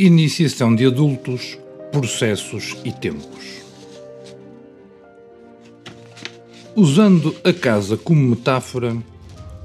Iniciação 0.00 0.76
de 0.76 0.86
adultos, 0.86 1.58
processos 1.90 2.76
e 2.84 2.92
tempos. 2.92 3.64
Usando 6.76 7.34
a 7.42 7.52
casa 7.52 7.96
como 7.96 8.20
metáfora, 8.20 8.96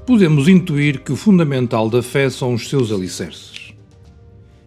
podemos 0.04 0.48
intuir 0.48 1.04
que 1.04 1.12
o 1.12 1.16
fundamental 1.16 1.88
da 1.88 2.02
fé 2.02 2.28
são 2.28 2.54
os 2.54 2.68
seus 2.68 2.90
alicerces. 2.90 3.72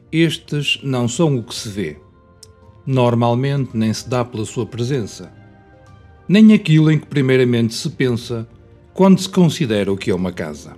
Estes 0.10 0.80
não 0.84 1.06
são 1.06 1.36
o 1.36 1.44
que 1.44 1.54
se 1.54 1.68
vê. 1.68 1.98
Normalmente 2.86 3.72
nem 3.74 3.94
se 3.94 4.08
dá 4.08 4.24
pela 4.24 4.46
sua 4.46 4.66
presença, 4.66 5.34
nem 6.30 6.54
aquilo 6.54 6.90
em 6.90 6.98
que 6.98 7.08
primeiramente 7.08 7.74
se 7.74 7.90
pensa 7.90 8.48
quando 8.94 9.20
se 9.20 9.28
considera 9.28 9.92
o 9.92 9.98
que 9.98 10.12
é 10.12 10.16
uma 10.16 10.32
casa. 10.32 10.78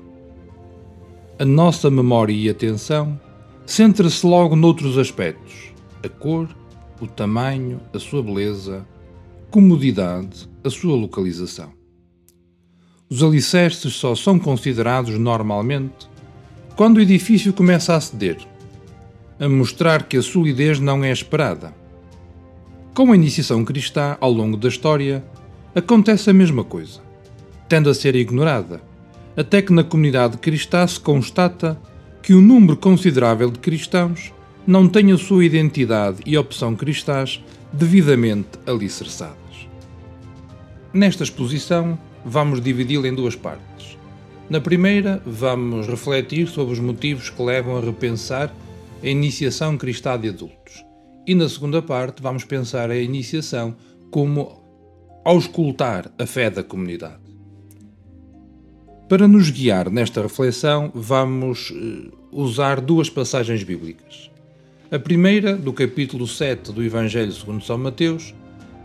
A 1.38 1.46
nossa 1.46 1.92
memória 1.92 2.34
e 2.34 2.50
atenção 2.50 3.29
centra-se 3.70 4.26
logo 4.26 4.56
noutros 4.56 4.98
aspectos: 4.98 5.72
a 6.04 6.10
cor, 6.10 6.50
o 7.00 7.06
tamanho, 7.06 7.80
a 7.94 8.00
sua 8.00 8.24
beleza, 8.24 8.84
comodidade, 9.52 10.50
a 10.64 10.72
sua 10.72 10.96
localização. 10.96 11.72
Os 13.08 13.22
alicerces 13.22 13.94
só 13.94 14.16
são 14.16 14.40
considerados 14.40 15.18
normalmente 15.20 16.10
quando 16.76 16.98
o 16.98 17.02
edifício 17.02 17.54
começa 17.54 17.96
a 17.96 18.02
ceder, 18.02 18.38
a 19.40 19.48
mostrar 19.48 20.04
que 20.04 20.18
a 20.18 20.22
solidez 20.22 20.80
não 20.80 21.04
é 21.04 21.12
esperada. 21.12 21.72
Com 22.96 23.12
a 23.12 23.16
iniciação 23.16 23.64
cristã 23.64 24.18
ao 24.20 24.32
longo 24.32 24.58
da 24.58 24.68
história, 24.68 25.24
acontece 25.76 26.30
a 26.30 26.34
mesma 26.34 26.64
coisa, 26.64 27.02
tende 27.68 27.88
a 27.88 27.94
ser 27.94 28.16
ignorada, 28.16 28.82
até 29.38 29.62
que 29.62 29.72
na 29.72 29.84
comunidade 29.84 30.40
cristã 30.40 30.88
se 30.88 31.00
constata 31.00 31.80
que 32.22 32.34
um 32.34 32.42
número 32.42 32.78
considerável 32.78 33.50
de 33.50 33.60
cristãos 33.60 34.34
não 34.66 34.88
tem 34.88 35.12
a 35.12 35.18
sua 35.18 35.46
identidade 35.46 36.20
e 36.26 36.38
opção 36.38 36.76
cristãs 36.76 37.44
devidamente 37.72 38.50
alicerçadas. 38.66 39.38
Nesta 40.94 41.24
exposição, 41.24 41.98
vamos 42.26 42.62
dividi-la 42.62 43.08
em 43.08 43.16
duas 43.16 43.36
partes. 43.36 43.98
Na 44.50 44.60
primeira, 44.60 45.22
vamos 45.26 45.88
refletir 45.88 46.48
sobre 46.48 46.74
os 46.74 46.80
motivos 46.80 47.30
que 47.30 47.42
levam 47.42 47.78
a 47.78 47.82
repensar 47.82 48.54
a 49.02 49.08
iniciação 49.08 49.78
cristã 49.78 50.20
de 50.20 50.30
adultos. 50.30 50.84
E 51.28 51.36
na 51.36 51.48
segunda 51.48 51.82
parte, 51.82 52.22
vamos 52.22 52.44
pensar 52.44 52.90
a 52.90 52.98
iniciação 52.98 53.76
como 54.10 54.64
auscultar 55.24 56.12
a 56.18 56.26
fé 56.26 56.50
da 56.50 56.64
comunidade. 56.64 57.29
Para 59.10 59.28
nos 59.28 59.50
guiar 59.50 59.90
nesta 59.90 60.22
reflexão, 60.22 60.92
vamos 60.94 61.74
eh, 61.76 62.12
usar 62.32 62.80
duas 62.80 63.10
passagens 63.10 63.64
bíblicas. 63.64 64.30
A 64.92 65.00
primeira, 65.00 65.56
do 65.56 65.74
capítulo 65.74 66.28
7 66.28 66.72
do 66.72 66.84
Evangelho 66.84 67.32
segundo 67.32 67.64
São 67.64 67.76
Mateus, 67.76 68.36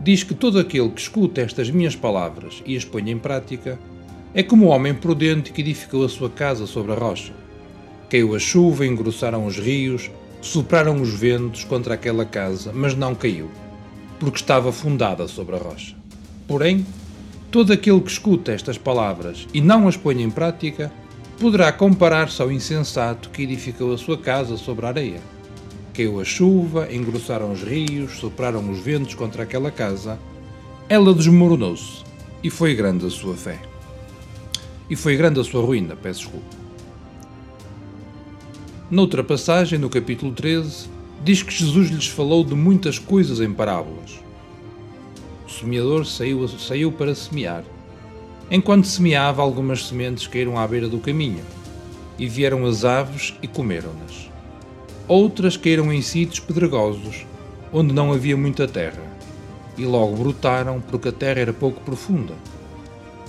diz 0.01 0.23
que 0.23 0.33
todo 0.33 0.57
aquele 0.57 0.89
que 0.89 1.01
escuta 1.01 1.41
estas 1.41 1.69
minhas 1.69 1.95
palavras 1.95 2.63
e 2.65 2.75
as 2.75 2.83
põe 2.83 3.11
em 3.11 3.19
prática 3.19 3.77
é 4.33 4.41
como 4.41 4.65
o 4.65 4.69
homem 4.69 4.95
prudente 4.95 5.51
que 5.51 5.61
edificou 5.61 6.03
a 6.03 6.09
sua 6.09 6.31
casa 6.31 6.65
sobre 6.65 6.93
a 6.93 6.95
rocha. 6.95 7.33
Caiu 8.09 8.33
a 8.33 8.39
chuva, 8.39 8.83
engrossaram 8.83 9.45
os 9.45 9.59
rios, 9.59 10.09
sopraram 10.41 10.99
os 11.03 11.13
ventos 11.13 11.63
contra 11.65 11.93
aquela 11.93 12.25
casa, 12.25 12.71
mas 12.73 12.95
não 12.95 13.13
caiu, 13.13 13.51
porque 14.19 14.39
estava 14.39 14.71
fundada 14.71 15.27
sobre 15.27 15.55
a 15.55 15.59
rocha. 15.59 15.95
Porém, 16.47 16.83
Todo 17.55 17.71
aquele 17.71 18.01
que 18.01 18.11
escuta 18.11 18.51
estas 18.51 18.77
palavras 18.77 19.47
e 19.53 19.61
não 19.61 19.87
as 19.87 19.95
põe 19.95 20.21
em 20.21 20.29
prática 20.29 20.91
poderá 21.39 21.71
comparar-se 21.71 22.41
ao 22.41 22.51
insensato 22.51 23.29
que 23.29 23.43
edificou 23.43 23.93
a 23.93 23.97
sua 23.97 24.17
casa 24.17 24.57
sobre 24.57 24.85
a 24.85 24.89
areia. 24.89 25.21
Caiu 25.93 26.19
a 26.19 26.25
chuva, 26.25 26.93
engrossaram 26.93 27.53
os 27.53 27.63
rios, 27.63 28.17
sopraram 28.17 28.69
os 28.69 28.79
ventos 28.79 29.13
contra 29.13 29.43
aquela 29.43 29.71
casa. 29.71 30.19
Ela 30.89 31.13
desmoronou-se 31.13 32.03
e 32.43 32.49
foi 32.49 32.75
grande 32.75 33.05
a 33.05 33.09
sua 33.09 33.37
fé. 33.37 33.61
E 34.89 34.95
foi 34.97 35.15
grande 35.15 35.39
a 35.39 35.43
sua 35.45 35.61
ruína, 35.61 35.95
peço 35.95 36.23
desculpa. 36.23 36.57
Noutra 38.91 39.23
passagem, 39.23 39.79
no 39.79 39.89
capítulo 39.89 40.33
13, 40.33 40.89
diz 41.23 41.41
que 41.41 41.53
Jesus 41.53 41.89
lhes 41.89 42.07
falou 42.07 42.43
de 42.43 42.53
muitas 42.53 42.99
coisas 42.99 43.39
em 43.39 43.53
parábolas 43.53 44.25
semeador 45.59 46.05
saiu, 46.05 46.47
saiu 46.47 46.91
para 46.91 47.15
semear. 47.15 47.63
Enquanto 48.49 48.85
semeava, 48.85 49.41
algumas 49.41 49.87
sementes 49.87 50.27
caíram 50.27 50.59
à 50.59 50.67
beira 50.67 50.87
do 50.87 50.99
caminho, 50.99 51.43
e 52.17 52.27
vieram 52.27 52.65
as 52.65 52.85
aves 52.85 53.33
e 53.41 53.47
comeram-nas. 53.47 54.29
Outras 55.07 55.57
caíram 55.57 55.91
em 55.91 56.01
sítios 56.01 56.39
pedregosos, 56.39 57.25
onde 57.71 57.93
não 57.93 58.13
havia 58.13 58.37
muita 58.37 58.67
terra, 58.67 59.03
e 59.77 59.85
logo 59.85 60.15
brotaram 60.15 60.81
porque 60.81 61.09
a 61.09 61.11
terra 61.11 61.41
era 61.41 61.53
pouco 61.53 61.81
profunda. 61.81 62.33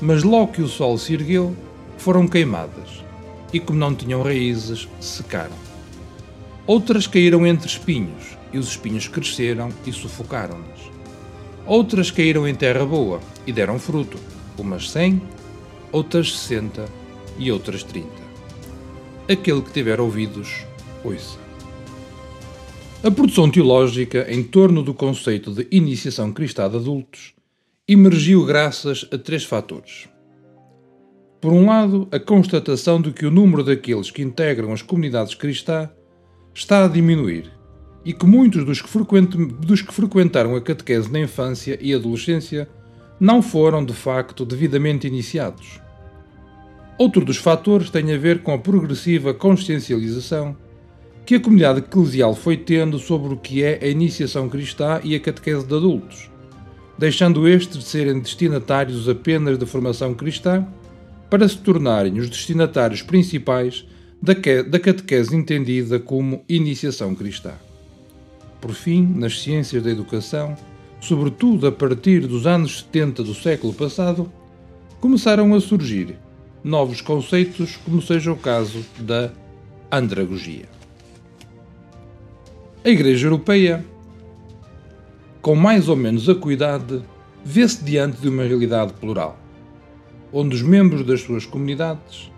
Mas 0.01 0.23
logo 0.23 0.53
que 0.53 0.63
o 0.63 0.69
sol 0.69 0.99
se 0.99 1.15
ergueu, 1.15 1.57
foram 1.97 2.29
queimadas, 2.29 3.05
e 3.53 3.59
como 3.59 3.79
não 3.79 3.95
tinham 3.95 4.23
raízes, 4.23 4.89
secaram. 5.01 5.57
Outras 6.67 7.07
caíram 7.07 7.47
entre 7.47 7.69
espinhos, 7.69 8.37
e 8.53 8.59
os 8.59 8.69
espinhos 8.69 9.09
cresceram 9.09 9.71
e 9.87 9.93
sufocaram-nas. 9.93 10.96
Outras 11.67 12.13
caíram 12.13 12.47
em 12.47 12.55
terra 12.55 12.85
boa 12.85 13.21
e 13.45 13.53
deram 13.53 13.77
fruto, 13.77 14.17
umas 14.57 14.89
cem, 14.89 15.21
outras 15.91 16.33
sessenta 16.33 16.87
e 17.37 17.51
outras 17.51 17.83
trinta. 17.83 18.23
Aquele 19.29 19.61
que 19.63 19.73
tiver 19.73 20.01
ouvidos, 20.01 20.65
ouça. 21.03 21.37
A 23.03 23.11
produção 23.11 23.51
teológica 23.51 24.27
em 24.33 24.45
torno 24.45 24.81
do 24.81 24.95
conceito 24.95 25.53
de 25.53 25.67
iniciação 25.73 26.33
cristã 26.33 26.69
de 26.71 26.77
adultos 26.77 27.35
emergiu 27.89 28.45
graças 28.45 29.05
a 29.13 29.19
três 29.19 29.45
fatores. 29.45 30.09
Por 31.41 31.53
um 31.53 31.67
lado, 31.67 32.09
a 32.13 32.19
constatação 32.19 33.01
de 33.01 33.13
que 33.13 33.27
o 33.27 33.31
número 33.31 33.65
daqueles 33.65 34.11
que 34.11 34.23
integram 34.23 34.73
as 34.73 34.83
comunidades 34.83 35.35
cristãs 35.35 35.89
está 36.55 36.85
a 36.85 36.89
diminuir 36.89 37.56
e 38.07 38.13
que 38.13 38.25
muitos 38.25 38.65
dos 38.65 38.81
que, 38.81 38.89
dos 39.67 39.83
que 39.83 39.93
frequentaram 39.93 40.55
a 40.55 40.61
catequese 40.61 41.11
na 41.11 41.19
infância 41.19 41.77
e 41.83 41.93
adolescência 41.93 42.69
não 43.19 43.43
foram, 43.43 43.85
de 43.85 43.93
facto, 43.93 44.45
devidamente 44.45 45.09
iniciados. 45.09 45.81
Outro 46.97 47.25
dos 47.25 47.37
fatores 47.37 47.91
tem 47.91 48.15
a 48.15 48.17
ver 48.17 48.43
com 48.43 48.55
a 48.55 48.59
progressiva 48.59 49.35
consciencialização 49.35 50.57
que 51.27 51.35
a 51.35 51.41
comunidade 51.41 51.81
eclesial 51.81 52.33
foi 52.33 52.57
tendo 52.57 52.97
sobre 53.01 53.35
o 53.35 53.37
que 53.37 53.65
é 53.65 53.81
a 53.83 53.89
iniciação 53.89 54.49
cristã 54.49 55.01
e 55.03 55.17
a 55.17 55.21
catequese 55.21 55.67
de 55.67 55.75
adultos, 55.75 56.31
deixando 56.97 57.49
estes 57.49 57.79
de 57.79 57.85
serem 57.85 58.21
destinatários 58.21 59.09
apenas 59.09 59.59
da 59.59 59.67
formação 59.67 60.15
cristã 60.15 60.65
para 61.29 61.49
se 61.49 61.59
tornarem 61.59 62.21
os 62.21 62.31
destinatários 62.31 63.03
principais 63.03 63.85
da 64.23 64.79
catequese 64.79 65.35
entendida 65.35 65.99
como 65.99 66.45
iniciação 66.49 67.13
cristã. 67.13 67.55
Por 68.67 68.75
fim, 68.75 69.07
nas 69.15 69.41
ciências 69.43 69.81
da 69.81 69.89
educação, 69.93 70.57
sobretudo 71.01 71.69
a 71.69 71.71
partir 71.71 72.27
dos 72.27 72.49
anos 72.49 72.81
70 72.81 73.23
do 73.23 73.33
século 73.33 73.73
passado, 73.73 74.29
começaram 75.01 75.55
a 75.55 75.61
surgir 75.61 76.19
novos 76.65 77.01
conceitos, 77.01 77.77
como 77.85 78.03
seja 78.03 78.33
o 78.33 78.37
caso 78.37 78.85
da 78.99 79.31
andragogia. 79.93 80.65
A 82.85 82.89
Igreja 82.89 83.29
Europeia, 83.29 83.87
com 85.41 85.55
mais 85.55 85.89
ou 85.89 85.95
menos 85.95 86.29
acuidade, 86.29 87.01
vê-se 87.45 87.85
diante 87.85 88.21
de 88.21 88.29
uma 88.29 88.43
realidade 88.43 88.95
plural, 88.95 89.39
onde 90.33 90.57
os 90.57 90.63
membros 90.63 91.07
das 91.07 91.21
suas 91.21 91.47
comunidades, 91.47 92.33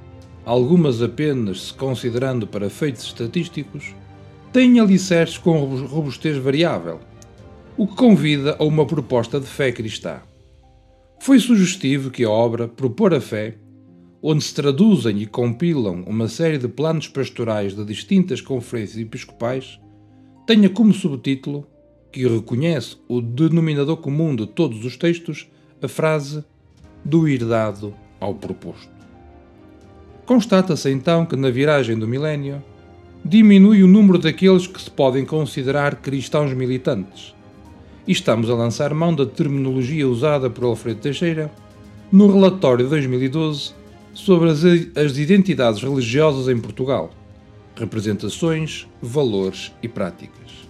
algumas 0.44 1.00
apenas 1.00 1.68
se 1.68 1.72
considerando 1.72 2.46
para 2.46 2.68
feitos 2.68 3.04
estatísticos, 3.04 3.94
tem 4.52 4.80
alicerces 4.80 5.36
com 5.36 5.58
robustez 5.86 6.36
variável, 6.38 7.00
o 7.76 7.86
que 7.86 7.94
convida 7.94 8.56
a 8.58 8.64
uma 8.64 8.86
proposta 8.86 9.38
de 9.38 9.46
fé 9.46 9.70
cristã. 9.70 10.20
Foi 11.20 11.38
sugestivo 11.38 12.10
que 12.10 12.24
a 12.24 12.30
obra 12.30 12.66
Propor 12.66 13.12
a 13.12 13.20
Fé, 13.20 13.56
onde 14.22 14.42
se 14.42 14.54
traduzem 14.54 15.20
e 15.20 15.26
compilam 15.26 16.02
uma 16.06 16.28
série 16.28 16.58
de 16.58 16.66
planos 16.66 17.08
pastorais 17.08 17.74
de 17.74 17.84
distintas 17.84 18.40
conferências 18.40 18.98
episcopais, 18.98 19.78
tenha 20.46 20.68
como 20.68 20.92
subtítulo, 20.92 21.66
que 22.10 22.26
reconhece 22.26 22.96
o 23.06 23.20
denominador 23.20 23.98
comum 23.98 24.34
de 24.34 24.46
todos 24.46 24.84
os 24.84 24.96
textos, 24.96 25.46
a 25.82 25.88
frase 25.88 26.42
do 27.04 27.28
ir 27.28 27.44
dado 27.44 27.94
ao 28.18 28.34
proposto. 28.34 28.90
Constata-se 30.24 30.90
então 30.90 31.26
que 31.26 31.36
na 31.36 31.50
viragem 31.50 31.98
do 31.98 32.08
milénio, 32.08 32.62
diminui 33.24 33.82
o 33.82 33.88
número 33.88 34.18
daqueles 34.18 34.66
que 34.66 34.80
se 34.80 34.90
podem 34.90 35.24
considerar 35.24 35.96
cristãos 35.96 36.52
militantes. 36.52 37.34
E 38.06 38.12
estamos 38.12 38.48
a 38.48 38.54
lançar 38.54 38.94
mão 38.94 39.14
da 39.14 39.26
terminologia 39.26 40.08
usada 40.08 40.48
por 40.48 40.64
Alfredo 40.64 41.00
Teixeira 41.00 41.50
no 42.10 42.32
relatório 42.32 42.84
de 42.84 42.90
2012 42.90 43.72
sobre 44.14 44.50
as, 44.50 44.64
as 44.96 45.18
identidades 45.18 45.82
religiosas 45.82 46.48
em 46.48 46.58
Portugal, 46.58 47.10
representações, 47.76 48.86
valores 49.00 49.72
e 49.82 49.88
práticas. 49.88 50.66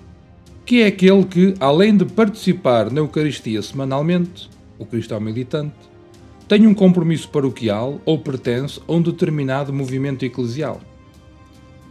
Que 0.66 0.82
é 0.82 0.86
aquele 0.86 1.24
que, 1.24 1.54
além 1.60 1.96
de 1.96 2.04
participar 2.04 2.90
na 2.90 3.00
Eucaristia 3.00 3.62
semanalmente, 3.62 4.50
o 4.78 4.84
cristão 4.84 5.20
militante, 5.20 5.74
tem 6.46 6.66
um 6.66 6.74
compromisso 6.74 7.28
paroquial 7.28 8.00
ou 8.04 8.18
pertence 8.18 8.80
a 8.86 8.92
um 8.92 9.00
determinado 9.00 9.72
movimento 9.72 10.24
eclesial. 10.24 10.80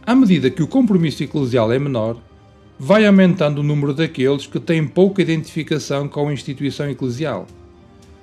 À 0.08 0.14
medida 0.14 0.48
que 0.48 0.62
o 0.62 0.66
compromisso 0.66 1.22
eclesial 1.22 1.70
é 1.70 1.78
menor, 1.78 2.16
vai 2.78 3.04
aumentando 3.04 3.58
o 3.58 3.62
número 3.62 3.92
daqueles 3.92 4.46
que 4.46 4.58
têm 4.58 4.88
pouca 4.88 5.20
identificação 5.20 6.08
com 6.08 6.26
a 6.26 6.32
instituição 6.32 6.88
eclesial, 6.88 7.46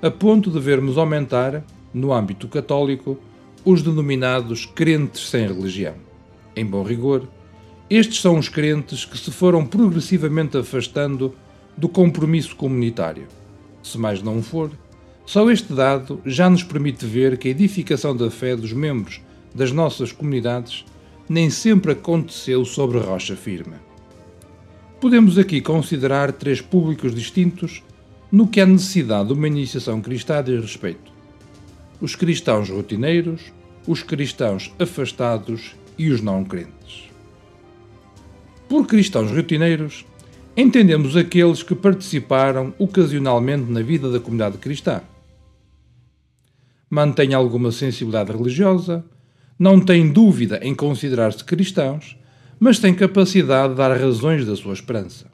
a 0.02 0.10
ponto 0.10 0.50
de 0.50 0.60
vermos 0.60 0.98
aumentar, 0.98 1.64
no 1.94 2.12
âmbito 2.12 2.48
católico, 2.48 3.20
os 3.64 3.84
denominados 3.84 4.66
crentes 4.66 5.30
sem 5.30 5.46
religião. 5.46 5.94
Em 6.56 6.66
bom 6.66 6.82
rigor, 6.82 7.28
estes 7.88 8.20
são 8.20 8.40
os 8.40 8.50
crentes 8.50 9.06
que 9.06 9.20
se 9.20 9.30
foram 9.30 9.64
progressivamente 9.64 10.58
afastando 10.58 11.36
do 11.78 11.88
compromisso 11.88 12.56
comunitário. 12.56 13.28
Se 13.84 14.00
mais 14.00 14.24
não 14.24 14.42
for, 14.42 14.72
só 15.24 15.52
este 15.52 15.72
dado 15.72 16.20
já 16.26 16.50
nos 16.50 16.64
permite 16.64 17.06
ver 17.06 17.38
que 17.38 17.48
a 17.48 17.52
edificação 17.52 18.18
da 18.18 18.32
fé 18.32 18.56
dos 18.56 18.74
membros 18.74 19.22
das 19.54 19.72
nossas 19.72 20.12
comunidades 20.12 20.84
nem 21.28 21.50
sempre 21.50 21.94
aconteceu 21.94 22.64
sobre 22.64 23.00
rocha 23.00 23.36
firme. 23.36 23.76
Podemos 25.00 25.38
aqui 25.38 25.62
considerar 25.62 26.32
três 26.32 26.62
públicos 26.62 27.14
distintos 27.14 27.84
no 28.32 28.48
que 28.48 28.62
a 28.62 28.66
necessidade 28.66 29.28
de 29.28 29.34
uma 29.34 29.48
iniciação 29.48 30.02
cristã 30.02 30.44
diz 30.44 30.62
respeito: 30.62 31.12
os 32.00 32.16
cristãos 32.16 32.70
rotineiros, 32.70 33.54
os 33.88 34.04
cristãos 34.04 34.74
afastados 34.80 35.76
e 35.98 36.10
os 36.10 36.22
não 36.22 36.44
crentes. 36.44 37.10
Por 38.68 38.88
cristãos 38.88 39.32
rotineiros, 39.32 40.06
entendemos 40.58 41.16
aqueles 41.16 41.62
que 41.62 41.76
participaram 41.76 42.74
ocasionalmente 42.80 43.72
na 43.72 43.82
vida 43.82 44.10
da 44.12 44.20
comunidade 44.20 44.58
cristã. 44.58 45.02
Mantêm 46.90 47.34
alguma 47.34 47.72
sensibilidade 47.72 48.32
religiosa, 48.32 49.06
não 49.58 49.80
têm 49.80 50.10
dúvida 50.10 50.60
em 50.62 50.76
considerar-se 50.76 51.44
cristãos, 51.44 52.18
mas 52.60 52.80
têm 52.80 52.94
capacidade 52.94 53.70
de 53.70 53.78
dar 53.78 53.96
razões 53.98 54.46
da 54.46 54.56
sua 54.56 54.74
esperança. 54.74 55.28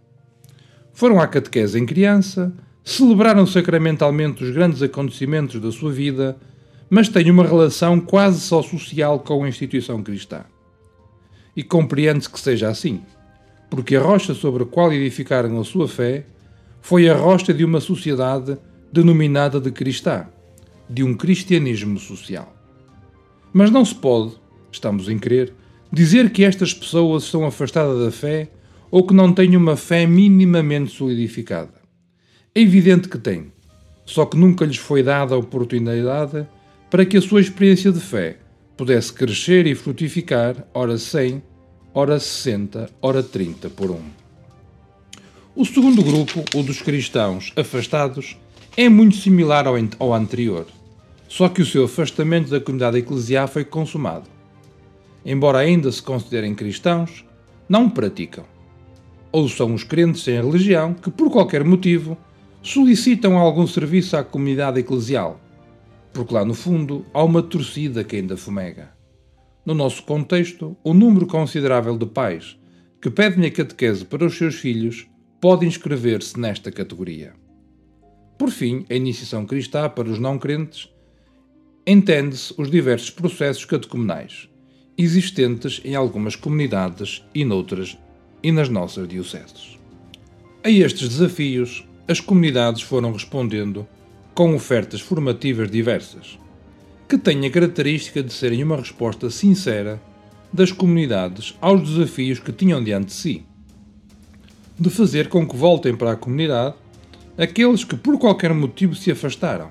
Foram 0.93 1.19
à 1.19 1.27
catequese 1.27 1.79
em 1.79 1.85
criança, 1.85 2.53
celebraram 2.83 3.45
sacramentalmente 3.45 4.43
os 4.43 4.51
grandes 4.51 4.81
acontecimentos 4.81 5.59
da 5.59 5.71
sua 5.71 5.91
vida, 5.91 6.37
mas 6.89 7.09
têm 7.09 7.31
uma 7.31 7.43
relação 7.43 7.99
quase 7.99 8.41
só 8.41 8.61
social 8.61 9.19
com 9.19 9.43
a 9.43 9.49
instituição 9.49 10.03
cristã. 10.03 10.41
E 11.55 11.63
compreende-se 11.63 12.29
que 12.29 12.39
seja 12.39 12.69
assim, 12.69 13.01
porque 13.69 13.95
a 13.95 14.01
rocha 14.01 14.33
sobre 14.33 14.63
a 14.63 14.65
qual 14.65 14.91
edificaram 14.91 15.59
a 15.59 15.63
sua 15.63 15.87
fé 15.87 16.25
foi 16.81 17.09
a 17.09 17.15
rocha 17.15 17.53
de 17.53 17.63
uma 17.63 17.79
sociedade 17.79 18.57
denominada 18.91 19.59
de 19.59 19.71
cristã, 19.71 20.27
de 20.89 21.03
um 21.03 21.13
cristianismo 21.13 21.97
social. 21.97 22.60
Mas 23.53 23.69
não 23.69 23.83
se 23.83 23.93
pode, 23.93 24.33
estamos 24.71 25.09
em 25.09 25.19
crer, 25.19 25.53
dizer 25.91 26.31
que 26.31 26.43
estas 26.43 26.73
pessoas 26.73 27.23
estão 27.23 27.45
afastadas 27.45 28.03
da 28.03 28.11
fé 28.11 28.49
ou 28.89 29.05
que 29.05 29.13
não 29.13 29.33
têm 29.33 29.57
uma 29.57 29.75
fé 29.75 30.05
minimamente 30.05 30.91
solidificada. 30.91 31.73
É 32.55 32.61
evidente 32.61 33.09
que 33.09 33.17
têm, 33.17 33.51
só 34.05 34.25
que 34.25 34.37
nunca 34.37 34.65
lhes 34.65 34.77
foi 34.77 35.03
dada 35.03 35.35
a 35.35 35.37
oportunidade 35.37 36.47
para 36.89 37.05
que 37.05 37.17
a 37.17 37.21
sua 37.21 37.41
experiência 37.41 37.91
de 37.91 37.99
fé 37.99 38.37
pudesse 38.77 39.11
crescer 39.11 39.67
e 39.67 39.75
frutificar, 39.75 40.65
ora 40.73 40.97
100, 40.97 41.43
ora 41.93 42.19
60, 42.19 42.89
ora 43.01 43.21
30 43.21 43.69
por 43.69 43.91
um. 43.91 44.01
O 45.53 45.65
segundo 45.65 46.01
grupo, 46.01 46.43
o 46.55 46.63
dos 46.63 46.81
cristãos 46.81 47.51
afastados, 47.57 48.37
é 48.77 48.87
muito 48.87 49.17
similar 49.17 49.67
ao, 49.67 49.75
ao 49.99 50.13
anterior 50.13 50.65
só 51.31 51.47
que 51.47 51.61
o 51.61 51.65
seu 51.65 51.85
afastamento 51.85 52.49
da 52.49 52.59
comunidade 52.59 52.97
eclesial 52.97 53.47
foi 53.47 53.63
consumado. 53.63 54.27
Embora 55.25 55.59
ainda 55.59 55.89
se 55.89 56.03
considerem 56.03 56.53
cristãos, 56.53 57.25
não 57.69 57.89
praticam. 57.89 58.43
Ou 59.31 59.47
são 59.47 59.73
os 59.73 59.85
crentes 59.85 60.23
sem 60.23 60.35
religião 60.35 60.93
que, 60.93 61.09
por 61.09 61.31
qualquer 61.31 61.63
motivo, 61.63 62.17
solicitam 62.61 63.37
algum 63.37 63.65
serviço 63.65 64.17
à 64.17 64.25
comunidade 64.25 64.81
eclesial, 64.81 65.39
porque 66.11 66.33
lá 66.33 66.43
no 66.43 66.53
fundo 66.53 67.05
há 67.13 67.23
uma 67.23 67.41
torcida 67.41 68.03
que 68.03 68.17
ainda 68.17 68.35
fumega. 68.35 68.91
No 69.65 69.73
nosso 69.73 70.03
contexto, 70.03 70.75
o 70.83 70.93
número 70.93 71.25
considerável 71.25 71.97
de 71.97 72.07
pais 72.07 72.59
que 73.01 73.09
pedem 73.09 73.45
a 73.45 73.51
catequese 73.51 74.03
para 74.03 74.25
os 74.25 74.37
seus 74.37 74.55
filhos 74.55 75.07
pode 75.39 75.65
inscrever-se 75.65 76.37
nesta 76.37 76.73
categoria. 76.73 77.31
Por 78.37 78.49
fim, 78.49 78.85
a 78.89 78.95
iniciação 78.95 79.45
cristã 79.45 79.87
para 79.87 80.09
os 80.09 80.19
não 80.19 80.37
crentes 80.37 80.89
entende-se 81.85 82.53
os 82.57 82.69
diversos 82.69 83.09
processos 83.09 83.65
catecumenais 83.65 84.47
existentes 84.97 85.81
em 85.83 85.95
algumas 85.95 86.35
comunidades 86.35 87.23
e 87.33 87.43
noutras 87.43 87.97
e 88.43 88.51
nas 88.51 88.69
nossas 88.69 89.07
dioceses. 89.07 89.79
A 90.63 90.69
estes 90.69 91.09
desafios, 91.09 91.83
as 92.07 92.19
comunidades 92.19 92.81
foram 92.83 93.11
respondendo 93.11 93.87
com 94.35 94.53
ofertas 94.53 95.01
formativas 95.01 95.71
diversas, 95.71 96.37
que 97.09 97.17
têm 97.17 97.45
a 97.45 97.49
característica 97.49 98.21
de 98.21 98.31
serem 98.31 98.63
uma 98.63 98.77
resposta 98.77 99.29
sincera 99.29 99.99
das 100.53 100.71
comunidades 100.71 101.57
aos 101.59 101.81
desafios 101.81 102.39
que 102.39 102.51
tinham 102.51 102.83
diante 102.83 103.07
de 103.07 103.13
si, 103.13 103.45
de 104.79 104.89
fazer 104.89 105.29
com 105.29 105.47
que 105.47 105.55
voltem 105.55 105.95
para 105.95 106.11
a 106.11 106.15
comunidade 106.15 106.75
aqueles 107.37 107.83
que 107.83 107.95
por 107.95 108.19
qualquer 108.19 108.53
motivo 108.53 108.93
se 108.93 109.11
afastaram. 109.11 109.69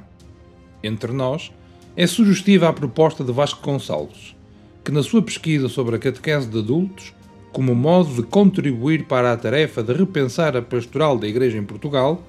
Entre 0.82 1.12
nós, 1.12 1.52
é 1.96 2.06
sugestiva 2.06 2.68
a 2.68 2.72
proposta 2.72 3.24
de 3.24 3.32
Vasco 3.32 3.62
Gonçalves, 3.62 4.36
que 4.84 4.92
na 4.92 5.02
sua 5.02 5.22
pesquisa 5.22 5.68
sobre 5.68 5.96
a 5.96 5.98
catequese 5.98 6.48
de 6.48 6.58
adultos, 6.58 7.12
como 7.52 7.74
modo 7.74 8.14
de 8.14 8.22
contribuir 8.22 9.04
para 9.04 9.32
a 9.32 9.36
tarefa 9.36 9.82
de 9.82 9.92
repensar 9.92 10.56
a 10.56 10.62
pastoral 10.62 11.18
da 11.18 11.26
Igreja 11.26 11.58
em 11.58 11.64
Portugal, 11.64 12.22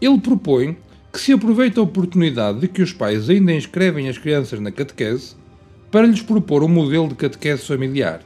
ele 0.00 0.18
propõe 0.18 0.76
que 1.12 1.20
se 1.20 1.32
aproveite 1.32 1.78
a 1.78 1.82
oportunidade 1.82 2.60
de 2.60 2.68
que 2.68 2.82
os 2.82 2.92
pais 2.92 3.28
ainda 3.28 3.52
inscrevem 3.52 4.08
as 4.08 4.16
crianças 4.16 4.60
na 4.60 4.70
catequese 4.70 5.34
para 5.90 6.06
lhes 6.06 6.22
propor 6.22 6.62
um 6.62 6.68
modelo 6.68 7.08
de 7.08 7.16
catequese 7.16 7.66
familiar, 7.66 8.20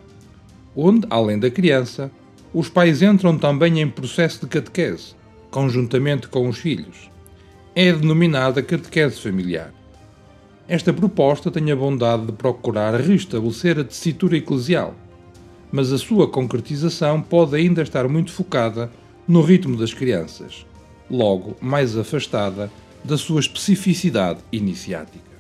onde, 0.77 1.07
além 1.09 1.39
da 1.39 1.51
criança, 1.51 2.11
os 2.53 2.69
pais 2.69 3.01
entram 3.01 3.39
também 3.39 3.81
em 3.81 3.89
processo 3.89 4.41
de 4.41 4.47
catequese, 4.47 5.15
conjuntamente 5.51 6.29
com 6.29 6.47
os 6.47 6.59
filhos. 6.59 7.11
É 7.75 7.91
denominada 7.91 8.63
catequese 8.63 9.19
familiar. 9.19 9.73
Esta 10.67 10.93
proposta 10.93 11.51
tem 11.51 11.71
a 11.71 11.77
bondade 11.77 12.27
de 12.27 12.33
procurar 12.33 12.99
restabelecer 12.99 13.79
a 13.79 13.85
tessitura 13.85 14.39
eclesial, 14.39 14.95
mas 15.71 15.93
a 15.93 15.99
sua 15.99 16.27
concretização 16.27 17.21
pode 17.21 17.55
ainda 17.55 17.83
estar 17.83 18.09
muito 18.09 18.33
focada 18.33 18.91
no 19.29 19.43
ritmo 19.43 19.77
das 19.77 19.93
crianças, 19.93 20.65
logo 21.11 21.55
mais 21.61 21.97
afastada 21.99 22.71
da 23.05 23.19
sua 23.19 23.41
especificidade 23.41 24.41
iniciática. 24.51 25.35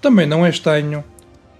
Também 0.00 0.26
não 0.26 0.46
é 0.46 0.50
estranho 0.50 1.02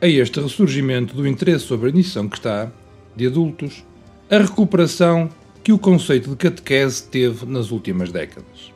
a 0.01 0.07
este 0.07 0.41
ressurgimento 0.41 1.17
do 1.17 1.27
interesse 1.27 1.65
sobre 1.65 1.89
a 1.89 1.91
iniciação 1.91 2.29
que 2.29 2.37
está, 2.37 2.71
de 3.17 3.27
adultos, 3.27 3.85
a 4.31 4.39
recuperação 4.39 5.29
que 5.65 5.73
o 5.73 5.79
conceito 5.79 6.31
de 6.31 6.37
catequese 6.37 7.03
teve 7.03 7.45
nas 7.45 7.73
últimas 7.73 8.13
décadas. 8.13 8.73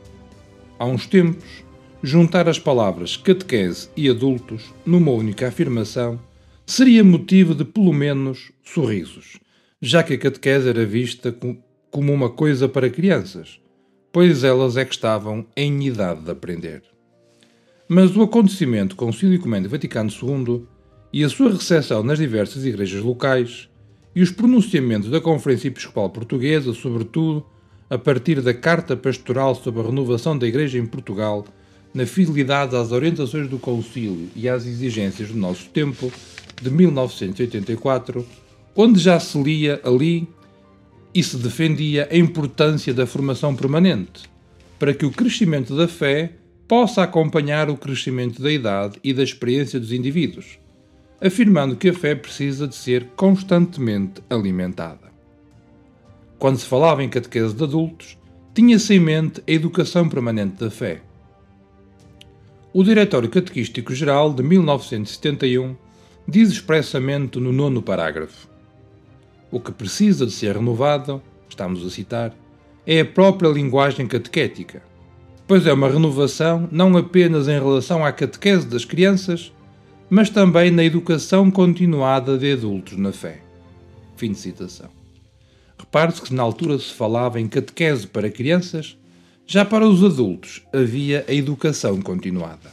Há 0.77 0.85
uns 0.85 1.05
tempos, 1.05 1.63
juntar 2.03 2.49
as 2.49 2.57
palavras 2.57 3.15
catequese 3.15 3.89
e 3.95 4.09
adultos 4.09 4.73
numa 4.85 5.11
única 5.11 5.47
afirmação 5.47 6.19
seria 6.65 7.03
motivo 7.03 7.53
de 7.53 7.63
pelo 7.63 7.93
menos 7.93 8.51
sorrisos, 8.63 9.37
já 9.81 10.01
que 10.01 10.13
a 10.13 10.17
catequese 10.17 10.69
era 10.69 10.85
vista 10.85 11.35
como 11.91 12.13
uma 12.13 12.29
coisa 12.29 12.67
para 12.67 12.89
crianças, 12.89 13.59
pois 14.11 14.43
elas 14.43 14.77
é 14.77 14.85
que 14.85 14.93
estavam 14.93 15.45
em 15.55 15.85
idade 15.85 16.21
de 16.21 16.31
aprender. 16.31 16.81
Mas 17.87 18.15
o 18.15 18.21
acontecimento 18.21 18.95
com 18.95 19.05
o 19.05 19.07
Concílio 19.09 19.35
Ecumênico 19.35 19.71
Vaticano 19.71 20.09
II 20.09 20.65
e 21.13 21.23
a 21.23 21.29
sua 21.29 21.51
recepção 21.51 22.01
nas 22.03 22.17
diversas 22.17 22.65
igrejas 22.65 23.03
locais 23.03 23.69
e 24.15 24.21
os 24.21 24.31
pronunciamentos 24.31 25.09
da 25.09 25.21
Conferência 25.21 25.67
Episcopal 25.67 26.09
Portuguesa, 26.09 26.73
sobretudo 26.73 27.45
a 27.89 27.97
partir 27.97 28.41
da 28.41 28.53
Carta 28.53 28.95
Pastoral 28.95 29.53
sobre 29.53 29.81
a 29.81 29.85
Renovação 29.85 30.37
da 30.37 30.47
Igreja 30.47 30.79
em 30.79 30.85
Portugal, 30.85 31.45
na 31.93 32.05
fidelidade 32.05 32.75
às 32.75 32.91
orientações 32.91 33.49
do 33.49 33.59
Concílio 33.59 34.29
e 34.35 34.47
às 34.47 34.65
exigências 34.65 35.29
do 35.29 35.37
nosso 35.37 35.69
tempo, 35.69 36.11
de 36.61 36.69
1984, 36.69 38.25
onde 38.75 38.99
já 38.99 39.19
se 39.19 39.41
lia 39.41 39.81
ali 39.83 40.27
e 41.13 41.21
se 41.21 41.37
defendia 41.37 42.07
a 42.09 42.15
importância 42.15 42.93
da 42.93 43.05
formação 43.05 43.55
permanente, 43.55 44.29
para 44.79 44.93
que 44.93 45.05
o 45.05 45.11
crescimento 45.11 45.75
da 45.75 45.87
fé 45.87 46.33
possa 46.67 47.03
acompanhar 47.03 47.69
o 47.69 47.75
crescimento 47.75 48.41
da 48.41 48.51
idade 48.51 48.97
e 49.03 49.13
da 49.13 49.23
experiência 49.23 49.79
dos 49.79 49.91
indivíduos, 49.91 50.57
afirmando 51.19 51.75
que 51.75 51.89
a 51.89 51.93
fé 51.93 52.15
precisa 52.15 52.67
de 52.67 52.75
ser 52.75 53.07
constantemente 53.15 54.21
alimentada. 54.29 55.11
Quando 56.39 56.57
se 56.57 56.65
falava 56.65 57.03
em 57.03 57.09
catequese 57.09 57.53
de 57.53 57.63
adultos, 57.63 58.17
tinha-se 58.53 58.93
em 58.93 58.99
mente 58.99 59.43
a 59.45 59.51
educação 59.51 60.07
permanente 60.07 60.63
da 60.63 60.71
fé. 60.71 61.01
O 62.73 62.85
Diretório 62.85 63.27
Catequístico 63.27 63.93
Geral 63.93 64.33
de 64.33 64.41
1971 64.41 65.75
diz 66.25 66.49
expressamente 66.49 67.37
no 67.37 67.51
nono 67.51 67.81
parágrafo: 67.81 68.47
O 69.51 69.59
que 69.59 69.73
precisa 69.73 70.25
de 70.25 70.31
ser 70.31 70.55
renovado, 70.55 71.21
estamos 71.49 71.85
a 71.85 71.89
citar, 71.89 72.33
é 72.87 73.01
a 73.01 73.05
própria 73.05 73.49
linguagem 73.49 74.07
catequética, 74.07 74.81
pois 75.45 75.67
é 75.67 75.73
uma 75.73 75.89
renovação 75.89 76.69
não 76.71 76.95
apenas 76.95 77.49
em 77.49 77.59
relação 77.59 78.05
à 78.05 78.11
catequese 78.13 78.65
das 78.65 78.85
crianças, 78.85 79.51
mas 80.09 80.29
também 80.29 80.71
na 80.71 80.85
educação 80.85 81.51
continuada 81.51 82.37
de 82.37 82.53
adultos 82.53 82.97
na 82.97 83.11
fé. 83.11 83.41
Fim 84.15 84.31
de 84.31 84.37
citação. 84.37 84.89
Repare-se 85.77 86.21
que 86.21 86.33
na 86.33 86.43
altura 86.43 86.79
se 86.79 86.93
falava 86.93 87.37
em 87.37 87.49
catequese 87.49 88.07
para 88.07 88.29
crianças, 88.29 88.97
já 89.53 89.65
para 89.65 89.85
os 89.85 90.01
adultos 90.01 90.65
havia 90.71 91.25
a 91.27 91.33
educação 91.33 92.01
continuada. 92.01 92.71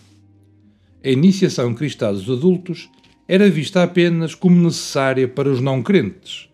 A 1.04 1.08
iniciação 1.08 1.74
cristã 1.74 2.12
dos 2.12 2.30
adultos 2.30 2.88
era 3.26 3.50
vista 3.50 3.82
apenas 3.82 4.32
como 4.32 4.62
necessária 4.62 5.26
para 5.26 5.48
os 5.48 5.60
não 5.60 5.82
crentes, 5.82 6.48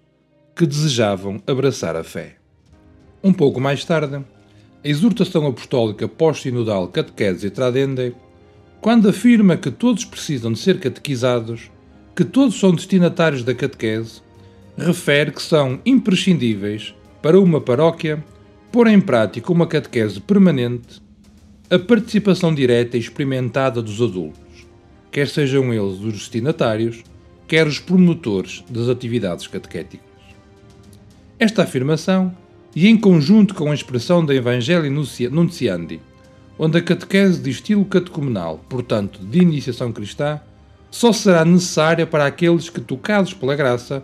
que 0.57 0.64
desejavam 0.64 1.43
abraçar 1.47 1.95
a 1.95 2.02
fé. 2.02 2.37
Um 3.23 3.35
pouco 3.35 3.61
mais 3.61 3.85
tarde, 3.85 4.16
a 4.16 4.88
exortação 4.88 5.47
apostólica 5.47 6.09
pós-sinodal 6.09 6.88
Catequese 6.88 7.49
e 7.49 7.50
Tradende, 7.50 8.14
quando 8.81 9.11
afirma 9.11 9.59
que 9.59 9.71
todos 9.71 10.07
precisam 10.07 10.54
de 10.54 10.59
ser 10.59 10.81
catequizados, 10.81 11.71
que 12.16 12.25
todos 12.25 12.59
são 12.59 12.75
destinatários 12.75 13.45
da 13.45 13.54
catequese, 13.54 14.23
refere 14.75 15.33
que 15.33 15.43
são 15.43 15.78
imprescindíveis 15.85 16.95
para 17.21 17.38
uma 17.38 17.61
paróquia 17.61 18.25
pôr 18.75 18.88
em 18.88 19.00
prática 19.00 19.52
uma 19.52 19.69
catequese 19.69 20.21
permanente, 20.21 21.00
a 21.71 21.78
participação 21.78 22.52
direta 22.52 22.97
e 22.97 23.00
experimentada 23.00 23.81
dos 23.81 24.02
adultos, 24.02 24.66
quer 25.12 25.28
sejam 25.28 25.73
eles 25.73 26.00
os 26.00 26.12
destinatários, 26.14 27.04
quer 27.47 27.69
os 27.69 27.78
promotores 27.78 28.64
das 28.69 28.88
atividades 28.88 29.47
catequéticas. 29.47 30.04
Esta 31.38 31.62
afirmação 31.62 32.35
e 32.75 32.88
em 32.88 32.97
conjunto 32.97 33.54
com 33.54 33.71
a 33.71 33.75
expressão 33.75 34.26
da 34.26 34.35
Evangelii 34.35 34.90
Nunciandi, 35.31 36.00
onde 36.59 36.76
a 36.76 36.83
catequese 36.83 37.40
de 37.40 37.50
estilo 37.50 37.85
catecumenal, 37.85 38.59
portanto 38.69 39.21
de 39.25 39.38
iniciação 39.38 39.93
cristã, 39.93 40.40
só 40.90 41.12
será 41.12 41.45
necessária 41.45 42.09
para 42.09 42.26
aqueles 42.26 42.69
que, 42.69 42.81
tocados 42.81 43.33
pela 43.33 43.54
graça, 43.54 44.02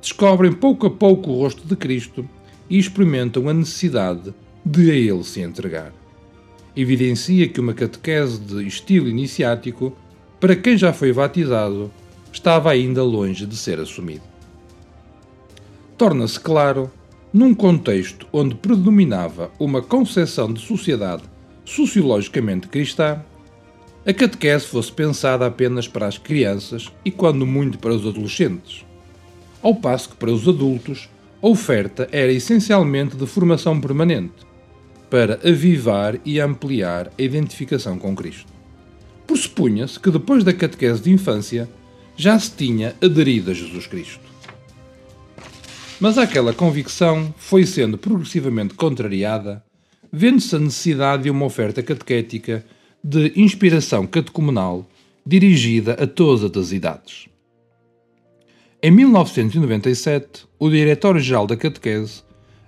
descobrem 0.00 0.52
pouco 0.52 0.86
a 0.86 0.90
pouco 0.90 1.32
o 1.32 1.38
rosto 1.40 1.66
de 1.66 1.74
Cristo 1.74 2.24
e 2.68 2.78
experimentam 2.78 3.48
a 3.48 3.54
necessidade 3.54 4.32
de 4.64 4.90
a 4.90 4.94
Ele 4.94 5.24
se 5.24 5.40
entregar. 5.40 5.92
Evidencia 6.76 7.48
que 7.48 7.60
uma 7.60 7.74
catequese 7.74 8.38
de 8.38 8.66
estilo 8.66 9.08
iniciático, 9.08 9.96
para 10.40 10.56
quem 10.56 10.76
já 10.76 10.92
foi 10.92 11.12
batizado, 11.12 11.90
estava 12.32 12.70
ainda 12.70 13.02
longe 13.02 13.44
de 13.44 13.56
ser 13.56 13.78
assumido. 13.78 14.22
Torna-se 15.98 16.40
claro 16.40 16.90
num 17.32 17.54
contexto 17.54 18.26
onde 18.32 18.54
predominava 18.54 19.50
uma 19.58 19.80
concepção 19.80 20.52
de 20.52 20.60
sociedade 20.60 21.22
sociologicamente 21.64 22.68
cristã, 22.68 23.22
a 24.04 24.12
catequese 24.12 24.66
fosse 24.66 24.90
pensada 24.90 25.46
apenas 25.46 25.86
para 25.86 26.06
as 26.06 26.18
crianças 26.18 26.90
e, 27.04 27.10
quando 27.10 27.46
muito, 27.46 27.78
para 27.78 27.94
os 27.94 28.06
adolescentes, 28.06 28.84
ao 29.62 29.74
passo 29.76 30.10
que 30.10 30.16
para 30.16 30.32
os 30.32 30.48
adultos 30.48 31.08
a 31.42 31.48
oferta 31.48 32.08
era 32.12 32.32
essencialmente 32.32 33.16
de 33.16 33.26
formação 33.26 33.80
permanente, 33.80 34.46
para 35.10 35.40
avivar 35.44 36.18
e 36.24 36.40
ampliar 36.40 37.08
a 37.18 37.22
identificação 37.22 37.98
com 37.98 38.14
Cristo. 38.14 38.52
Pressupunha-se 39.26 39.98
que 39.98 40.10
depois 40.10 40.44
da 40.44 40.52
catequese 40.52 41.02
de 41.02 41.10
infância 41.10 41.68
já 42.16 42.38
se 42.38 42.52
tinha 42.52 42.94
aderido 43.02 43.50
a 43.50 43.54
Jesus 43.54 43.88
Cristo. 43.88 44.20
Mas 45.98 46.16
aquela 46.16 46.52
convicção 46.52 47.34
foi 47.36 47.66
sendo 47.66 47.98
progressivamente 47.98 48.74
contrariada, 48.74 49.64
vendo-se 50.12 50.54
a 50.54 50.60
necessidade 50.60 51.24
de 51.24 51.30
uma 51.30 51.46
oferta 51.46 51.82
catequética 51.82 52.64
de 53.02 53.32
inspiração 53.34 54.06
catecumenal 54.06 54.88
dirigida 55.26 55.94
a 55.94 56.06
todas 56.06 56.56
as 56.56 56.70
idades. 56.70 57.31
Em 58.84 58.90
1997, 58.90 60.44
o 60.58 60.68
Diretório-Geral 60.68 61.46
da 61.46 61.56
Catequese 61.56 62.24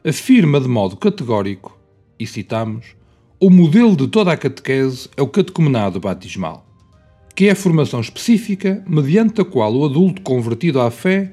afirma 0.06 0.61
de 0.61 0.68
modo 0.68 0.97
categórico, 0.97 1.76
e 2.16 2.25
citamos, 2.25 2.94
o 3.40 3.50
modelo 3.50 3.97
de 3.97 4.06
toda 4.06 4.30
a 4.30 4.37
catequese 4.37 5.09
é 5.16 5.23
o 5.23 5.26
catecumenado 5.26 5.99
batismal, 5.99 6.64
que 7.35 7.49
é 7.49 7.50
a 7.50 7.56
formação 7.56 8.00
específica 8.00 8.85
mediante 8.87 9.40
a 9.40 9.44
qual 9.44 9.75
o 9.75 9.85
adulto 9.85 10.23
convertido 10.23 10.80
à 10.80 10.88
fé 10.88 11.33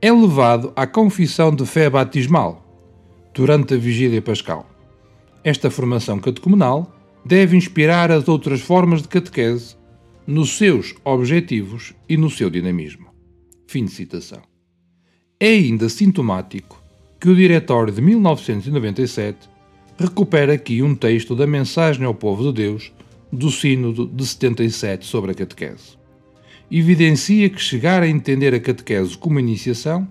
é 0.00 0.12
levado 0.12 0.72
à 0.76 0.86
confissão 0.86 1.52
de 1.52 1.66
fé 1.66 1.90
batismal 1.90 2.64
durante 3.34 3.74
a 3.74 3.76
vigília 3.76 4.22
pascal. 4.22 4.70
Esta 5.42 5.68
formação 5.68 6.20
catecumenal 6.20 6.94
deve 7.24 7.56
inspirar 7.56 8.12
as 8.12 8.28
outras 8.28 8.60
formas 8.60 9.02
de 9.02 9.08
catequese 9.08 9.74
nos 10.24 10.56
seus 10.56 10.94
objetivos 11.04 11.92
e 12.08 12.16
no 12.16 12.30
seu 12.30 12.48
dinamismo. 12.48 13.11
Fim 13.72 13.86
de 13.86 13.92
citação. 13.92 14.42
É 15.40 15.48
ainda 15.48 15.88
sintomático 15.88 16.78
que 17.18 17.30
o 17.30 17.34
Diretório 17.34 17.90
de 17.90 18.02
1997 18.02 19.48
recupera 19.96 20.52
aqui 20.52 20.82
um 20.82 20.94
texto 20.94 21.34
da 21.34 21.46
Mensagem 21.46 22.04
ao 22.04 22.14
Povo 22.14 22.52
de 22.52 22.64
Deus 22.64 22.92
do 23.32 23.50
Sínodo 23.50 24.06
de 24.06 24.26
77 24.26 25.06
sobre 25.06 25.30
a 25.30 25.34
catequese 25.34 25.96
evidencia 26.70 27.48
que 27.48 27.62
chegar 27.62 28.02
a 28.02 28.08
entender 28.08 28.54
a 28.54 28.60
catequese 28.60 29.16
como 29.16 29.40
iniciação, 29.40 30.06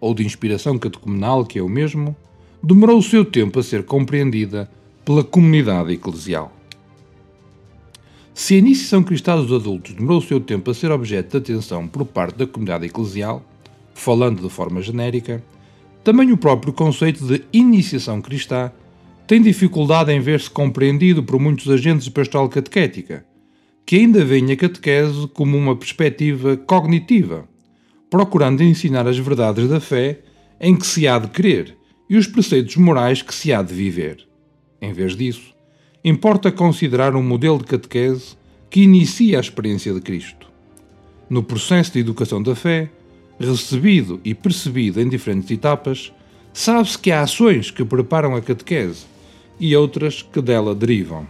ou 0.00 0.14
de 0.14 0.24
inspiração 0.24 0.78
catecumenal, 0.78 1.44
que 1.44 1.58
é 1.58 1.62
o 1.62 1.68
mesmo, 1.68 2.16
demorou 2.62 2.96
o 2.96 3.02
seu 3.02 3.26
tempo 3.26 3.60
a 3.60 3.62
ser 3.62 3.82
compreendida 3.82 4.70
pela 5.04 5.22
comunidade 5.22 5.92
eclesial. 5.92 6.50
Se 8.34 8.54
a 8.54 8.58
iniciação 8.58 9.02
cristã 9.02 9.36
dos 9.36 9.52
adultos 9.52 9.94
demorou 9.94 10.18
o 10.18 10.22
seu 10.22 10.40
tempo 10.40 10.70
a 10.70 10.74
ser 10.74 10.90
objeto 10.90 11.32
de 11.32 11.52
atenção 11.52 11.86
por 11.86 12.04
parte 12.06 12.36
da 12.36 12.46
comunidade 12.46 12.86
eclesial, 12.86 13.44
falando 13.94 14.42
de 14.42 14.48
forma 14.48 14.80
genérica, 14.80 15.42
também 16.02 16.32
o 16.32 16.36
próprio 16.36 16.72
conceito 16.72 17.26
de 17.26 17.44
iniciação 17.52 18.22
cristã 18.22 18.72
tem 19.26 19.40
dificuldade 19.40 20.10
em 20.12 20.20
ver-se 20.20 20.50
compreendido 20.50 21.22
por 21.22 21.38
muitos 21.38 21.68
agentes 21.70 22.06
de 22.06 22.10
pastoral 22.10 22.48
catequética, 22.48 23.24
que 23.84 23.96
ainda 23.96 24.24
veem 24.24 24.50
a 24.50 24.56
catequese 24.56 25.28
como 25.34 25.56
uma 25.56 25.76
perspectiva 25.76 26.56
cognitiva, 26.56 27.46
procurando 28.08 28.62
ensinar 28.62 29.06
as 29.06 29.18
verdades 29.18 29.68
da 29.68 29.78
fé 29.78 30.20
em 30.60 30.74
que 30.74 30.86
se 30.86 31.06
há 31.06 31.18
de 31.18 31.28
crer 31.28 31.76
e 32.08 32.16
os 32.16 32.26
preceitos 32.26 32.76
morais 32.76 33.20
que 33.20 33.34
se 33.34 33.52
há 33.52 33.62
de 33.62 33.74
viver. 33.74 34.26
Em 34.80 34.92
vez 34.92 35.16
disso, 35.16 35.54
importa 36.04 36.50
considerar 36.50 37.14
um 37.14 37.22
modelo 37.22 37.58
de 37.58 37.64
catequese 37.64 38.36
que 38.68 38.82
inicia 38.82 39.38
a 39.38 39.40
experiência 39.40 39.92
de 39.92 40.00
Cristo. 40.00 40.48
No 41.28 41.42
processo 41.42 41.92
de 41.92 42.00
educação 42.00 42.42
da 42.42 42.54
fé, 42.54 42.90
recebido 43.38 44.20
e 44.24 44.34
percebido 44.34 45.00
em 45.00 45.08
diferentes 45.08 45.50
etapas, 45.50 46.12
sabe-se 46.52 46.98
que 46.98 47.10
há 47.10 47.22
ações 47.22 47.70
que 47.70 47.84
preparam 47.84 48.34
a 48.34 48.42
catequese 48.42 49.04
e 49.60 49.76
outras 49.76 50.22
que 50.22 50.40
dela 50.40 50.74
derivam. 50.74 51.26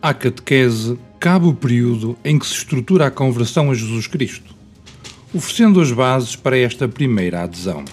À 0.00 0.14
catequese 0.14 0.98
cabe 1.20 1.46
o 1.46 1.54
período 1.54 2.16
em 2.24 2.38
que 2.38 2.46
se 2.46 2.54
estrutura 2.54 3.06
a 3.06 3.10
conversão 3.10 3.70
a 3.70 3.74
Jesus 3.74 4.06
Cristo, 4.06 4.54
oferecendo 5.32 5.80
as 5.80 5.92
bases 5.92 6.34
para 6.34 6.58
esta 6.58 6.88
primeira 6.88 7.42
adesão. 7.42 7.84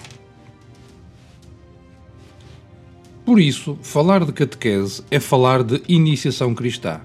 Por 3.30 3.38
isso, 3.38 3.78
falar 3.80 4.24
de 4.24 4.32
catequese 4.32 5.04
é 5.08 5.20
falar 5.20 5.62
de 5.62 5.80
iniciação 5.86 6.52
cristã. 6.52 7.00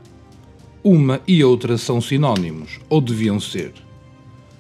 Uma 0.84 1.22
e 1.28 1.44
outra 1.44 1.78
são 1.78 2.02
sinónimos, 2.02 2.80
ou 2.90 3.00
deviam 3.00 3.40
ser. 3.40 3.72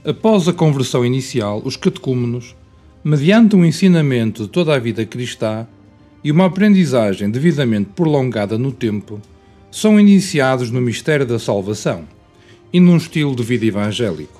Após 0.05 0.47
a 0.47 0.53
conversão 0.53 1.03
inicial, 1.03 1.63
os 1.65 1.75
catecúmenos, 1.75 2.55
mediante 3.03 3.55
um 3.55 3.65
ensinamento 3.65 4.43
de 4.43 4.49
toda 4.49 4.75
a 4.75 4.77
vida 4.77 5.07
cristã 5.07 5.65
e 6.23 6.31
uma 6.31 6.45
aprendizagem 6.45 7.31
devidamente 7.31 7.89
prolongada 7.95 8.59
no 8.59 8.71
tempo, 8.71 9.19
são 9.71 9.99
iniciados 9.99 10.69
no 10.69 10.79
mistério 10.79 11.25
da 11.25 11.39
salvação 11.39 12.07
e 12.71 12.79
num 12.79 12.97
estilo 12.97 13.35
de 13.35 13.41
vida 13.41 13.65
evangélico. 13.65 14.39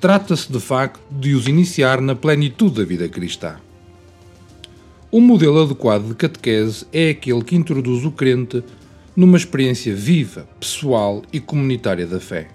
Trata-se 0.00 0.50
de 0.50 0.60
facto 0.60 0.98
de 1.10 1.34
os 1.34 1.46
iniciar 1.46 2.00
na 2.00 2.14
plenitude 2.14 2.76
da 2.76 2.84
vida 2.86 3.06
cristã. 3.06 3.56
O 5.14 5.20
modelo 5.20 5.62
adequado 5.62 6.08
de 6.08 6.14
catequese 6.16 6.84
é 6.92 7.10
aquele 7.10 7.44
que 7.44 7.54
introduz 7.54 8.04
o 8.04 8.10
crente 8.10 8.64
numa 9.14 9.36
experiência 9.36 9.94
viva, 9.94 10.44
pessoal 10.58 11.22
e 11.32 11.38
comunitária 11.38 12.04
da 12.04 12.18
fé. 12.18 12.48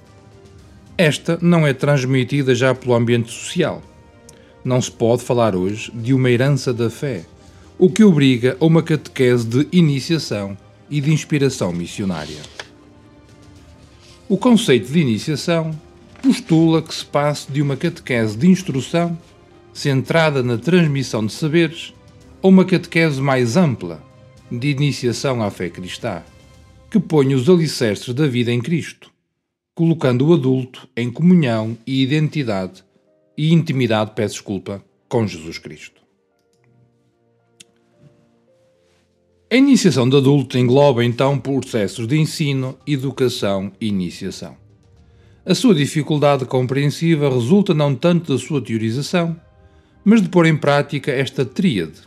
esta 0.98 1.40
não 1.42 1.66
é 1.66 1.74
transmitida 1.74 2.54
já 2.54 2.76
pelo 2.76 2.96
ambiente 2.96 3.32
social. 3.32 3.82
Não 4.62 4.82
se 4.82 4.92
pode 4.92 5.24
falar 5.24 5.56
hoje 5.56 5.90
de 5.96 6.14
uma 6.14 6.30
herança 6.30 6.74
da 6.74 6.90
fé, 6.90 7.26
o 7.78 7.90
que 7.90 8.04
obriga 8.04 8.58
a 8.60 8.66
uma 8.66 8.84
catequese 8.84 9.48
de 9.48 9.66
iniciação 9.72 10.58
e 10.90 11.00
de 11.00 11.14
inspiração 11.14 11.72
missionária. 11.72 12.42
O 14.28 14.38
conceito 14.38 14.92
de 14.92 15.00
iniciação 15.00 15.72
postula 16.22 16.82
que 16.82 16.94
se 16.94 17.06
passe 17.06 17.50
de 17.50 17.62
uma 17.62 17.78
catequese 17.78 18.36
de 18.36 18.50
instrução, 18.50 19.18
centrada 19.72 20.44
na 20.44 20.58
transmissão 20.58 21.26
de 21.26 21.32
saberes, 21.32 21.94
a 22.42 22.48
uma 22.48 22.64
catequese 22.64 23.22
mais 23.22 23.58
ampla, 23.58 24.02
de 24.50 24.70
iniciação 24.70 25.44
à 25.44 25.52
fé 25.52 25.70
cristã, 25.70 26.24
que 26.90 27.00
ponha 27.00 27.36
os 27.36 27.50
alicerces 27.50 28.14
da 28.14 28.26
vida 28.26 28.52
em 28.52 28.62
Cristo, 28.62 29.12
colocando 29.76 30.28
o 30.28 30.34
adulto 30.34 30.88
em 30.96 31.12
comunhão 31.12 31.78
e 31.86 32.02
identidade 32.02 32.84
e 33.38 33.54
intimidade, 33.54 34.12
peço 34.16 34.36
desculpa, 34.36 34.84
com 35.08 35.28
Jesus 35.28 35.58
Cristo. 35.58 36.02
A 39.52 39.56
iniciação 39.56 40.08
de 40.08 40.16
adulto 40.16 40.58
engloba 40.58 41.04
então 41.04 41.40
processos 41.40 42.06
de 42.08 42.18
ensino, 42.18 42.78
educação 42.86 43.72
e 43.82 43.88
iniciação. 43.88 44.56
A 45.46 45.56
sua 45.56 45.74
dificuldade 45.74 46.46
compreensiva 46.46 47.30
resulta 47.30 47.74
não 47.74 47.96
tanto 47.96 48.32
da 48.32 48.40
sua 48.40 48.62
teorização, 48.62 49.40
mas 50.06 50.22
de 50.22 50.30
pôr 50.30 50.46
em 50.46 50.56
prática 50.56 51.12
esta 51.12 51.44
tríade, 51.44 52.02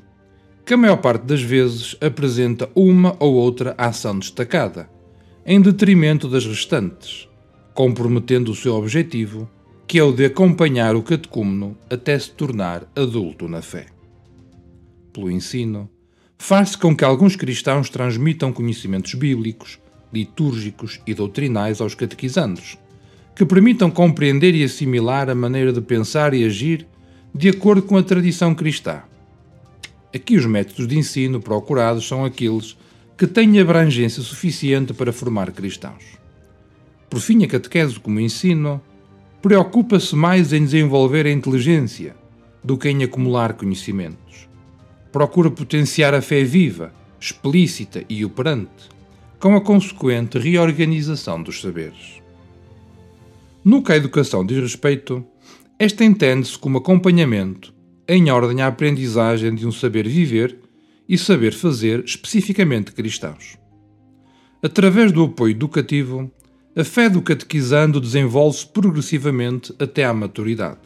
que 0.65 0.75
a 0.75 0.77
maior 0.77 0.99
parte 0.99 1.25
das 1.25 1.43
vezes 1.43 1.97
apresenta 2.01 2.71
uma 2.75 3.17
ou 3.19 3.35
outra 3.35 3.75
ação 3.77 4.19
destacada, 4.19 4.89
em 5.45 5.61
detrimento 5.61 6.29
das 6.29 6.47
restantes, 6.47 7.29
comprometendo 7.75 8.51
o 8.51 8.55
seu 8.55 8.75
objetivo, 8.75 9.51
que 9.87 9.99
é 9.99 10.03
o 10.03 10.13
de 10.13 10.25
acompanhar 10.25 10.95
o 10.95 11.03
catecúmeno 11.03 11.77
até 11.91 12.19
se 12.19 12.31
tornar 12.31 12.87
adulto 12.95 13.49
na 13.49 13.61
fé. 13.61 13.87
Pelo 15.13 15.31
ensino, 15.31 15.91
faz-se 16.39 16.79
com 16.79 16.97
que 16.97 17.05
alguns 17.05 17.37
cristãos 17.37 17.91
transmitam 17.91 18.53
conhecimentos 18.53 19.15
bíblicos, 19.15 19.79
litúrgicos 20.13 21.01
e 21.07 21.13
doutrinais 21.13 21.81
aos 21.81 21.95
catequizandos, 21.95 22.79
que 23.35 23.45
permitam 23.45 23.91
compreender 23.91 24.55
e 24.55 24.63
assimilar 24.63 25.29
a 25.29 25.35
maneira 25.35 25.73
de 25.73 25.81
pensar 25.81 26.35
e 26.35 26.45
agir 26.45 26.87
de 27.35 27.49
acordo 27.49 27.83
com 27.83 27.97
a 27.97 28.03
tradição 28.03 28.55
cristã. 28.55 29.03
Aqui 30.15 30.37
os 30.37 30.45
métodos 30.45 30.87
de 30.87 30.99
ensino 30.99 31.41
procurados 31.41 32.07
são 32.07 32.25
aqueles 32.25 32.77
que 33.17 33.27
têm 33.27 33.59
abrangência 33.59 34.23
suficiente 34.23 34.93
para 34.93 35.13
formar 35.13 35.53
cristãos. 35.53 36.19
Por 37.09 37.21
fim, 37.21 37.45
a 37.45 37.49
catequese 37.49 37.99
como 37.99 38.21
ensino 38.21 38.81
preocupa-se 39.41 40.15
mais 40.15 40.53
em 40.53 40.65
desenvolver 40.65 41.27
a 41.27 41.31
inteligência 41.31 42.15
do 42.63 42.77
que 42.77 42.89
em 42.89 43.03
acumular 43.03 43.55
conhecimentos. 43.55 44.49
Procura 45.11 45.51
potenciar 45.51 46.15
a 46.15 46.23
fé 46.23 46.45
viva, 46.45 46.93
explícita 47.19 48.05
e 48.09 48.25
operante, 48.25 48.89
com 49.39 49.57
a 49.57 49.61
consequente 49.61 50.39
reorganização 50.39 51.43
dos 51.43 51.61
saberes. 51.61 52.23
No 53.65 53.83
que 53.83 53.93
a 53.93 53.97
educação 53.97 54.45
diz 54.45 54.59
respeito, 54.59 55.25
esta 55.79 56.05
entende-se 56.05 56.59
como 56.59 56.79
acompanhamento 56.79 57.75
em 58.09 58.31
ordem 58.31 58.63
à 58.63 58.67
aprendizagem 58.67 59.55
de 59.55 59.67
um 59.67 59.73
saber 59.73 60.09
viver 60.09 60.59
e 61.09 61.17
saber 61.17 61.53
fazer 61.53 62.05
especificamente 62.05 62.93
cristãos. 62.93 63.57
Através 64.63 65.13
do 65.13 65.25
apoio 65.25 65.53
educativo, 65.53 66.31
a 66.75 66.85
fé 66.85 67.09
do 67.09 67.21
catequizando 67.21 68.01
desenvolve-se 68.01 68.67
progressivamente 68.67 69.75
até 69.79 70.05
à 70.05 70.15
maturidade. 70.15 70.79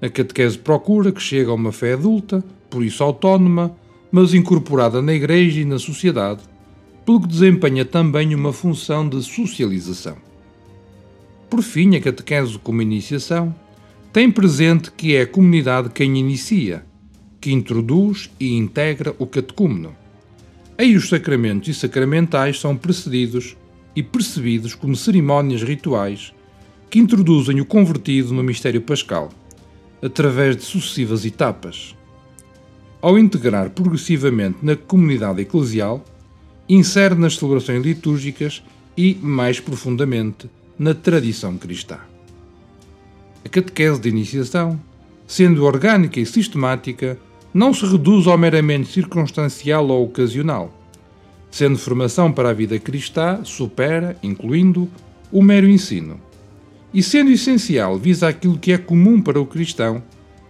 A 0.00 0.08
catequese 0.08 0.58
procura 0.58 1.12
que 1.12 1.20
chegue 1.20 1.50
a 1.50 1.54
uma 1.54 1.72
fé 1.72 1.94
adulta, 1.94 2.44
por 2.70 2.84
isso 2.84 3.02
autónoma, 3.02 3.76
mas 4.10 4.34
incorporada 4.34 5.00
na 5.00 5.12
Igreja 5.12 5.60
e 5.60 5.64
na 5.64 5.78
sociedade, 5.78 6.42
pelo 7.04 7.20
que 7.20 7.28
desempenha 7.28 7.84
também 7.84 8.34
uma 8.34 8.52
função 8.52 9.08
de 9.08 9.22
socialização. 9.22 10.16
Por 11.48 11.62
fim, 11.62 11.96
a 11.96 12.00
catequese 12.00 12.58
como 12.58 12.82
iniciação 12.82 13.54
tem 14.12 14.30
presente 14.30 14.90
que 14.92 15.16
é 15.16 15.22
a 15.22 15.26
comunidade 15.26 15.88
quem 15.88 16.18
inicia, 16.18 16.84
que 17.40 17.50
introduz 17.50 18.30
e 18.38 18.52
integra 18.52 19.14
o 19.18 19.26
catecúmeno. 19.26 19.96
Aí 20.76 20.94
os 20.94 21.08
sacramentos 21.08 21.68
e 21.68 21.74
sacramentais 21.74 22.60
são 22.60 22.76
precedidos 22.76 23.56
e 23.96 24.02
percebidos 24.02 24.74
como 24.74 24.94
cerimónias 24.94 25.62
rituais 25.62 26.32
que 26.90 26.98
introduzem 26.98 27.58
o 27.58 27.64
convertido 27.64 28.34
no 28.34 28.42
mistério 28.42 28.82
pascal, 28.82 29.30
através 30.02 30.56
de 30.56 30.62
sucessivas 30.62 31.24
etapas. 31.24 31.96
Ao 33.00 33.18
integrar 33.18 33.70
progressivamente 33.70 34.58
na 34.60 34.76
comunidade 34.76 35.40
eclesial, 35.40 36.04
insere 36.68 37.14
nas 37.14 37.36
celebrações 37.36 37.82
litúrgicas 37.82 38.62
e, 38.94 39.14
mais 39.22 39.58
profundamente, 39.58 40.50
na 40.78 40.92
tradição 40.92 41.56
cristã. 41.56 42.11
A 43.44 43.48
catequese 43.48 44.00
de 44.00 44.08
iniciação, 44.08 44.80
sendo 45.26 45.64
orgânica 45.64 46.20
e 46.20 46.26
sistemática, 46.26 47.18
não 47.52 47.74
se 47.74 47.84
reduz 47.84 48.26
ao 48.26 48.38
meramente 48.38 48.90
circunstancial 48.90 49.86
ou 49.88 50.04
ocasional. 50.04 50.72
Sendo 51.50 51.78
formação 51.78 52.32
para 52.32 52.50
a 52.50 52.54
vida 52.54 52.78
cristã, 52.78 53.40
supera, 53.44 54.16
incluindo, 54.22 54.88
o 55.30 55.42
mero 55.42 55.68
ensino. 55.68 56.20
E 56.94 57.02
sendo 57.02 57.30
essencial, 57.30 57.98
visa 57.98 58.28
aquilo 58.28 58.58
que 58.58 58.72
é 58.72 58.78
comum 58.78 59.20
para 59.20 59.40
o 59.40 59.46
cristão, 59.46 60.02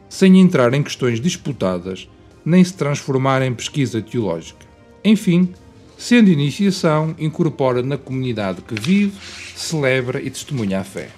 sem 0.08 0.40
entrar 0.40 0.74
em 0.74 0.82
questões 0.82 1.20
disputadas, 1.20 2.08
nem 2.44 2.62
se 2.62 2.74
transformar 2.74 3.42
em 3.42 3.54
pesquisa 3.54 4.02
teológica. 4.02 4.66
Enfim, 5.04 5.48
sendo 5.96 6.30
iniciação, 6.30 7.14
incorpora 7.18 7.82
na 7.82 7.96
comunidade 7.96 8.60
que 8.62 8.74
vive, 8.74 9.12
celebra 9.56 10.20
e 10.20 10.28
testemunha 10.30 10.80
a 10.80 10.84
fé. 10.84 11.08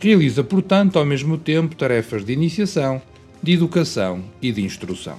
Realiza, 0.00 0.44
portanto, 0.44 0.98
ao 0.98 1.04
mesmo 1.04 1.36
tempo 1.36 1.74
tarefas 1.74 2.24
de 2.24 2.32
iniciação, 2.32 3.02
de 3.42 3.52
educação 3.52 4.24
e 4.40 4.52
de 4.52 4.62
instrução. 4.62 5.18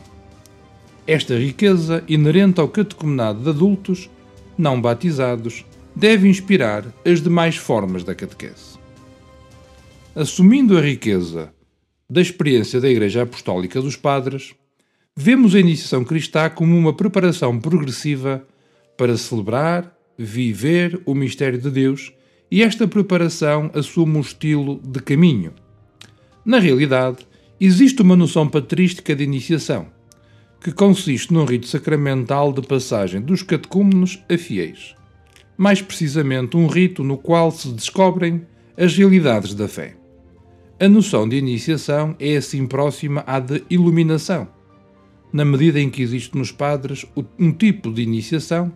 Esta 1.06 1.38
riqueza, 1.38 2.04
inerente 2.08 2.62
ao 2.62 2.68
catecumenado 2.68 3.42
de 3.42 3.50
adultos, 3.50 4.10
não 4.58 4.80
batizados, 4.80 5.66
deve 5.96 6.30
inspirar 6.30 6.86
as 7.06 7.22
demais 7.22 7.58
formas 7.58 8.04
da 8.04 8.16
catequese. 8.16 8.80
Assumindo 10.16 10.78
a 10.78 10.82
riqueza 10.82 11.52
da 12.10 12.22
experiência 12.22 12.80
da 12.80 12.90
Igreja 12.90 13.24
Apostólica 13.24 13.82
dos 13.82 13.96
Padres, 13.96 14.54
vemos 15.16 15.56
a 15.56 15.60
iniciação 15.60 16.06
cristã 16.06 16.50
como 16.50 16.78
uma 16.78 16.94
preparação 16.94 17.60
progressiva 17.60 18.46
para 18.98 19.18
celebrar, 19.18 19.94
viver 20.18 21.02
o 21.06 21.14
mistério 21.14 21.60
de 21.60 21.70
Deus 21.70 22.14
e 22.52 22.64
esta 22.64 22.88
preparação 22.88 23.70
assume 23.74 24.18
o 24.18 24.22
estilo 24.22 24.80
de 24.84 25.00
caminho. 25.00 25.54
Na 26.44 26.60
realidade, 26.60 27.28
existe 27.60 28.02
uma 28.02 28.16
noção 28.16 28.48
patrística 28.48 29.16
de 29.16 29.24
iniciação, 29.24 29.88
que 30.62 30.72
consiste 30.72 31.34
num 31.34 31.46
rito 31.46 31.68
sacramental 31.68 32.52
de 32.52 32.62
passagem 32.62 33.22
dos 33.22 33.44
catecúmenos 33.44 34.20
a 34.30 34.38
fiéis. 34.38 34.96
Mais 35.58 35.82
precisamente, 35.82 36.58
um 36.58 36.68
rito 36.68 37.04
no 37.04 37.18
qual 37.18 37.52
se 37.52 37.70
descobrem 37.70 38.46
as 38.78 38.96
realidades 38.96 39.54
da 39.54 39.68
fé. 39.68 39.96
A 40.80 40.88
noção 40.88 41.28
de 41.28 41.36
iniciação 41.36 42.16
é 42.18 42.38
assim 42.38 42.66
próxima 42.66 43.24
à 43.28 43.40
de 43.40 43.62
iluminação, 43.70 44.48
na 45.32 45.44
medida 45.44 45.80
em 45.80 45.90
que 45.90 46.02
existe 46.02 46.38
nos 46.38 46.52
padres 46.52 47.06
um 47.38 47.52
tipo 47.52 47.92
de 47.92 48.02
iniciação 48.02 48.72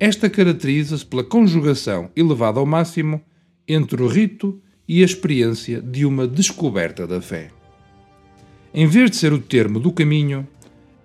esta 0.00 0.30
caracteriza-se 0.30 1.04
pela 1.04 1.22
conjugação 1.22 2.10
elevada 2.16 2.58
ao 2.58 2.64
máximo 2.64 3.20
entre 3.68 4.02
o 4.02 4.08
rito 4.08 4.58
e 4.88 5.02
a 5.02 5.04
experiência 5.04 5.82
de 5.82 6.06
uma 6.06 6.26
descoberta 6.26 7.06
da 7.06 7.20
fé. 7.20 7.50
Em 8.72 8.86
vez 8.86 9.10
de 9.10 9.16
ser 9.18 9.30
o 9.34 9.38
termo 9.38 9.78
do 9.78 9.92
caminho, 9.92 10.48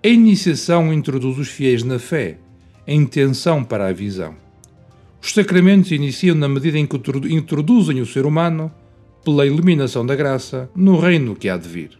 a 0.02 0.08
iniciação 0.08 0.94
introduz 0.94 1.36
os 1.36 1.48
fiéis 1.48 1.82
na 1.82 1.98
fé, 1.98 2.38
a 2.86 2.92
intenção 2.92 3.62
para 3.62 3.86
a 3.86 3.92
visão. 3.92 4.34
Os 5.20 5.34
sacramentos 5.34 5.90
iniciam 5.90 6.34
na 6.34 6.48
medida 6.48 6.78
em 6.78 6.86
que 6.86 6.96
introduzem 7.34 8.00
o 8.00 8.06
ser 8.06 8.24
humano, 8.24 8.72
pela 9.22 9.44
iluminação 9.44 10.06
da 10.06 10.14
graça, 10.14 10.70
no 10.74 10.98
reino 10.98 11.34
que 11.34 11.48
há 11.48 11.56
de 11.56 11.68
vir. 11.68 11.98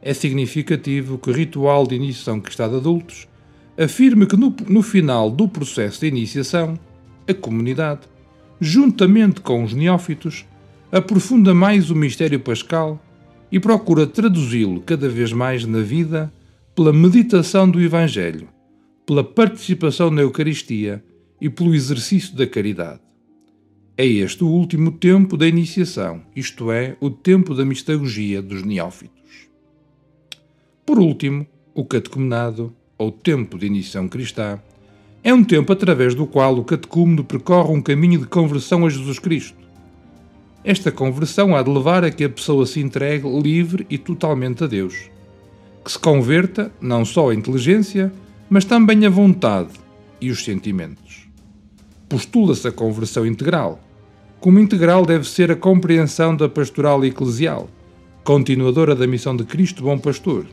É 0.00 0.14
significativo 0.14 1.18
que 1.18 1.28
o 1.28 1.32
ritual 1.34 1.86
de 1.86 1.96
iniciação 1.96 2.40
cristã 2.40 2.68
de 2.68 2.76
adultos 2.76 3.26
afirma 3.78 4.26
que 4.26 4.36
no, 4.36 4.54
no 4.68 4.82
final 4.82 5.30
do 5.30 5.48
processo 5.48 6.00
de 6.00 6.06
iniciação, 6.06 6.78
a 7.28 7.34
comunidade, 7.34 8.02
juntamente 8.60 9.40
com 9.40 9.64
os 9.64 9.74
neófitos, 9.74 10.46
aprofunda 10.92 11.52
mais 11.52 11.90
o 11.90 11.94
mistério 11.94 12.38
pascal 12.38 13.02
e 13.50 13.58
procura 13.58 14.06
traduzi-lo 14.06 14.80
cada 14.80 15.08
vez 15.08 15.32
mais 15.32 15.64
na 15.64 15.80
vida 15.80 16.32
pela 16.74 16.92
meditação 16.92 17.68
do 17.68 17.80
Evangelho, 17.80 18.48
pela 19.06 19.22
participação 19.22 20.10
na 20.10 20.22
Eucaristia 20.22 21.04
e 21.40 21.48
pelo 21.48 21.74
exercício 21.74 22.36
da 22.36 22.46
caridade. 22.46 23.00
É 23.96 24.04
este 24.04 24.42
o 24.42 24.48
último 24.48 24.90
tempo 24.90 25.36
da 25.36 25.46
iniciação, 25.46 26.22
isto 26.34 26.72
é, 26.72 26.96
o 27.00 27.10
tempo 27.10 27.54
da 27.54 27.64
mistagogia 27.64 28.42
dos 28.42 28.62
neófitos. 28.64 29.48
Por 30.84 30.98
último, 30.98 31.46
o 31.72 31.84
catecumenado, 31.84 32.74
ou 32.96 33.10
tempo 33.10 33.58
de 33.58 33.66
iniciação 33.66 34.08
cristã, 34.08 34.58
é 35.22 35.32
um 35.32 35.42
tempo 35.42 35.72
através 35.72 36.14
do 36.14 36.26
qual 36.26 36.56
o 36.56 36.64
catecúmeno 36.64 37.24
percorre 37.24 37.72
um 37.72 37.80
caminho 37.80 38.20
de 38.20 38.26
conversão 38.26 38.84
a 38.84 38.90
Jesus 38.90 39.18
Cristo. 39.18 39.56
Esta 40.62 40.92
conversão 40.92 41.56
há 41.56 41.62
de 41.62 41.70
levar 41.70 42.04
a 42.04 42.10
que 42.10 42.24
a 42.24 42.28
pessoa 42.28 42.66
se 42.66 42.80
entregue 42.80 43.28
livre 43.28 43.86
e 43.88 43.98
totalmente 43.98 44.64
a 44.64 44.66
Deus, 44.66 45.10
que 45.84 45.92
se 45.92 45.98
converta 45.98 46.72
não 46.80 47.04
só 47.04 47.30
a 47.30 47.34
inteligência, 47.34 48.12
mas 48.48 48.64
também 48.64 49.04
a 49.06 49.10
vontade 49.10 49.72
e 50.20 50.30
os 50.30 50.44
sentimentos. 50.44 51.26
Postula-se 52.08 52.68
a 52.68 52.72
conversão 52.72 53.26
integral, 53.26 53.80
como 54.40 54.60
integral 54.60 55.06
deve 55.06 55.26
ser 55.26 55.50
a 55.50 55.56
compreensão 55.56 56.36
da 56.36 56.48
pastoral 56.50 57.02
eclesial, 57.04 57.68
continuadora 58.22 58.94
da 58.94 59.06
missão 59.06 59.34
de 59.34 59.44
Cristo 59.44 59.82
Bom 59.82 59.98
Pastor. 59.98 60.46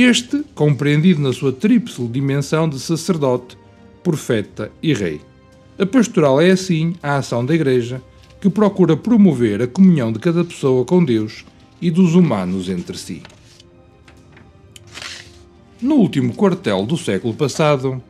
Este, 0.00 0.44
compreendido 0.54 1.20
na 1.20 1.32
sua 1.32 1.50
tríplice 1.50 2.06
dimensão 2.06 2.68
de 2.68 2.78
sacerdote, 2.78 3.58
profeta 4.00 4.70
e 4.80 4.94
rei. 4.94 5.20
A 5.76 5.84
pastoral 5.84 6.40
é, 6.40 6.52
assim, 6.52 6.94
a 7.02 7.16
ação 7.16 7.44
da 7.44 7.52
Igreja 7.52 8.00
que 8.40 8.48
procura 8.48 8.96
promover 8.96 9.60
a 9.60 9.66
comunhão 9.66 10.12
de 10.12 10.20
cada 10.20 10.44
pessoa 10.44 10.84
com 10.84 11.04
Deus 11.04 11.44
e 11.82 11.90
dos 11.90 12.14
humanos 12.14 12.68
entre 12.68 12.96
si. 12.96 13.24
No 15.82 15.96
último 15.96 16.32
quartel 16.32 16.86
do 16.86 16.96
século 16.96 17.34
passado, 17.34 18.00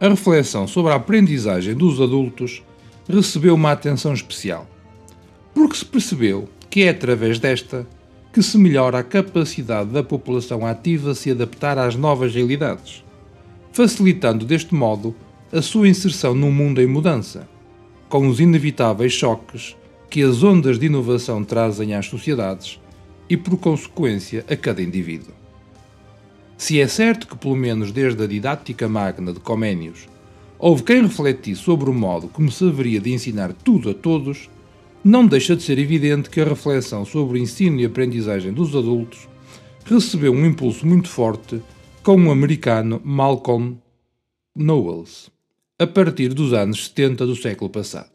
a 0.00 0.08
reflexão 0.08 0.66
sobre 0.66 0.90
a 0.90 0.96
aprendizagem 0.96 1.76
dos 1.76 2.00
adultos 2.00 2.60
recebeu 3.08 3.54
uma 3.54 3.70
atenção 3.70 4.12
especial, 4.12 4.68
porque 5.54 5.76
se 5.76 5.84
percebeu 5.84 6.48
que 6.68 6.82
é 6.82 6.88
através 6.88 7.38
desta 7.38 7.86
que 8.32 8.42
se 8.42 8.56
melhora 8.56 8.98
a 8.98 9.02
capacidade 9.02 9.90
da 9.90 10.02
população 10.02 10.64
ativa 10.64 11.14
se 11.14 11.30
adaptar 11.30 11.78
às 11.78 11.96
novas 11.96 12.34
realidades, 12.34 13.04
facilitando 13.72 14.44
deste 14.44 14.74
modo 14.74 15.14
a 15.52 15.60
sua 15.60 15.88
inserção 15.88 16.34
num 16.34 16.52
mundo 16.52 16.80
em 16.80 16.86
mudança, 16.86 17.48
com 18.08 18.28
os 18.28 18.40
inevitáveis 18.40 19.12
choques 19.12 19.76
que 20.08 20.22
as 20.22 20.42
ondas 20.42 20.78
de 20.78 20.86
inovação 20.86 21.44
trazem 21.44 21.94
às 21.94 22.06
sociedades 22.06 22.80
e, 23.28 23.36
por 23.36 23.56
consequência, 23.56 24.44
a 24.50 24.56
cada 24.56 24.82
indivíduo. 24.82 25.32
Se 26.58 26.80
é 26.80 26.86
certo 26.88 27.26
que, 27.26 27.36
pelo 27.36 27.56
menos 27.56 27.92
desde 27.92 28.22
a 28.22 28.26
didática 28.26 28.88
magna 28.88 29.32
de 29.32 29.40
Coménios, 29.40 30.08
houve 30.58 30.82
quem 30.82 31.02
refletisse 31.02 31.62
sobre 31.62 31.88
o 31.88 31.94
modo 31.94 32.28
como 32.28 32.50
se 32.50 32.68
haveria 32.68 33.00
de 33.00 33.12
ensinar 33.12 33.52
tudo 33.52 33.90
a 33.90 33.94
todos, 33.94 34.50
não 35.02 35.26
deixa 35.26 35.56
de 35.56 35.62
ser 35.62 35.78
evidente 35.78 36.28
que 36.28 36.40
a 36.40 36.44
reflexão 36.44 37.06
sobre 37.06 37.38
o 37.38 37.42
ensino 37.42 37.80
e 37.80 37.86
aprendizagem 37.86 38.52
dos 38.52 38.76
adultos 38.76 39.28
recebeu 39.84 40.32
um 40.32 40.44
impulso 40.44 40.86
muito 40.86 41.08
forte 41.08 41.60
com 42.02 42.26
o 42.26 42.30
americano 42.30 43.00
Malcolm 43.02 43.78
Knowles, 44.54 45.30
a 45.78 45.86
partir 45.86 46.34
dos 46.34 46.52
anos 46.52 46.86
70 46.86 47.26
do 47.26 47.34
século 47.34 47.70
passado. 47.70 48.10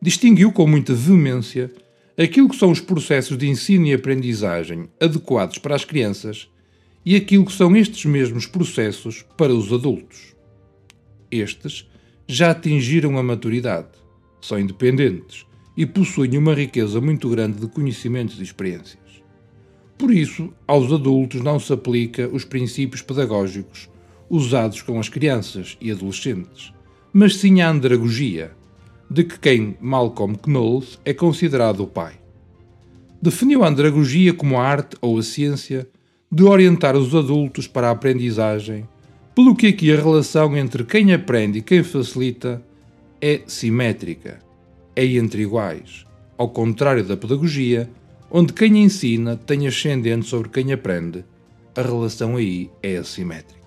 Distinguiu 0.00 0.52
com 0.52 0.66
muita 0.66 0.94
veemência 0.94 1.72
aquilo 2.16 2.48
que 2.48 2.56
são 2.56 2.70
os 2.70 2.80
processos 2.80 3.36
de 3.36 3.48
ensino 3.48 3.86
e 3.86 3.92
aprendizagem 3.92 4.88
adequados 5.00 5.58
para 5.58 5.74
as 5.74 5.84
crianças 5.84 6.48
e 7.04 7.16
aquilo 7.16 7.44
que 7.44 7.52
são 7.52 7.76
estes 7.76 8.04
mesmos 8.04 8.46
processos 8.46 9.24
para 9.36 9.54
os 9.54 9.72
adultos. 9.72 10.34
Estes 11.30 11.88
já 12.28 12.52
atingiram 12.52 13.18
a 13.18 13.22
maturidade, 13.22 13.88
são 14.40 14.58
independentes 14.58 15.45
e 15.76 15.84
possuem 15.84 16.38
uma 16.38 16.54
riqueza 16.54 17.00
muito 17.00 17.28
grande 17.28 17.60
de 17.60 17.66
conhecimentos 17.66 18.40
e 18.40 18.42
experiências. 18.42 19.22
Por 19.98 20.10
isso, 20.10 20.52
aos 20.66 20.92
adultos 20.92 21.40
não 21.40 21.58
se 21.58 21.72
aplica 21.72 22.28
os 22.28 22.44
princípios 22.44 23.02
pedagógicos 23.02 23.88
usados 24.28 24.82
com 24.82 24.98
as 24.98 25.08
crianças 25.08 25.76
e 25.80 25.90
adolescentes, 25.90 26.72
mas 27.12 27.36
sim 27.36 27.60
a 27.60 27.70
andragogia, 27.70 28.52
de 29.10 29.24
que 29.24 29.38
quem 29.38 29.76
Malcolm 29.80 30.36
Knowles 30.36 30.98
é 31.04 31.14
considerado 31.14 31.80
o 31.80 31.86
pai. 31.86 32.14
Definiu 33.22 33.64
a 33.64 33.68
andragogia 33.68 34.34
como 34.34 34.58
a 34.58 34.64
arte 34.64 34.96
ou 35.00 35.18
a 35.18 35.22
ciência 35.22 35.88
de 36.30 36.42
orientar 36.42 36.96
os 36.96 37.14
adultos 37.14 37.66
para 37.66 37.88
a 37.88 37.92
aprendizagem 37.92 38.86
pelo 39.34 39.54
que 39.54 39.68
aqui 39.68 39.92
a 39.92 39.96
relação 39.96 40.56
entre 40.56 40.82
quem 40.82 41.12
aprende 41.12 41.58
e 41.58 41.62
quem 41.62 41.82
facilita 41.82 42.62
é 43.20 43.42
simétrica, 43.46 44.38
é 44.96 45.04
entre 45.04 45.42
iguais, 45.42 46.04
ao 46.36 46.48
contrário 46.48 47.04
da 47.04 47.16
pedagogia, 47.16 47.88
onde 48.30 48.52
quem 48.52 48.82
ensina 48.82 49.36
tem 49.36 49.68
ascendente 49.68 50.26
sobre 50.26 50.48
quem 50.48 50.72
aprende, 50.72 51.24
a 51.76 51.82
relação 51.82 52.36
aí 52.36 52.70
é 52.82 52.96
assimétrica. 52.96 53.60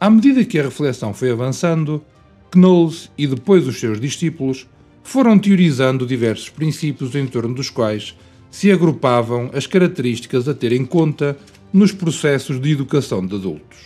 À 0.00 0.10
medida 0.10 0.44
que 0.44 0.58
a 0.58 0.62
reflexão 0.62 1.14
foi 1.14 1.30
avançando, 1.30 2.02
Knowles 2.50 3.10
e 3.18 3.26
depois 3.26 3.66
os 3.66 3.78
seus 3.78 4.00
discípulos 4.00 4.66
foram 5.02 5.38
teorizando 5.38 6.06
diversos 6.06 6.48
princípios 6.48 7.14
em 7.14 7.26
torno 7.26 7.54
dos 7.54 7.68
quais 7.68 8.16
se 8.50 8.70
agrupavam 8.70 9.50
as 9.52 9.66
características 9.66 10.48
a 10.48 10.54
ter 10.54 10.72
em 10.72 10.84
conta 10.84 11.36
nos 11.72 11.92
processos 11.92 12.60
de 12.60 12.70
educação 12.70 13.26
de 13.26 13.34
adultos. 13.34 13.78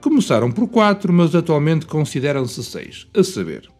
Começaram 0.00 0.50
por 0.50 0.68
quatro, 0.68 1.12
mas 1.12 1.34
atualmente 1.34 1.86
consideram-se 1.86 2.62
seis, 2.64 3.06
a 3.14 3.22
saber. 3.22 3.75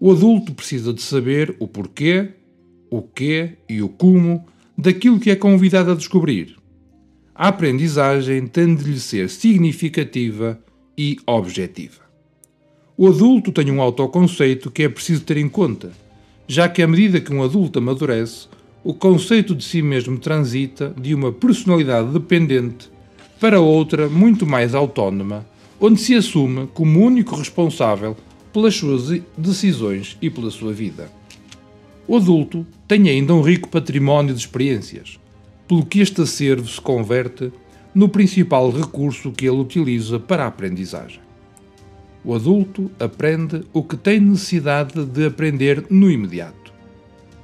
O 0.00 0.12
adulto 0.12 0.54
precisa 0.54 0.92
de 0.92 1.02
saber 1.02 1.56
o 1.58 1.66
porquê, 1.66 2.28
o 2.88 3.02
quê 3.02 3.54
e 3.68 3.82
o 3.82 3.88
como 3.88 4.46
daquilo 4.76 5.18
que 5.18 5.28
é 5.28 5.34
convidado 5.34 5.90
a 5.90 5.94
descobrir. 5.96 6.56
A 7.34 7.48
aprendizagem 7.48 8.46
tem 8.46 8.76
de 8.76 8.84
lhe 8.84 9.00
ser 9.00 9.28
significativa 9.28 10.58
e 10.96 11.16
objetiva. 11.26 12.02
O 12.96 13.08
adulto 13.08 13.50
tem 13.50 13.70
um 13.72 13.82
autoconceito 13.82 14.70
que 14.70 14.84
é 14.84 14.88
preciso 14.88 15.24
ter 15.24 15.36
em 15.36 15.48
conta, 15.48 15.90
já 16.46 16.68
que 16.68 16.80
à 16.80 16.86
medida 16.86 17.20
que 17.20 17.34
um 17.34 17.42
adulto 17.42 17.80
amadurece, 17.80 18.46
o 18.84 18.94
conceito 18.94 19.52
de 19.52 19.64
si 19.64 19.82
mesmo 19.82 20.16
transita 20.18 20.94
de 20.96 21.12
uma 21.12 21.32
personalidade 21.32 22.12
dependente 22.12 22.88
para 23.40 23.60
outra 23.60 24.08
muito 24.08 24.46
mais 24.46 24.76
autónoma, 24.76 25.44
onde 25.80 26.00
se 26.00 26.14
assume 26.14 26.68
como 26.72 27.04
único 27.04 27.34
responsável 27.34 28.16
pelas 28.58 28.74
suas 28.74 29.22
decisões 29.36 30.18
e 30.20 30.28
pela 30.28 30.50
sua 30.50 30.72
vida. 30.72 31.08
O 32.08 32.16
adulto 32.16 32.66
tem 32.88 33.08
ainda 33.08 33.32
um 33.32 33.40
rico 33.40 33.68
património 33.68 34.34
de 34.34 34.40
experiências, 34.40 35.16
pelo 35.68 35.86
que 35.86 36.00
este 36.00 36.22
acervo 36.22 36.66
se 36.66 36.80
converte 36.80 37.52
no 37.94 38.08
principal 38.08 38.68
recurso 38.72 39.30
que 39.30 39.46
ele 39.46 39.60
utiliza 39.60 40.18
para 40.18 40.42
a 40.42 40.48
aprendizagem. 40.48 41.20
O 42.24 42.34
adulto 42.34 42.90
aprende 42.98 43.62
o 43.72 43.80
que 43.80 43.96
tem 43.96 44.18
necessidade 44.18 45.04
de 45.04 45.26
aprender 45.26 45.84
no 45.88 46.10
imediato, 46.10 46.72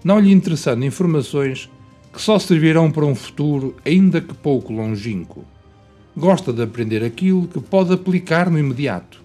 não 0.03 0.19
lhe 0.19 0.33
interessando 0.33 0.85
informações 0.85 1.71
que 2.13 2.21
só 2.21 2.41
servirão 2.41 2.91
para 2.91 3.07
um 3.07 3.15
futuro 3.15 3.77
ainda 3.87 4.21
que 4.21 4.35
pouco 4.35 4.73
longínquo 4.73 5.45
gosta 6.17 6.53
de 6.53 6.63
aprender 6.63 7.05
aquilo 7.05 7.47
que 7.47 7.61
pode 7.61 7.93
aplicar 7.93 8.51
no 8.51 8.59
imediato. 8.59 9.24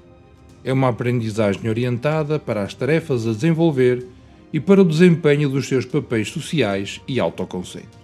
É 0.69 0.71
uma 0.71 0.89
aprendizagem 0.89 1.67
orientada 1.67 2.37
para 2.37 2.61
as 2.61 2.75
tarefas 2.75 3.25
a 3.25 3.31
desenvolver 3.31 4.05
e 4.53 4.59
para 4.59 4.83
o 4.83 4.85
desempenho 4.85 5.49
dos 5.49 5.67
seus 5.67 5.83
papéis 5.83 6.29
sociais 6.29 7.01
e 7.07 7.19
autoconceito. 7.19 7.97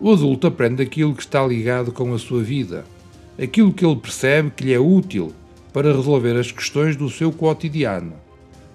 O 0.00 0.10
adulto 0.10 0.46
aprende 0.46 0.82
aquilo 0.82 1.14
que 1.14 1.20
está 1.20 1.46
ligado 1.46 1.92
com 1.92 2.14
a 2.14 2.18
sua 2.18 2.42
vida, 2.42 2.86
aquilo 3.38 3.74
que 3.74 3.84
ele 3.84 3.96
percebe 3.96 4.52
que 4.56 4.64
lhe 4.64 4.72
é 4.72 4.80
útil 4.80 5.34
para 5.70 5.94
resolver 5.94 6.34
as 6.34 6.50
questões 6.50 6.96
do 6.96 7.10
seu 7.10 7.30
cotidiano, 7.30 8.14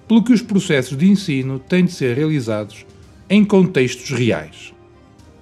pelo 0.07 0.23
que 0.23 0.31
os 0.31 0.43
processos 0.43 0.95
de 0.95 1.09
ensino 1.09 1.57
têm 1.57 1.85
de 1.85 1.91
ser 1.91 2.15
realizados 2.15 2.85
em 3.27 3.43
contextos 3.43 4.11
reais. 4.11 4.75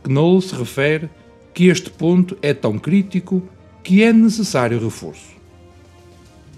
Knoll 0.08 0.40
se 0.40 0.56
refere 0.56 1.10
que 1.54 1.66
este 1.66 1.90
ponto 1.90 2.38
é 2.42 2.54
tão 2.54 2.80
crítico 2.80 3.44
que 3.84 4.02
é 4.02 4.13
necessário 4.13 4.80
reforço. 4.80 5.37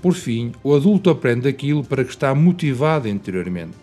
Por 0.02 0.14
fim, 0.14 0.52
o 0.64 0.74
adulto 0.74 1.10
aprende 1.10 1.48
aquilo 1.48 1.84
para 1.84 2.04
que 2.04 2.12
está 2.12 2.34
motivado 2.34 3.08
interiormente. 3.08 3.76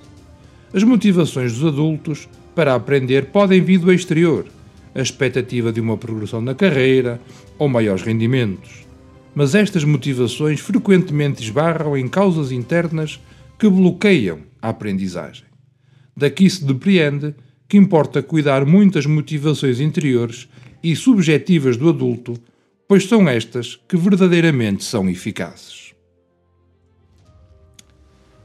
As 0.72 0.82
motivações 0.82 1.52
dos 1.52 1.64
adultos 1.64 2.28
para 2.54 2.74
aprender 2.74 3.26
podem 3.26 3.60
vir 3.60 3.78
do 3.78 3.92
exterior, 3.92 4.46
a 4.94 5.00
expectativa 5.00 5.70
de 5.70 5.80
uma 5.80 5.96
progressão 5.98 6.40
na 6.40 6.54
carreira 6.54 7.20
ou 7.58 7.68
maiores 7.68 8.02
rendimentos. 8.02 8.86
Mas 9.34 9.54
estas 9.54 9.84
motivações 9.84 10.60
frequentemente 10.60 11.42
esbarram 11.42 11.96
em 11.96 12.08
causas 12.08 12.50
internas 12.50 13.20
que 13.58 13.68
bloqueiam 13.68 14.40
a 14.62 14.70
aprendizagem. 14.70 15.44
Daqui 16.16 16.48
se 16.48 16.64
depreende 16.64 17.34
que 17.68 17.76
importa 17.76 18.22
cuidar 18.22 18.64
muito 18.64 18.94
das 18.94 19.04
motivações 19.04 19.80
interiores 19.80 20.48
e 20.82 20.96
subjetivas 20.96 21.76
do 21.76 21.90
adulto, 21.90 22.34
pois 22.88 23.06
são 23.06 23.28
estas 23.28 23.78
que 23.86 23.96
verdadeiramente 23.98 24.82
são 24.82 25.10
eficazes. 25.10 25.85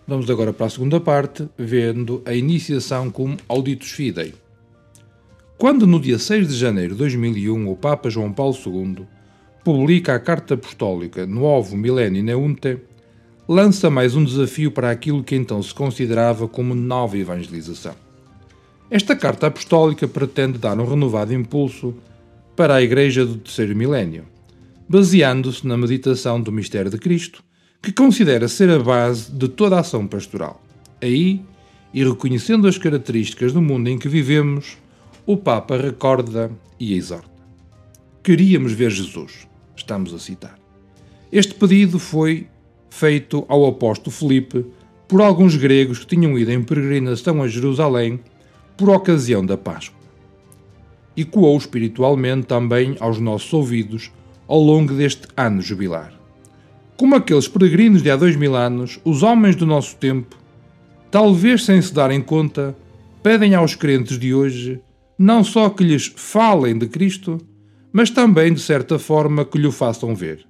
Vamos 0.07 0.29
agora 0.29 0.51
para 0.51 0.65
a 0.65 0.69
segunda 0.69 0.99
parte, 0.99 1.47
vendo 1.57 2.21
a 2.25 2.33
iniciação 2.33 3.09
como 3.09 3.37
auditus 3.47 3.91
fidei. 3.91 4.33
Quando 5.57 5.85
no 5.85 5.99
dia 5.99 6.17
6 6.17 6.47
de 6.47 6.55
janeiro 6.55 6.93
de 6.93 6.99
2001 6.99 7.69
o 7.69 7.75
Papa 7.75 8.09
João 8.09 8.33
Paulo 8.33 8.57
II 8.65 9.05
publica 9.63 10.15
a 10.15 10.19
Carta 10.19 10.55
Apostólica 10.55 11.27
Novo 11.27 11.77
Millennium 11.77 12.23
Neunte, 12.23 12.79
lança 13.47 13.89
mais 13.89 14.15
um 14.15 14.23
desafio 14.23 14.71
para 14.71 14.89
aquilo 14.89 15.23
que 15.23 15.35
então 15.35 15.61
se 15.61 15.73
considerava 15.73 16.47
como 16.47 16.73
nova 16.73 17.17
evangelização. 17.17 17.95
Esta 18.89 19.15
Carta 19.15 19.47
Apostólica 19.47 20.07
pretende 20.07 20.57
dar 20.57 20.79
um 20.79 20.85
renovado 20.85 21.33
impulso 21.33 21.93
para 22.55 22.75
a 22.75 22.81
Igreja 22.81 23.23
do 23.25 23.37
terceiro 23.37 23.75
milénio, 23.75 24.25
baseando-se 24.89 25.65
na 25.65 25.77
meditação 25.77 26.41
do 26.41 26.51
mistério 26.51 26.89
de 26.89 26.97
Cristo, 26.97 27.43
que 27.81 27.91
considera 27.91 28.47
ser 28.47 28.69
a 28.69 28.77
base 28.77 29.31
de 29.31 29.47
toda 29.47 29.75
a 29.77 29.79
ação 29.79 30.05
pastoral. 30.05 30.61
Aí, 31.01 31.41
e 31.93 32.03
reconhecendo 32.03 32.67
as 32.67 32.77
características 32.77 33.51
do 33.51 33.61
mundo 33.61 33.89
em 33.89 33.97
que 33.97 34.07
vivemos, 34.07 34.77
o 35.25 35.35
Papa 35.35 35.75
recorda 35.77 36.51
e 36.79 36.93
exorta. 36.93 37.29
Queríamos 38.23 38.73
ver 38.73 38.91
Jesus, 38.91 39.47
estamos 39.75 40.13
a 40.13 40.19
citar. 40.19 40.59
Este 41.31 41.55
pedido 41.55 41.97
foi 41.97 42.47
feito 42.89 43.45
ao 43.47 43.65
apóstolo 43.65 44.11
Filipe 44.11 44.63
por 45.07 45.21
alguns 45.21 45.55
gregos 45.55 45.99
que 45.99 46.15
tinham 46.15 46.37
ido 46.37 46.51
em 46.51 46.63
peregrinação 46.63 47.41
a 47.41 47.47
Jerusalém 47.47 48.19
por 48.77 48.89
ocasião 48.89 49.43
da 49.43 49.57
Páscoa. 49.57 49.99
E 51.17 51.25
coou 51.25 51.57
espiritualmente 51.57 52.45
também 52.45 52.95
aos 52.99 53.19
nossos 53.19 53.51
ouvidos 53.51 54.11
ao 54.47 54.59
longo 54.59 54.93
deste 54.93 55.27
ano 55.35 55.61
jubilar. 55.61 56.20
Como 57.01 57.15
aqueles 57.15 57.47
peregrinos 57.47 58.03
de 58.03 58.11
há 58.11 58.15
dois 58.15 58.35
mil 58.35 58.55
anos, 58.55 58.99
os 59.03 59.23
homens 59.23 59.55
do 59.55 59.65
nosso 59.65 59.95
tempo, 59.95 60.37
talvez 61.09 61.65
sem 61.65 61.81
se 61.81 61.91
darem 61.91 62.21
conta, 62.21 62.77
pedem 63.23 63.55
aos 63.55 63.73
crentes 63.73 64.19
de 64.19 64.35
hoje 64.35 64.79
não 65.17 65.43
só 65.43 65.67
que 65.71 65.83
lhes 65.83 66.13
falem 66.15 66.77
de 66.77 66.85
Cristo, 66.85 67.39
mas 67.91 68.11
também, 68.11 68.53
de 68.53 68.59
certa 68.59 68.99
forma, 68.99 69.43
que 69.43 69.57
lhe 69.57 69.71
façam 69.71 70.13
ver. 70.13 70.45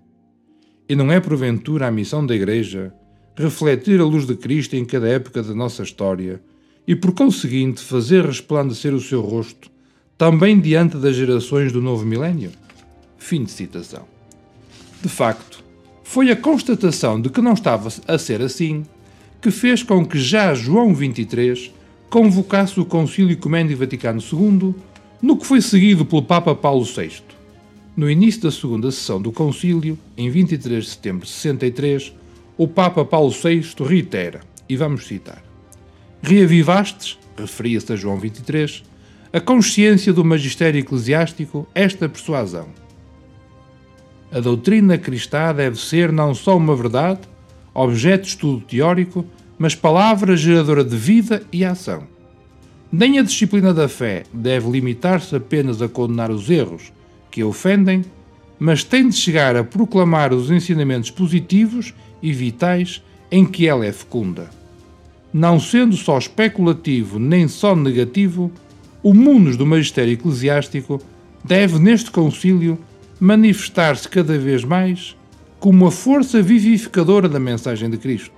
E 0.89 0.93
não 0.93 1.09
é 1.09 1.21
porventura 1.21 1.87
a 1.87 1.91
missão 1.91 2.25
da 2.25 2.35
Igreja 2.35 2.93
refletir 3.33 4.01
a 4.01 4.03
luz 4.03 4.27
de 4.27 4.35
Cristo 4.35 4.75
em 4.75 4.83
cada 4.83 5.07
época 5.07 5.41
da 5.41 5.55
nossa 5.55 5.83
história 5.83 6.43
e, 6.85 6.97
por 6.97 7.13
conseguinte, 7.13 7.81
fazer 7.81 8.25
resplandecer 8.25 8.93
o 8.93 8.99
seu 8.99 9.21
rosto 9.21 9.71
também 10.17 10.59
diante 10.59 10.97
das 10.97 11.15
gerações 11.15 11.71
do 11.71 11.81
novo 11.81 12.05
milénio? 12.05 12.51
Fim 13.17 13.41
de 13.45 13.51
citação. 13.51 14.05
De 15.01 15.07
facto, 15.07 15.50
foi 16.11 16.29
a 16.29 16.35
constatação 16.35 17.21
de 17.21 17.29
que 17.29 17.39
não 17.39 17.53
estava 17.53 17.87
a 18.05 18.17
ser 18.17 18.41
assim 18.41 18.83
que 19.41 19.49
fez 19.49 19.81
com 19.81 20.05
que 20.05 20.19
já 20.19 20.53
João 20.53 20.93
23 20.93 21.71
convocasse 22.09 22.77
o 22.81 22.85
Concílio 22.85 23.31
Ecumênico 23.31 23.79
Vaticano 23.79 24.19
II, 24.19 24.75
no 25.21 25.37
que 25.37 25.45
foi 25.45 25.61
seguido 25.61 26.05
pelo 26.05 26.21
Papa 26.21 26.53
Paulo 26.53 26.83
VI. 26.83 27.23
No 27.95 28.11
início 28.11 28.41
da 28.41 28.51
segunda 28.51 28.91
sessão 28.91 29.21
do 29.21 29.31
Concílio, 29.31 29.97
em 30.17 30.29
23 30.29 30.83
de 30.83 30.89
setembro 30.89 31.25
de 31.25 31.31
63, 31.31 32.13
o 32.57 32.67
Papa 32.67 33.05
Paulo 33.05 33.31
VI 33.31 33.73
reitera, 33.79 34.41
e 34.67 34.75
vamos 34.75 35.07
citar: 35.07 35.41
Reavivastes, 36.21 37.17
referia-se 37.37 37.93
a 37.93 37.95
João 37.95 38.19
23, 38.19 38.83
a 39.31 39.39
consciência 39.39 40.11
do 40.11 40.25
magistério 40.25 40.81
eclesiástico 40.81 41.65
esta 41.73 42.09
persuasão 42.09 42.67
a 44.31 44.39
doutrina 44.39 44.97
cristã 44.97 45.53
deve 45.53 45.77
ser 45.77 46.11
não 46.11 46.33
só 46.33 46.55
uma 46.55 46.75
verdade, 46.75 47.19
objeto 47.73 48.23
de 48.23 48.29
estudo 48.29 48.61
teórico, 48.61 49.25
mas 49.57 49.75
palavra 49.75 50.37
geradora 50.37 50.83
de 50.83 50.95
vida 50.95 51.43
e 51.51 51.65
ação. 51.65 52.03
Nem 52.91 53.19
a 53.19 53.23
disciplina 53.23 53.73
da 53.73 53.87
fé 53.87 54.23
deve 54.33 54.69
limitar-se 54.69 55.35
apenas 55.35 55.81
a 55.81 55.87
condenar 55.87 56.31
os 56.31 56.49
erros 56.49 56.91
que 57.29 57.41
a 57.41 57.45
ofendem, 57.45 58.03
mas 58.59 58.83
tem 58.83 59.07
de 59.07 59.15
chegar 59.15 59.55
a 59.55 59.63
proclamar 59.63 60.33
os 60.33 60.49
ensinamentos 60.49 61.09
positivos 61.09 61.93
e 62.21 62.31
vitais 62.31 63.01
em 63.29 63.45
que 63.45 63.67
ela 63.67 63.85
é 63.85 63.91
fecunda. 63.91 64.49
Não 65.33 65.59
sendo 65.59 65.95
só 65.95 66.17
especulativo 66.17 67.17
nem 67.17 67.47
só 67.47 67.75
negativo, 67.75 68.51
o 69.01 69.13
mundo 69.13 69.55
do 69.55 69.65
magistério 69.65 70.13
eclesiástico 70.13 71.01
deve, 71.43 71.79
neste 71.79 72.11
concílio, 72.11 72.77
manifestar-se 73.21 74.09
cada 74.09 74.35
vez 74.35 74.63
mais 74.63 75.15
como 75.59 75.85
a 75.85 75.91
força 75.91 76.41
vivificadora 76.41 77.29
da 77.29 77.39
mensagem 77.39 77.87
de 77.87 77.95
Cristo. 77.95 78.33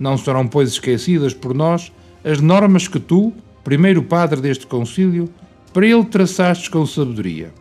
Não 0.00 0.18
serão, 0.18 0.48
pois, 0.48 0.70
esquecidas 0.70 1.32
por 1.32 1.54
nós 1.54 1.92
as 2.24 2.40
normas 2.40 2.88
que 2.88 2.98
tu, 2.98 3.32
primeiro 3.62 4.02
padre 4.02 4.40
deste 4.40 4.66
concílio, 4.66 5.30
para 5.72 5.86
ele 5.86 6.04
traçastes 6.04 6.66
com 6.66 6.84
sabedoria. 6.84 7.54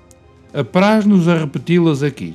Apraz-nos 0.51 1.27
a 1.27 1.37
repeti-las 1.37 2.01
aqui. 2.01 2.33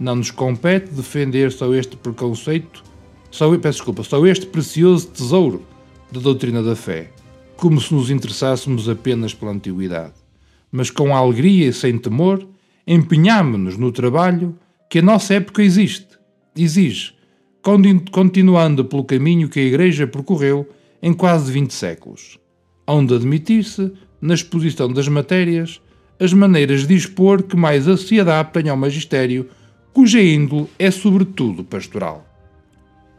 Não 0.00 0.16
nos 0.16 0.30
compete 0.30 0.94
defender 0.94 1.52
só 1.52 1.72
este 1.74 1.98
preconceito, 1.98 2.82
só, 3.30 3.50
peço 3.58 3.78
desculpa, 3.80 4.02
só 4.04 4.26
este 4.26 4.46
precioso 4.46 5.08
tesouro 5.08 5.66
da 6.10 6.18
doutrina 6.18 6.62
da 6.62 6.74
fé, 6.74 7.10
como 7.58 7.78
se 7.78 7.92
nos 7.92 8.08
interessássemos 8.08 8.88
apenas 8.88 9.34
pela 9.34 9.52
antiguidade, 9.52 10.14
mas 10.72 10.88
com 10.88 11.14
alegria 11.14 11.68
e 11.68 11.72
sem 11.74 11.98
temor, 11.98 12.48
empenhámo-nos 12.86 13.76
no 13.76 13.90
trabalho 13.90 14.56
que 14.88 14.98
a 14.98 15.02
nossa 15.02 15.34
época 15.34 15.62
existe, 15.62 16.18
exige, 16.56 17.14
continuando 18.12 18.84
pelo 18.84 19.04
caminho 19.04 19.48
que 19.48 19.58
a 19.58 19.64
Igreja 19.64 20.06
percorreu 20.06 20.68
em 21.02 21.12
quase 21.12 21.50
20 21.50 21.72
séculos, 21.72 22.38
onde 22.86 23.14
admitir-se, 23.14 23.92
na 24.20 24.34
exposição 24.34 24.90
das 24.92 25.08
matérias, 25.08 25.80
as 26.18 26.32
maneiras 26.32 26.86
de 26.86 26.94
expor 26.94 27.42
que 27.42 27.56
mais 27.56 27.84
se 28.00 28.20
adaptem 28.20 28.68
ao 28.68 28.76
magistério, 28.76 29.48
cuja 29.92 30.20
índole 30.20 30.66
é 30.78 30.90
sobretudo 30.90 31.64
pastoral. 31.64 32.26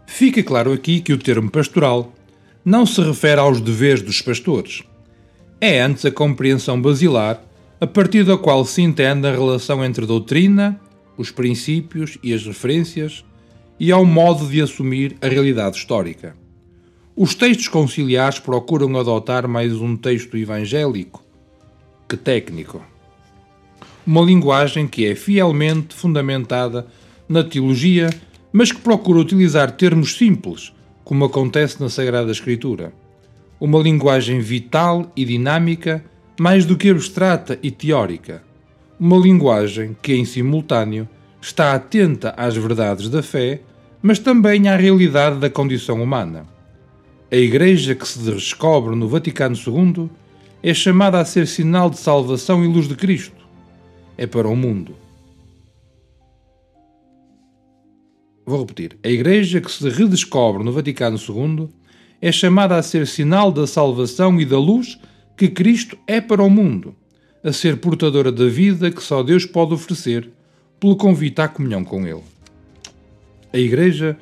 Fica 0.07 0.41
claro 0.41 0.71
aqui 0.71 1.01
que 1.01 1.13
o 1.13 1.17
termo 1.17 1.49
pastoral 1.49 2.13
não 2.63 2.85
se 2.85 3.01
refere 3.01 3.39
aos 3.39 3.59
deveres 3.61 4.01
dos 4.01 4.21
pastores. 4.21 4.83
É 5.61 5.81
antes 5.81 6.05
a 6.05 6.11
compreensão 6.11 6.81
basilar 6.81 7.41
a 7.79 7.87
partir 7.87 8.23
da 8.23 8.37
qual 8.37 8.63
se 8.65 8.81
entende 8.81 9.27
a 9.27 9.31
relação 9.31 9.83
entre 9.83 10.05
a 10.05 10.07
doutrina, 10.07 10.79
os 11.17 11.31
princípios 11.31 12.17
e 12.23 12.33
as 12.33 12.45
referências 12.45 13.25
e 13.79 13.91
ao 13.91 14.05
modo 14.05 14.47
de 14.47 14.61
assumir 14.61 15.17
a 15.21 15.27
realidade 15.27 15.77
histórica. 15.77 16.35
Os 17.15 17.35
textos 17.35 17.67
conciliares 17.67 18.39
procuram 18.39 18.97
adotar 18.97 19.47
mais 19.47 19.73
um 19.73 19.95
texto 19.95 20.37
evangélico 20.37 21.23
que 22.07 22.15
técnico. 22.15 22.81
Uma 24.05 24.21
linguagem 24.21 24.87
que 24.87 25.05
é 25.05 25.15
fielmente 25.15 25.95
fundamentada 25.95 26.85
na 27.27 27.43
teologia, 27.43 28.09
mas 28.53 28.71
que 28.71 28.79
procura 28.79 29.19
utilizar 29.19 29.71
termos 29.71 30.15
simples, 30.15 30.71
como 31.03 31.25
acontece 31.25 31.81
na 31.81 31.89
Sagrada 31.89 32.31
Escritura. 32.31 32.93
Uma 33.59 33.79
linguagem 33.79 34.39
vital 34.39 35.11
e 35.15 35.25
dinâmica 35.25 36.03
mais 36.39 36.65
do 36.65 36.75
que 36.77 36.89
abstrata 36.89 37.57
e 37.63 37.71
teórica, 37.71 38.43
uma 38.99 39.17
linguagem 39.17 39.95
que, 40.01 40.13
em 40.13 40.25
simultâneo, 40.25 41.07
está 41.41 41.73
atenta 41.73 42.33
às 42.35 42.55
verdades 42.55 43.09
da 43.09 43.21
fé, 43.21 43.61
mas 44.01 44.19
também 44.19 44.67
à 44.67 44.75
realidade 44.75 45.39
da 45.39 45.49
condição 45.49 46.01
humana. 46.01 46.45
A 47.31 47.35
Igreja 47.35 47.95
que 47.95 48.07
se 48.07 48.19
descobre 48.19 48.95
no 48.95 49.07
Vaticano 49.07 49.55
II 49.55 50.09
é 50.61 50.73
chamada 50.73 51.19
a 51.19 51.25
ser 51.25 51.47
sinal 51.47 51.89
de 51.89 51.97
salvação 51.97 52.63
e 52.63 52.67
luz 52.67 52.87
de 52.87 52.95
Cristo. 52.95 53.45
É 54.17 54.25
para 54.25 54.47
o 54.47 54.55
mundo. 54.55 54.95
Vou 58.45 58.59
repetir. 58.59 58.97
A 59.03 59.07
Igreja 59.07 59.59
que 59.59 59.71
se 59.71 59.89
redescobre 59.89 60.63
no 60.63 60.71
Vaticano 60.71 61.17
II 61.17 61.69
é 62.21 62.31
chamada 62.31 62.75
a 62.75 62.83
ser 62.83 63.07
sinal 63.07 63.51
da 63.51 63.65
salvação 63.65 64.39
e 64.39 64.45
da 64.45 64.59
luz 64.59 64.99
que 65.37 65.49
Cristo 65.49 65.97
é 66.07 66.21
para 66.21 66.41
o 66.41 66.49
mundo, 66.49 66.95
a 67.43 67.51
ser 67.51 67.77
portadora 67.77 68.31
da 68.31 68.47
vida 68.47 68.89
que 68.89 69.03
só 69.03 69.21
Deus 69.21 69.45
pode 69.45 69.73
oferecer, 69.73 70.29
pelo 70.79 70.95
convite 70.95 71.41
à 71.41 71.47
comunhão 71.47 71.83
com 71.83 72.07
Ele. 72.07 72.23
A 73.51 73.57
Igreja, 73.57 74.17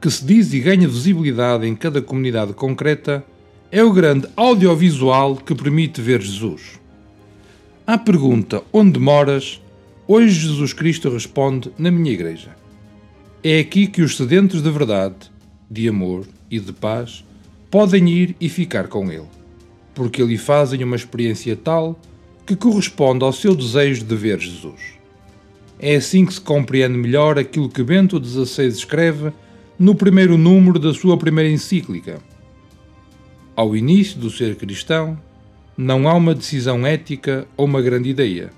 que 0.00 0.10
se 0.10 0.24
diz 0.24 0.52
e 0.52 0.60
ganha 0.60 0.88
visibilidade 0.88 1.66
em 1.66 1.74
cada 1.74 2.00
comunidade 2.00 2.54
concreta, 2.54 3.24
é 3.70 3.82
o 3.82 3.92
grande 3.92 4.26
audiovisual 4.36 5.36
que 5.36 5.54
permite 5.54 6.00
ver 6.00 6.22
Jesus. 6.22 6.80
À 7.86 7.98
pergunta 7.98 8.62
onde 8.72 8.98
moras, 8.98 9.60
hoje 10.08 10.40
Jesus 10.40 10.72
Cristo 10.72 11.10
responde 11.10 11.70
na 11.78 11.90
minha 11.90 12.12
Igreja. 12.12 12.56
É 13.42 13.58
aqui 13.58 13.86
que 13.86 14.00
os 14.00 14.16
sedentes 14.16 14.62
de 14.62 14.70
verdade, 14.70 15.30
de 15.70 15.88
amor 15.88 16.26
e 16.50 16.58
de 16.58 16.72
paz 16.72 17.22
podem 17.70 18.08
ir 18.08 18.36
e 18.40 18.48
ficar 18.48 18.88
com 18.88 19.12
Ele 19.12 19.43
porque 19.94 20.22
lhe 20.22 20.36
fazem 20.36 20.82
uma 20.82 20.96
experiência 20.96 21.56
tal 21.56 21.98
que 22.46 22.56
corresponde 22.56 23.24
ao 23.24 23.32
seu 23.32 23.54
desejo 23.54 24.04
de 24.04 24.16
ver 24.16 24.38
Jesus. 24.38 24.94
É 25.78 25.96
assim 25.96 26.26
que 26.26 26.34
se 26.34 26.40
compreende 26.40 26.96
melhor 26.96 27.38
aquilo 27.38 27.68
que 27.68 27.82
Bento 27.82 28.22
XVI 28.22 28.68
escreve 28.68 29.32
no 29.78 29.94
primeiro 29.94 30.36
número 30.36 30.78
da 30.78 30.92
sua 30.92 31.16
primeira 31.16 31.50
encíclica. 31.50 32.20
Ao 33.56 33.76
início 33.76 34.18
do 34.18 34.30
ser 34.30 34.56
cristão, 34.56 35.18
não 35.76 36.08
há 36.08 36.14
uma 36.14 36.34
decisão 36.34 36.86
ética 36.86 37.46
ou 37.56 37.66
uma 37.66 37.80
grande 37.80 38.08
ideia, 38.08 38.52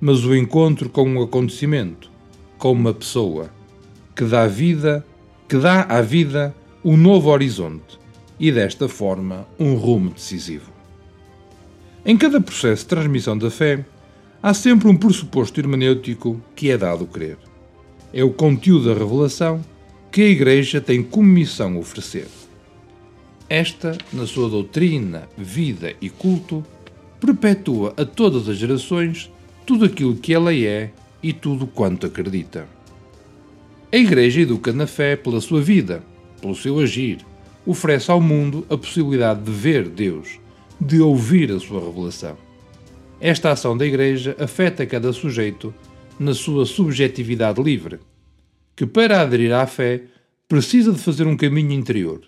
mas 0.00 0.24
o 0.24 0.34
encontro 0.34 0.88
com 0.88 1.08
um 1.08 1.22
acontecimento, 1.22 2.10
com 2.56 2.72
uma 2.72 2.94
pessoa, 2.94 3.50
que 4.14 4.24
dá 4.24 4.46
vida, 4.46 5.04
que 5.48 5.56
dá 5.56 5.82
à 5.82 6.00
vida 6.00 6.54
um 6.84 6.96
novo 6.96 7.30
horizonte 7.30 7.98
e, 8.38 8.52
desta 8.52 8.88
forma, 8.88 9.46
um 9.58 9.74
rumo 9.74 10.10
decisivo. 10.10 10.72
Em 12.04 12.16
cada 12.16 12.40
processo 12.40 12.82
de 12.82 12.88
transmissão 12.88 13.36
da 13.36 13.50
fé, 13.50 13.84
há 14.42 14.54
sempre 14.54 14.88
um 14.88 14.96
pressuposto 14.96 15.60
hermenêutico 15.60 16.40
que 16.54 16.70
é 16.70 16.78
dado 16.78 17.06
crer. 17.06 17.36
É 18.12 18.24
o 18.24 18.32
conteúdo 18.32 18.86
da 18.86 18.98
revelação 18.98 19.62
que 20.10 20.22
a 20.22 20.28
Igreja 20.28 20.80
tem 20.80 21.02
como 21.02 21.28
missão 21.28 21.76
oferecer. 21.78 22.26
Esta, 23.48 23.96
na 24.12 24.26
sua 24.26 24.48
doutrina, 24.48 25.28
vida 25.36 25.94
e 26.00 26.08
culto, 26.08 26.64
perpetua 27.20 27.94
a 27.96 28.04
todas 28.04 28.48
as 28.48 28.56
gerações 28.56 29.30
tudo 29.66 29.84
aquilo 29.84 30.16
que 30.16 30.32
ela 30.32 30.54
é 30.54 30.90
e 31.22 31.32
tudo 31.32 31.66
quanto 31.66 32.06
acredita. 32.06 32.66
A 33.92 33.96
Igreja 33.96 34.40
educa 34.40 34.72
na 34.72 34.86
fé 34.86 35.16
pela 35.16 35.40
sua 35.40 35.60
vida, 35.60 36.02
pelo 36.40 36.54
seu 36.54 36.78
agir, 36.78 37.18
oferece 37.68 38.10
ao 38.10 38.18
mundo 38.18 38.66
a 38.70 38.78
possibilidade 38.78 39.42
de 39.42 39.50
ver 39.50 39.86
Deus, 39.90 40.40
de 40.80 41.02
ouvir 41.02 41.52
a 41.52 41.60
sua 41.60 41.84
revelação. 41.84 42.34
Esta 43.20 43.50
ação 43.50 43.76
da 43.76 43.84
Igreja 43.84 44.34
afeta 44.38 44.86
cada 44.86 45.12
sujeito 45.12 45.74
na 46.18 46.32
sua 46.32 46.64
subjetividade 46.64 47.62
livre, 47.62 48.00
que 48.74 48.86
para 48.86 49.20
aderir 49.20 49.52
à 49.52 49.66
fé 49.66 50.04
precisa 50.48 50.92
de 50.92 50.98
fazer 50.98 51.26
um 51.26 51.36
caminho 51.36 51.72
interior, 51.72 52.22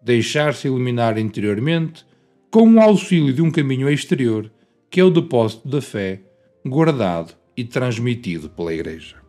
deixar-se 0.00 0.66
iluminar 0.66 1.18
interiormente 1.18 2.06
com 2.50 2.66
o 2.72 2.80
auxílio 2.80 3.34
de 3.34 3.42
um 3.42 3.50
caminho 3.50 3.90
exterior, 3.90 4.50
que 4.88 4.98
é 4.98 5.04
o 5.04 5.10
depósito 5.10 5.68
da 5.68 5.82
fé, 5.82 6.22
guardado 6.64 7.34
e 7.54 7.64
transmitido 7.64 8.48
pela 8.48 8.72
Igreja. 8.72 9.19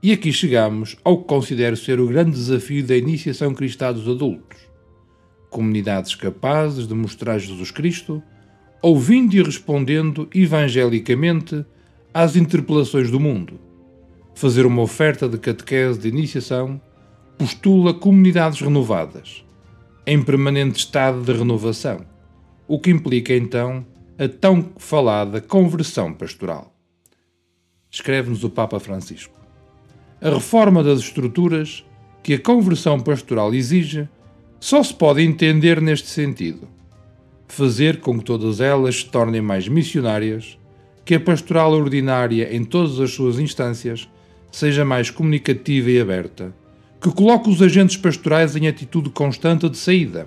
E 0.00 0.12
aqui 0.12 0.32
chegamos 0.32 0.96
ao 1.02 1.18
que 1.18 1.24
considero 1.24 1.76
ser 1.76 1.98
o 1.98 2.06
grande 2.06 2.30
desafio 2.30 2.86
da 2.86 2.96
iniciação 2.96 3.52
cristã 3.52 3.92
dos 3.92 4.06
adultos. 4.06 4.56
Comunidades 5.50 6.14
capazes 6.14 6.86
de 6.86 6.94
mostrar 6.94 7.38
Jesus 7.38 7.72
Cristo, 7.72 8.22
ouvindo 8.80 9.34
e 9.34 9.42
respondendo 9.42 10.28
evangelicamente 10.32 11.64
às 12.14 12.36
interpelações 12.36 13.10
do 13.10 13.18
mundo. 13.18 13.58
Fazer 14.36 14.66
uma 14.66 14.82
oferta 14.82 15.28
de 15.28 15.36
catequese 15.36 15.98
de 15.98 16.08
iniciação 16.08 16.80
postula 17.36 17.92
comunidades 17.92 18.60
renovadas, 18.60 19.44
em 20.06 20.22
permanente 20.22 20.78
estado 20.78 21.22
de 21.22 21.32
renovação, 21.32 22.06
o 22.68 22.78
que 22.78 22.90
implica 22.90 23.34
então 23.34 23.84
a 24.16 24.28
tão 24.28 24.70
falada 24.76 25.40
conversão 25.40 26.14
pastoral. 26.14 26.72
Escreve-nos 27.90 28.44
o 28.44 28.50
Papa 28.50 28.78
Francisco 28.78 29.37
a 30.20 30.30
reforma 30.30 30.82
das 30.82 31.00
estruturas 31.00 31.84
que 32.22 32.34
a 32.34 32.38
conversão 32.38 32.98
pastoral 32.98 33.54
exige 33.54 34.08
só 34.60 34.82
se 34.82 34.92
pode 34.92 35.22
entender 35.22 35.80
neste 35.80 36.08
sentido: 36.08 36.68
fazer 37.46 38.00
com 38.00 38.18
que 38.18 38.24
todas 38.24 38.60
elas 38.60 38.96
se 38.96 39.06
tornem 39.06 39.40
mais 39.40 39.68
missionárias, 39.68 40.58
que 41.04 41.14
a 41.14 41.20
pastoral 41.20 41.72
ordinária 41.72 42.54
em 42.54 42.64
todas 42.64 43.00
as 43.00 43.12
suas 43.12 43.38
instâncias 43.38 44.08
seja 44.50 44.84
mais 44.84 45.10
comunicativa 45.10 45.90
e 45.90 46.00
aberta, 46.00 46.54
que 47.00 47.10
coloque 47.12 47.48
os 47.48 47.62
agentes 47.62 47.96
pastorais 47.96 48.56
em 48.56 48.66
atitude 48.66 49.10
constante 49.10 49.68
de 49.68 49.76
saída 49.76 50.26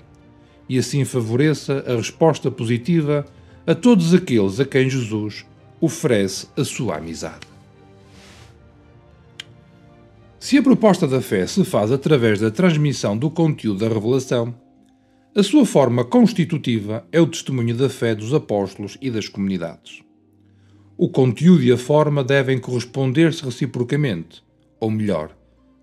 e 0.69 0.77
assim 0.77 1.03
favoreça 1.03 1.83
a 1.85 1.95
resposta 1.97 2.49
positiva 2.49 3.25
a 3.67 3.75
todos 3.75 4.13
aqueles 4.13 4.59
a 4.59 4.65
quem 4.65 4.89
Jesus 4.89 5.45
oferece 5.81 6.47
a 6.55 6.63
sua 6.63 6.97
amizade. 6.97 7.50
Se 10.41 10.57
a 10.57 10.63
proposta 10.63 11.07
da 11.07 11.21
fé 11.21 11.45
se 11.45 11.63
faz 11.63 11.91
através 11.91 12.39
da 12.39 12.49
transmissão 12.49 13.15
do 13.15 13.29
conteúdo 13.29 13.81
da 13.81 13.93
revelação, 13.93 14.51
a 15.35 15.43
sua 15.43 15.67
forma 15.67 16.03
constitutiva 16.03 17.05
é 17.11 17.21
o 17.21 17.27
testemunho 17.27 17.75
da 17.75 17.87
fé 17.87 18.15
dos 18.15 18.33
apóstolos 18.33 18.97
e 18.99 19.11
das 19.11 19.27
comunidades. 19.27 20.01
O 20.97 21.09
conteúdo 21.09 21.63
e 21.63 21.71
a 21.71 21.77
forma 21.77 22.23
devem 22.23 22.57
corresponder-se 22.57 23.45
reciprocamente, 23.45 24.43
ou 24.79 24.89
melhor, 24.89 25.29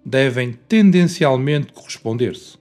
devem 0.05 0.53
tendencialmente 0.66 1.73
corresponder-se, 1.73 2.59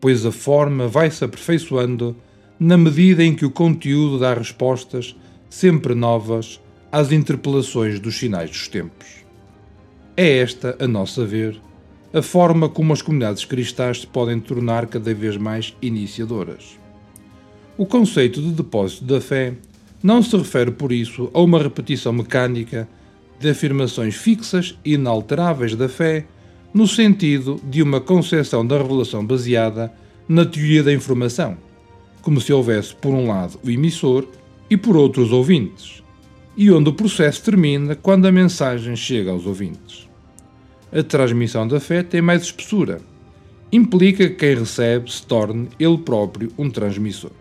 pois 0.00 0.24
a 0.24 0.30
forma 0.30 0.86
vai 0.86 1.10
se 1.10 1.24
aperfeiçoando 1.24 2.16
na 2.60 2.78
medida 2.78 3.24
em 3.24 3.34
que 3.34 3.44
o 3.44 3.50
conteúdo 3.50 4.20
dá 4.20 4.34
respostas 4.34 5.16
sempre 5.50 5.96
novas 5.96 6.60
às 6.92 7.10
interpelações 7.10 7.98
dos 7.98 8.16
sinais 8.16 8.50
dos 8.50 8.68
tempos. 8.68 9.23
É 10.16 10.38
esta, 10.38 10.76
a 10.78 10.86
nossa 10.86 11.26
ver, 11.26 11.60
a 12.12 12.22
forma 12.22 12.68
como 12.68 12.92
as 12.92 13.02
comunidades 13.02 13.44
cristãs 13.44 14.02
se 14.02 14.06
podem 14.06 14.38
tornar 14.38 14.86
cada 14.86 15.12
vez 15.12 15.36
mais 15.36 15.76
iniciadoras. 15.82 16.78
O 17.76 17.84
conceito 17.84 18.40
de 18.40 18.52
depósito 18.52 19.04
da 19.04 19.20
fé 19.20 19.54
não 20.00 20.22
se 20.22 20.36
refere, 20.36 20.70
por 20.70 20.92
isso, 20.92 21.28
a 21.34 21.40
uma 21.40 21.60
repetição 21.60 22.12
mecânica 22.12 22.88
de 23.40 23.50
afirmações 23.50 24.14
fixas 24.14 24.78
e 24.84 24.94
inalteráveis 24.94 25.74
da 25.74 25.88
fé, 25.88 26.26
no 26.72 26.86
sentido 26.86 27.60
de 27.64 27.82
uma 27.82 28.00
concepção 28.00 28.64
da 28.64 28.78
revelação 28.78 29.26
baseada 29.26 29.92
na 30.28 30.44
teoria 30.44 30.84
da 30.84 30.92
informação, 30.92 31.56
como 32.22 32.40
se 32.40 32.52
houvesse, 32.52 32.94
por 32.94 33.12
um 33.12 33.26
lado, 33.26 33.58
o 33.64 33.68
emissor 33.68 34.28
e 34.70 34.76
por 34.76 34.96
outro, 34.96 35.24
os 35.24 35.32
ouvintes 35.32 36.04
e 36.56 36.70
onde 36.70 36.90
o 36.90 36.92
processo 36.92 37.42
termina 37.42 37.96
quando 37.96 38.26
a 38.26 38.32
mensagem 38.32 38.94
chega 38.94 39.30
aos 39.30 39.46
ouvintes. 39.46 40.03
A 40.96 41.02
transmissão 41.02 41.66
da 41.66 41.80
fé 41.80 42.04
tem 42.04 42.22
mais 42.22 42.42
espessura. 42.42 43.00
Implica 43.72 44.28
que 44.28 44.36
quem 44.36 44.54
recebe 44.54 45.10
se 45.10 45.26
torne 45.26 45.68
ele 45.76 45.98
próprio 45.98 46.52
um 46.56 46.70
transmissor. 46.70 47.32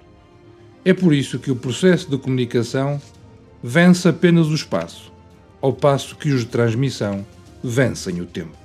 É 0.84 0.92
por 0.92 1.14
isso 1.14 1.38
que 1.38 1.52
o 1.52 1.56
processo 1.56 2.10
de 2.10 2.18
comunicação 2.18 3.00
vence 3.62 4.10
apenas 4.10 4.48
o 4.48 4.56
espaço, 4.56 5.14
ao 5.62 5.72
passo 5.72 6.16
que 6.16 6.32
os 6.32 6.40
de 6.40 6.48
transmissão 6.48 7.24
vencem 7.64 8.22
o 8.22 8.26
tempo. 8.26 8.58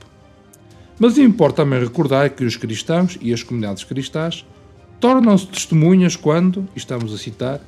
Mas 0.98 1.18
importa 1.18 1.62
também 1.62 1.80
recordar 1.80 2.30
que 2.30 2.44
os 2.44 2.56
cristãos 2.56 3.18
e 3.20 3.30
as 3.30 3.42
comunidades 3.42 3.84
cristãs 3.84 4.46
tornam-se 4.98 5.48
testemunhas 5.48 6.16
quando, 6.16 6.66
estamos 6.74 7.12
a 7.12 7.18
citar, 7.18 7.60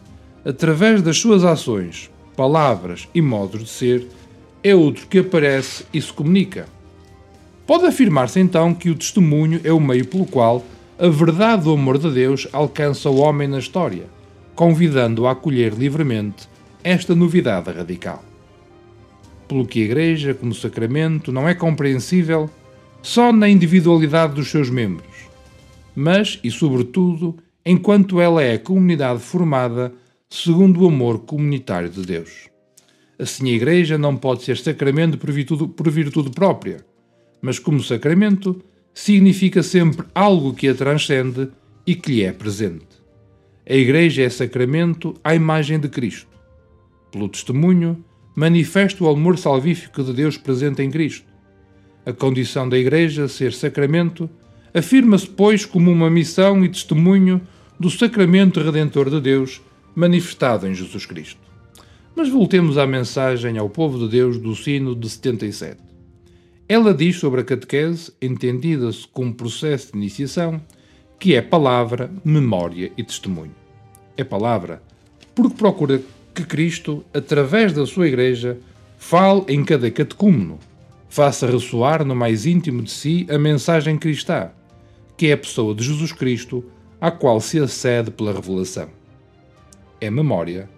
através 0.43 1.03
das 1.03 1.19
suas 1.19 1.45
ações, 1.45 2.11
palavras 2.35 3.07
e 3.15 3.21
modos 3.21 3.63
de 3.63 3.69
ser, 3.69 4.09
é 4.65 4.75
outro 4.75 5.07
que 5.07 5.19
aparece 5.19 5.85
e 5.93 6.01
se 6.01 6.11
comunica. 6.11 6.80
Pode 7.71 7.87
afirmar-se 7.87 8.41
então 8.41 8.75
que 8.75 8.91
o 8.91 8.97
testemunho 8.97 9.61
é 9.63 9.73
o 9.73 9.79
meio 9.79 10.05
pelo 10.05 10.27
qual 10.27 10.67
a 10.99 11.07
verdade 11.07 11.63
do 11.63 11.73
amor 11.73 11.99
de 11.99 12.11
Deus 12.11 12.49
alcança 12.53 13.09
o 13.09 13.19
homem 13.19 13.47
na 13.47 13.61
história, 13.61 14.07
convidando-o 14.57 15.29
a 15.29 15.31
acolher 15.31 15.73
livremente 15.75 16.49
esta 16.83 17.15
novidade 17.15 17.71
radical. 17.71 18.25
Pelo 19.47 19.65
que 19.65 19.83
a 19.83 19.85
Igreja, 19.85 20.35
como 20.35 20.53
sacramento, 20.53 21.31
não 21.31 21.49
é 21.49 21.55
compreensível 21.55 22.51
só 23.03 23.33
na 23.33 23.49
individualidade 23.49 24.35
dos 24.35 24.51
seus 24.51 24.69
membros, 24.69 25.29
mas 25.95 26.41
e 26.43 26.51
sobretudo 26.51 27.37
enquanto 27.65 28.21
ela 28.21 28.43
é 28.43 28.55
a 28.55 28.59
comunidade 28.59 29.21
formada 29.21 29.93
segundo 30.29 30.83
o 30.83 30.89
amor 30.89 31.21
comunitário 31.21 31.89
de 31.89 32.05
Deus. 32.05 32.49
Assim, 33.17 33.49
a 33.49 33.55
Igreja 33.55 33.97
não 33.97 34.17
pode 34.17 34.43
ser 34.43 34.57
sacramento 34.57 35.17
por 35.19 35.31
virtude, 35.31 35.69
por 35.69 35.89
virtude 35.89 36.31
própria, 36.31 36.90
mas 37.41 37.59
como 37.59 37.83
sacramento 37.83 38.63
significa 38.93 39.63
sempre 39.63 40.07
algo 40.15 40.55
que 40.55 40.69
a 40.69 40.75
transcende 40.75 41.49
e 41.87 41.95
que 41.95 42.13
lhe 42.13 42.23
é 42.23 42.33
presente. 42.33 43.01
A 43.69 43.75
Igreja 43.75 44.23
é 44.23 44.29
sacramento 44.29 45.15
à 45.23 45.35
imagem 45.35 45.79
de 45.79 45.89
Cristo. 45.89 46.29
Pelo 47.11 47.29
testemunho, 47.29 48.05
manifesta 48.35 49.03
o 49.03 49.09
amor 49.09 49.39
salvífico 49.39 50.03
de 50.03 50.13
Deus 50.13 50.37
presente 50.37 50.83
em 50.83 50.91
Cristo. 50.91 51.27
A 52.05 52.13
condição 52.13 52.69
da 52.69 52.79
Igreja 52.79 53.29
ser 53.29 53.53
sacramento 53.53 54.29
afirma-se, 54.75 55.27
pois, 55.27 55.65
como 55.65 55.91
uma 55.91 56.11
missão 56.11 56.65
e 56.65 56.69
testemunho 56.69 57.41
do 57.79 57.91
sacramento 57.91 58.61
redentor 58.61 59.11
de 59.11 59.21
Deus 59.21 59.61
manifestado 59.95 60.67
em 60.67 60.75
Jesus 60.75 61.07
Cristo. 61.07 61.41
Mas 62.15 62.29
voltemos 62.29 62.77
à 62.77 62.87
mensagem 62.87 63.59
ao 63.59 63.69
povo 63.69 63.99
de 63.99 64.09
Deus 64.09 64.39
do 64.39 64.55
sino 64.55 64.95
de 64.95 65.09
77. 65.09 65.90
Ela 66.71 66.95
diz 66.95 67.17
sobre 67.17 67.41
a 67.41 67.45
catequese, 67.45 68.13
entendida-se 68.23 69.05
como 69.09 69.35
processo 69.35 69.91
de 69.91 69.99
iniciação, 69.99 70.63
que 71.19 71.35
é 71.35 71.43
palavra, 71.43 72.09
memória 72.25 72.93
e 72.97 73.03
testemunho. 73.03 73.57
É 74.17 74.23
palavra, 74.23 74.81
porque 75.35 75.57
procura 75.57 76.01
que 76.33 76.45
Cristo, 76.45 77.05
através 77.13 77.73
da 77.73 77.85
sua 77.85 78.07
Igreja, 78.07 78.57
fale 78.97 79.47
em 79.49 79.65
cada 79.65 79.91
catecúmeno, 79.91 80.61
faça 81.09 81.51
ressoar 81.51 82.05
no 82.05 82.15
mais 82.15 82.47
íntimo 82.47 82.83
de 82.83 82.93
si 82.93 83.27
a 83.29 83.37
mensagem 83.37 83.99
cristã, 83.99 84.53
que 85.17 85.27
é 85.27 85.33
a 85.33 85.39
pessoa 85.39 85.75
de 85.75 85.83
Jesus 85.83 86.13
Cristo, 86.13 86.65
à 87.01 87.11
qual 87.11 87.41
se 87.41 87.59
acede 87.59 88.13
pela 88.13 88.33
revelação. 88.33 88.91
É 90.01 90.09
memória, 90.09 90.71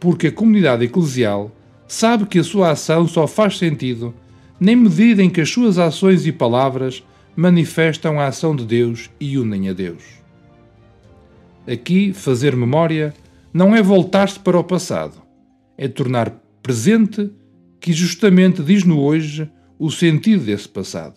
porque 0.00 0.28
a 0.28 0.32
comunidade 0.32 0.86
eclesial 0.86 1.54
sabe 1.86 2.24
que 2.24 2.38
a 2.38 2.42
sua 2.42 2.70
ação 2.70 3.06
só 3.06 3.26
faz 3.26 3.58
sentido 3.58 4.14
na 4.60 4.76
medida 4.76 5.22
em 5.22 5.30
que 5.30 5.40
as 5.40 5.48
suas 5.48 5.78
ações 5.78 6.26
e 6.26 6.32
palavras 6.32 7.02
manifestam 7.34 8.20
a 8.20 8.26
ação 8.26 8.54
de 8.54 8.66
Deus 8.66 9.10
e 9.18 9.38
unem 9.38 9.70
a 9.70 9.72
Deus. 9.72 10.02
Aqui, 11.66 12.12
fazer 12.12 12.54
memória 12.54 13.14
não 13.54 13.74
é 13.74 13.82
voltar-se 13.82 14.38
para 14.38 14.58
o 14.58 14.64
passado, 14.64 15.22
é 15.78 15.88
tornar 15.88 16.30
presente 16.62 17.30
que 17.80 17.92
justamente 17.92 18.62
diz 18.62 18.84
no 18.84 19.00
hoje 19.00 19.50
o 19.78 19.90
sentido 19.90 20.44
desse 20.44 20.68
passado. 20.68 21.14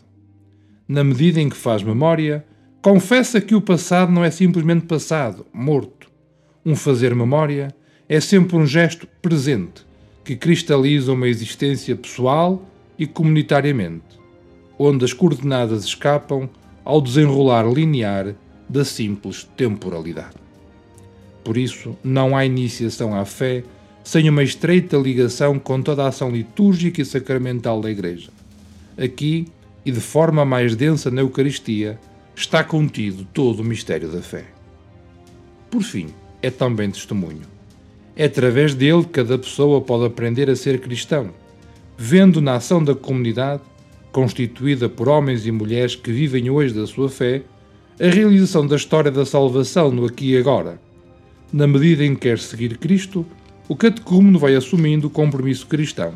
Na 0.88 1.04
medida 1.04 1.42
em 1.42 1.50
que 1.50 1.58
faz 1.58 1.84
memória, 1.84 2.46
confessa 2.82 3.42
que 3.42 3.56
o 3.56 3.62
passado 3.62 4.12
não 4.12 4.24
é 4.24 4.32
simplesmente 4.32 4.86
passado, 4.86 5.46
morto. 5.52 6.10
Um 6.66 6.76
fazer 6.76 7.14
memória 7.14 7.76
é 8.08 8.22
sempre 8.22 8.56
um 8.56 8.66
gesto 8.66 9.06
presente 9.22 9.86
que 10.24 10.38
cristaliza 10.38 11.12
uma 11.12 11.28
existência 11.28 11.94
pessoal 11.96 12.70
e 12.98 13.08
comunitariamente, 13.08 14.20
onde 14.78 15.06
as 15.06 15.14
coordenadas 15.14 15.84
escapam 15.84 16.50
ao 16.84 17.02
desenrolar 17.02 17.66
linear 17.66 18.36
da 18.68 18.84
simples 18.84 19.48
temporalidade. 19.56 20.36
Por 21.44 21.58
isso, 21.58 21.98
não 22.04 22.36
há 22.36 22.46
iniciação 22.46 23.14
à 23.16 23.26
fé 23.26 23.64
sem 24.04 24.30
uma 24.30 24.44
estreita 24.44 24.98
ligação 24.98 25.58
com 25.58 25.82
toda 25.82 26.04
a 26.04 26.08
ação 26.08 26.30
litúrgica 26.30 27.02
e 27.02 27.06
sacramental 27.06 27.80
da 27.82 27.90
Igreja. 27.90 28.30
Aqui, 28.98 29.48
e 29.86 29.92
de 29.92 30.00
forma 30.00 30.46
mais 30.46 30.76
densa 30.76 31.10
na 31.10 31.22
Eucaristia, 31.22 32.00
está 32.36 32.64
contido 32.64 33.26
todo 33.34 33.62
o 33.62 33.64
mistério 33.64 34.10
da 34.10 34.22
fé. 34.22 34.46
Por 35.70 35.84
fim, 35.84 36.08
é 36.42 36.50
também 36.50 36.92
testemunho. 36.92 37.42
É 38.16 38.26
através 38.26 38.76
dele 38.76 39.04
que 39.04 39.10
cada 39.10 39.38
pessoa 39.38 39.82
pode 39.82 40.06
aprender 40.06 40.50
a 40.50 40.56
ser 40.56 40.80
cristão, 40.80 41.32
vendo 41.98 42.42
na 42.42 42.56
ação 42.56 42.84
da 42.84 42.96
comunidade, 42.96 43.62
constituída 44.12 44.90
por 44.90 45.08
homens 45.08 45.46
e 45.46 45.52
mulheres 45.52 45.96
que 45.96 46.12
vivem 46.12 46.50
hoje 46.50 46.74
da 46.74 46.86
sua 46.86 47.10
fé, 47.10 47.44
a 48.00 48.08
realização 48.08 48.66
da 48.66 48.76
história 48.76 49.12
da 49.12 49.26
salvação 49.26 49.92
no 49.92 50.06
aqui 50.06 50.32
e 50.32 50.38
agora. 50.38 50.80
Na 51.52 51.68
medida 51.68 52.04
em 52.04 52.16
que 52.16 52.22
quer 52.22 52.40
seguir 52.40 52.78
Cristo, 52.78 53.26
o 53.68 53.76
catecúmeno 53.76 54.40
vai 54.40 54.56
assumindo 54.56 55.08
o 55.08 55.10
compromisso 55.10 55.68
cristão, 55.68 56.14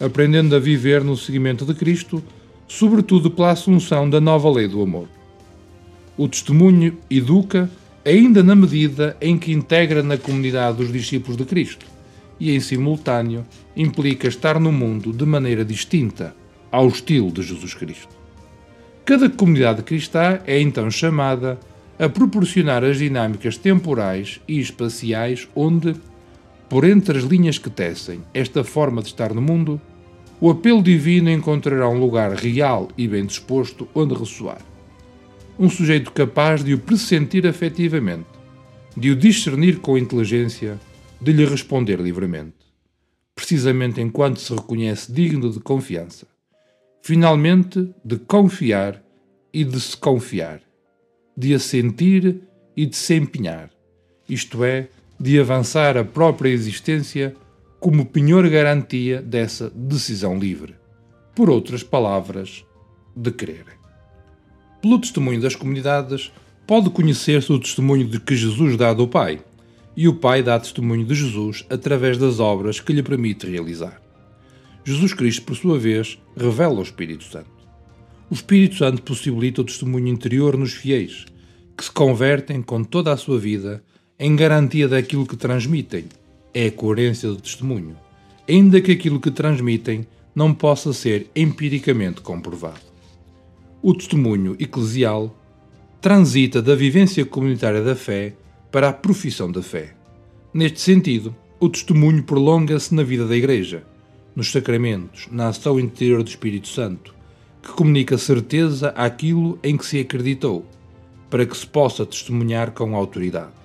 aprendendo 0.00 0.56
a 0.56 0.58
viver 0.58 1.04
no 1.04 1.16
seguimento 1.16 1.64
de 1.64 1.74
Cristo, 1.74 2.22
sobretudo 2.66 3.30
pela 3.30 3.50
assunção 3.50 4.08
da 4.08 4.20
nova 4.20 4.50
lei 4.50 4.66
do 4.66 4.82
amor. 4.82 5.08
O 6.16 6.26
testemunho 6.28 6.96
educa 7.10 7.70
ainda 8.04 8.42
na 8.42 8.54
medida 8.54 9.16
em 9.20 9.38
que 9.38 9.52
integra 9.52 10.02
na 10.02 10.16
comunidade 10.16 10.78
dos 10.78 10.92
discípulos 10.92 11.36
de 11.36 11.44
Cristo 11.44 11.93
e, 12.38 12.54
em 12.54 12.60
simultâneo, 12.60 13.44
implica 13.76 14.28
estar 14.28 14.58
no 14.58 14.72
mundo 14.72 15.12
de 15.12 15.24
maneira 15.24 15.64
distinta 15.64 16.34
ao 16.70 16.88
estilo 16.88 17.30
de 17.30 17.42
Jesus 17.42 17.74
Cristo. 17.74 18.14
Cada 19.04 19.28
comunidade 19.28 19.82
cristã 19.82 20.40
é 20.46 20.60
então 20.60 20.90
chamada 20.90 21.58
a 21.98 22.08
proporcionar 22.08 22.82
as 22.82 22.98
dinâmicas 22.98 23.56
temporais 23.56 24.40
e 24.48 24.58
espaciais 24.58 25.48
onde, 25.54 25.94
por 26.68 26.84
entre 26.84 27.18
as 27.18 27.24
linhas 27.24 27.58
que 27.58 27.70
tecem 27.70 28.22
esta 28.32 28.64
forma 28.64 29.02
de 29.02 29.08
estar 29.08 29.32
no 29.32 29.40
mundo, 29.40 29.80
o 30.40 30.50
apelo 30.50 30.82
divino 30.82 31.30
encontrará 31.30 31.88
um 31.88 31.98
lugar 31.98 32.32
real 32.32 32.88
e 32.98 33.06
bem 33.06 33.24
disposto 33.24 33.88
onde 33.94 34.14
ressoar. 34.14 34.60
Um 35.58 35.70
sujeito 35.70 36.10
capaz 36.10 36.64
de 36.64 36.74
o 36.74 36.78
pressentir 36.78 37.46
afetivamente, 37.46 38.26
de 38.96 39.10
o 39.10 39.16
discernir 39.16 39.78
com 39.78 39.96
inteligência, 39.96 40.78
de 41.24 41.32
lhe 41.32 41.46
responder 41.46 41.98
livremente, 41.98 42.66
precisamente 43.34 43.98
enquanto 43.98 44.40
se 44.40 44.54
reconhece 44.54 45.10
digno 45.10 45.50
de 45.50 45.58
confiança. 45.58 46.26
Finalmente, 47.02 47.94
de 48.04 48.18
confiar 48.18 49.02
e 49.50 49.64
de 49.64 49.80
se 49.80 49.96
confiar, 49.96 50.60
de 51.34 51.54
assentir 51.54 52.42
e 52.76 52.84
de 52.84 52.94
se 52.94 53.14
empenhar, 53.14 53.70
isto 54.28 54.62
é, 54.62 54.90
de 55.18 55.40
avançar 55.40 55.96
a 55.96 56.04
própria 56.04 56.50
existência 56.50 57.34
como 57.80 58.04
penhor 58.04 58.46
garantia 58.50 59.22
dessa 59.22 59.70
decisão 59.70 60.38
livre. 60.38 60.74
Por 61.34 61.48
outras 61.48 61.82
palavras, 61.82 62.66
de 63.16 63.30
crer. 63.30 63.64
Pelo 64.82 64.98
testemunho 64.98 65.40
das 65.40 65.56
comunidades, 65.56 66.30
pode 66.66 66.90
conhecer-se 66.90 67.50
o 67.50 67.58
testemunho 67.58 68.06
de 68.06 68.20
que 68.20 68.36
Jesus 68.36 68.76
dá 68.76 68.92
do 68.92 69.08
Pai, 69.08 69.40
e 69.96 70.08
o 70.08 70.14
Pai 70.14 70.42
dá 70.42 70.58
testemunho 70.58 71.04
de 71.04 71.14
Jesus 71.14 71.64
através 71.70 72.18
das 72.18 72.40
obras 72.40 72.80
que 72.80 72.92
lhe 72.92 73.02
permite 73.02 73.46
realizar. 73.46 74.00
Jesus 74.84 75.14
Cristo, 75.14 75.42
por 75.42 75.56
sua 75.56 75.78
vez, 75.78 76.18
revela 76.36 76.80
o 76.80 76.82
Espírito 76.82 77.24
Santo. 77.24 77.50
O 78.30 78.34
Espírito 78.34 78.76
Santo 78.76 79.02
possibilita 79.02 79.60
o 79.60 79.64
testemunho 79.64 80.08
interior 80.08 80.56
nos 80.56 80.72
fiéis, 80.72 81.24
que 81.76 81.84
se 81.84 81.90
convertem 81.90 82.60
com 82.60 82.82
toda 82.82 83.12
a 83.12 83.16
sua 83.16 83.38
vida 83.38 83.82
em 84.18 84.36
garantia 84.36 84.88
daquilo 84.88 85.26
que 85.26 85.36
transmitem. 85.36 86.04
É 86.52 86.66
a 86.66 86.72
coerência 86.72 87.28
do 87.28 87.36
testemunho, 87.36 87.96
ainda 88.48 88.80
que 88.80 88.92
aquilo 88.92 89.20
que 89.20 89.30
transmitem 89.30 90.06
não 90.34 90.52
possa 90.52 90.92
ser 90.92 91.30
empiricamente 91.34 92.20
comprovado. 92.20 92.80
O 93.82 93.94
testemunho 93.94 94.56
eclesial 94.58 95.36
transita 96.00 96.60
da 96.60 96.74
vivência 96.74 97.24
comunitária 97.24 97.82
da 97.82 97.94
fé 97.94 98.34
para 98.74 98.88
a 98.88 98.92
profissão 98.92 99.52
da 99.52 99.62
fé. 99.62 99.94
Neste 100.52 100.80
sentido, 100.80 101.32
o 101.60 101.68
testemunho 101.68 102.24
prolonga-se 102.24 102.92
na 102.92 103.04
vida 103.04 103.24
da 103.24 103.36
Igreja, 103.36 103.84
nos 104.34 104.50
sacramentos, 104.50 105.28
na 105.30 105.46
ação 105.46 105.78
interior 105.78 106.24
do 106.24 106.28
Espírito 106.28 106.66
Santo, 106.66 107.14
que 107.62 107.68
comunica 107.68 108.18
certeza 108.18 108.88
àquilo 108.96 109.60
em 109.62 109.76
que 109.76 109.86
se 109.86 110.00
acreditou, 110.00 110.66
para 111.30 111.46
que 111.46 111.56
se 111.56 111.64
possa 111.64 112.04
testemunhar 112.04 112.72
com 112.72 112.96
autoridade 112.96 113.64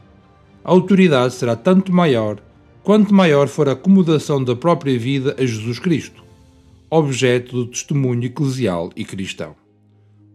a 0.64 0.72
autoridade 0.72 1.34
será 1.34 1.56
tanto 1.56 1.92
maior 1.92 2.38
quanto 2.84 3.12
maior 3.12 3.48
for 3.48 3.68
a 3.68 3.72
acomodação 3.72 4.44
da 4.44 4.56
própria 4.56 5.00
vida 5.00 5.36
a 5.40 5.44
Jesus 5.44 5.80
Cristo, 5.80 6.24
objeto 6.92 7.56
do 7.56 7.66
testemunho 7.66 8.26
eclesial 8.26 8.92
e 8.96 9.04
cristão. 9.04 9.56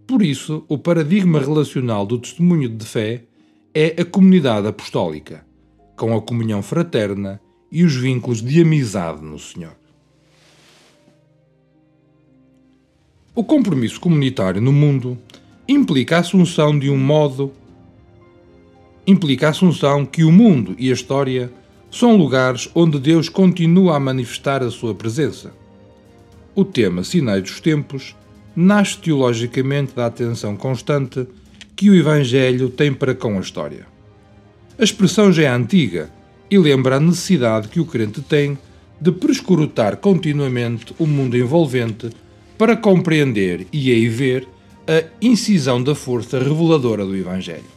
Por 0.06 0.22
isso, 0.22 0.64
o 0.68 0.76
paradigma 0.76 1.38
relacional 1.38 2.04
do 2.04 2.18
testemunho 2.18 2.68
de 2.68 2.84
fé 2.84 3.24
é 3.74 4.00
a 4.00 4.04
comunidade 4.04 4.68
apostólica, 4.68 5.44
com 5.96 6.16
a 6.16 6.22
comunhão 6.22 6.62
fraterna 6.62 7.40
e 7.72 7.82
os 7.82 7.96
vínculos 7.96 8.40
de 8.40 8.62
amizade 8.62 9.20
no 9.20 9.38
Senhor. 9.38 9.76
O 13.34 13.42
compromisso 13.42 14.00
comunitário 14.00 14.60
no 14.60 14.72
mundo 14.72 15.18
implica 15.66 16.16
a 16.16 16.20
assunção 16.20 16.78
de 16.78 16.88
um 16.88 16.96
modo 16.96 17.52
implica 19.06 19.48
a 19.48 19.50
assunção 19.50 20.06
que 20.06 20.24
o 20.24 20.32
mundo 20.32 20.74
e 20.78 20.88
a 20.88 20.94
história 20.94 21.52
são 21.90 22.16
lugares 22.16 22.70
onde 22.74 22.98
Deus 22.98 23.28
continua 23.28 23.96
a 23.96 24.00
manifestar 24.00 24.62
a 24.62 24.70
sua 24.70 24.94
presença. 24.94 25.52
O 26.54 26.64
tema 26.64 27.04
Sinais 27.04 27.42
dos 27.42 27.60
Tempos 27.60 28.16
nasce 28.56 28.98
teologicamente 28.98 29.94
da 29.94 30.06
atenção 30.06 30.56
constante 30.56 31.26
que 31.84 31.90
o 31.90 31.94
Evangelho 31.94 32.70
tem 32.70 32.94
para 32.94 33.14
com 33.14 33.36
a 33.36 33.40
história. 33.42 33.86
A 34.78 34.82
expressão 34.82 35.30
já 35.30 35.42
é 35.42 35.48
antiga 35.48 36.10
e 36.50 36.56
lembra 36.56 36.96
a 36.96 37.00
necessidade 37.00 37.68
que 37.68 37.78
o 37.78 37.84
crente 37.84 38.22
tem 38.22 38.56
de 38.98 39.12
prescrutar 39.12 39.98
continuamente 39.98 40.94
o 40.98 41.06
mundo 41.06 41.36
envolvente 41.36 42.08
para 42.56 42.74
compreender 42.74 43.66
e 43.70 43.92
aí 43.92 44.08
ver 44.08 44.48
a 44.88 45.04
incisão 45.20 45.82
da 45.82 45.94
força 45.94 46.38
reveladora 46.38 47.04
do 47.04 47.14
Evangelho. 47.14 47.68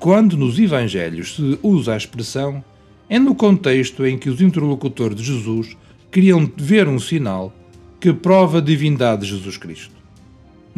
Quando 0.00 0.36
nos 0.36 0.58
Evangelhos 0.58 1.36
se 1.36 1.56
usa 1.62 1.94
a 1.94 1.96
expressão, 1.96 2.64
é 3.08 3.16
no 3.16 3.36
contexto 3.36 4.04
em 4.04 4.18
que 4.18 4.28
os 4.28 4.40
interlocutores 4.40 5.16
de 5.16 5.22
Jesus 5.22 5.76
queriam 6.10 6.50
ver 6.56 6.88
um 6.88 6.98
sinal 6.98 7.54
que 8.00 8.12
prova 8.12 8.58
a 8.58 8.60
divindade 8.60 9.20
de 9.20 9.36
Jesus 9.36 9.56
Cristo. 9.56 9.97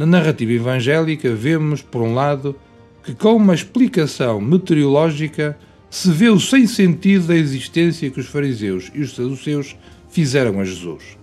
Na 0.01 0.07
narrativa 0.07 0.53
evangélica, 0.53 1.35
vemos, 1.35 1.83
por 1.83 2.01
um 2.01 2.15
lado, 2.15 2.57
que 3.05 3.15
com 3.15 3.37
uma 3.37 3.53
explicação 3.53 4.41
meteorológica 4.41 5.59
se 5.91 6.11
vê 6.11 6.31
o 6.31 6.41
sem 6.41 6.67
sentido 6.67 7.27
da 7.27 7.37
existência 7.37 8.09
que 8.09 8.19
os 8.19 8.25
fariseus 8.25 8.91
e 8.95 9.03
os 9.03 9.15
saduceus 9.15 9.77
fizeram 10.09 10.59
a 10.59 10.65
Jesus, 10.65 11.19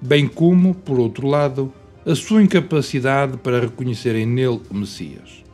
bem 0.00 0.26
como, 0.26 0.74
por 0.74 0.98
outro 0.98 1.26
lado, 1.26 1.70
a 2.06 2.14
sua 2.14 2.42
incapacidade 2.42 3.36
para 3.36 3.60
reconhecerem 3.60 4.24
nele 4.24 4.62
o 4.70 4.74
Messias. 4.74 5.44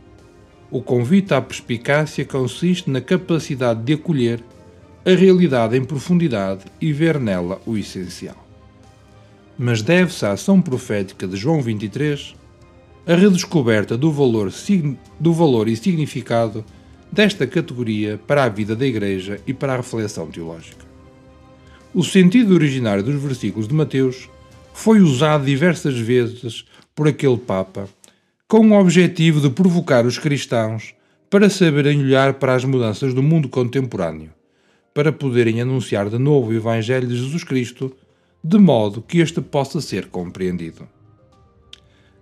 O 0.70 0.80
convite 0.80 1.34
à 1.34 1.42
perspicácia 1.42 2.24
consiste 2.24 2.88
na 2.88 3.00
capacidade 3.00 3.82
de 3.82 3.94
acolher 3.94 4.44
a 5.04 5.10
realidade 5.10 5.76
em 5.76 5.84
profundidade 5.84 6.66
e 6.80 6.92
ver 6.92 7.18
nela 7.18 7.60
o 7.66 7.76
essencial. 7.76 8.46
mas 9.58 9.82
deve-se 9.82 10.24
à 10.24 10.30
ação 10.30 10.62
profética 10.62 11.26
de 11.26 11.36
João 11.36 11.60
23 11.60 12.38
a 13.10 13.16
redescoberta 13.16 13.98
do 13.98 14.12
valor, 14.12 14.52
do 15.18 15.32
valor 15.32 15.66
e 15.66 15.74
significado 15.74 16.64
desta 17.10 17.44
categoria 17.44 18.20
para 18.24 18.44
a 18.44 18.48
vida 18.48 18.76
da 18.76 18.86
Igreja 18.86 19.40
e 19.48 19.52
para 19.52 19.72
a 19.72 19.78
reflexão 19.78 20.30
teológica. 20.30 20.86
O 21.92 22.04
sentido 22.04 22.54
originário 22.54 23.02
dos 23.02 23.20
versículos 23.20 23.66
de 23.66 23.74
Mateus 23.74 24.30
foi 24.72 25.00
usado 25.00 25.44
diversas 25.44 25.98
vezes 25.98 26.64
por 26.94 27.08
aquele 27.08 27.36
Papa, 27.36 27.88
com 28.46 28.70
o 28.70 28.78
objetivo 28.78 29.40
de 29.40 29.50
provocar 29.50 30.06
os 30.06 30.16
cristãos 30.16 30.94
para 31.28 31.50
saberem 31.50 32.04
olhar 32.04 32.34
para 32.34 32.54
as 32.54 32.64
mudanças 32.64 33.12
do 33.12 33.24
mundo 33.24 33.48
contemporâneo, 33.48 34.30
para 34.94 35.10
poderem 35.10 35.60
anunciar 35.60 36.08
de 36.08 36.16
novo 36.16 36.50
o 36.50 36.54
Evangelho 36.54 37.08
de 37.08 37.16
Jesus 37.16 37.42
Cristo, 37.42 37.92
de 38.42 38.56
modo 38.56 39.02
que 39.02 39.18
este 39.18 39.40
possa 39.40 39.80
ser 39.80 40.06
compreendido. 40.06 40.86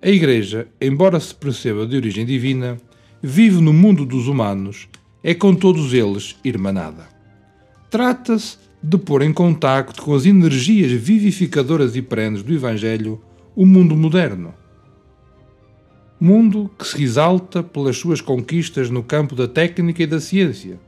A 0.01 0.09
Igreja, 0.09 0.69
embora 0.81 1.19
se 1.19 1.35
perceba 1.35 1.85
de 1.85 1.97
origem 1.97 2.25
divina, 2.25 2.79
vive 3.21 3.61
no 3.61 3.73
mundo 3.73 4.07
dos 4.07 4.29
humanos, 4.29 4.89
é 5.25 5.35
com 5.35 5.53
todos 5.53 5.93
eles 5.93 6.37
irmanada. 6.45 7.09
Trata-se 7.91 8.59
de 8.81 8.97
pôr 8.97 9.23
em 9.23 9.33
contacto 9.33 10.01
com 10.01 10.15
as 10.15 10.25
energias 10.25 10.93
vivificadoras 10.93 11.97
e 11.97 12.03
perenes 12.03 12.45
do 12.45 12.55
Evangelho 12.55 13.21
o 13.57 13.67
mundo 13.67 13.97
moderno. 13.97 14.55
Mundo 16.21 16.71
que 16.79 16.87
se 16.87 17.03
exalta 17.03 17.61
pelas 17.61 17.97
suas 17.97 18.21
conquistas 18.21 18.91
no 18.91 19.03
campo 19.03 19.35
da 19.35 19.49
técnica 19.49 20.05
e 20.05 20.07
da 20.07 20.21
ciência, 20.21 20.79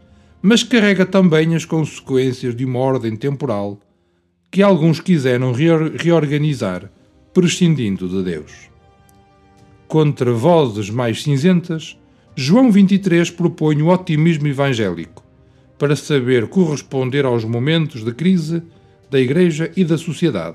mas 0.41 0.63
carrega 0.63 1.05
também 1.05 1.57
as 1.57 1.65
consequências 1.65 2.55
de 2.55 2.65
uma 2.65 2.79
ordem 2.79 3.17
temporal 3.17 3.81
que 4.53 4.63
alguns 4.63 5.01
quiseram 5.01 5.53
reorganizar, 5.53 6.89
prescindindo 7.35 8.09
de 8.09 8.23
Deus 8.23 8.70
contra 9.91 10.33
vozes 10.33 10.89
mais 10.89 11.21
cinzentas, 11.25 11.99
João 12.37 12.71
23 12.71 13.29
propõe 13.33 13.83
o 13.83 13.89
otimismo 13.89 14.47
evangélico 14.47 15.21
para 15.77 15.97
saber 15.97 16.47
corresponder 16.47 17.25
aos 17.25 17.45
momentos 17.45 18.05
de 18.05 18.13
crise 18.13 18.63
da 19.11 19.19
Igreja 19.19 19.69
e 19.77 19.85
da 19.85 19.99
sociedade, 19.99 20.55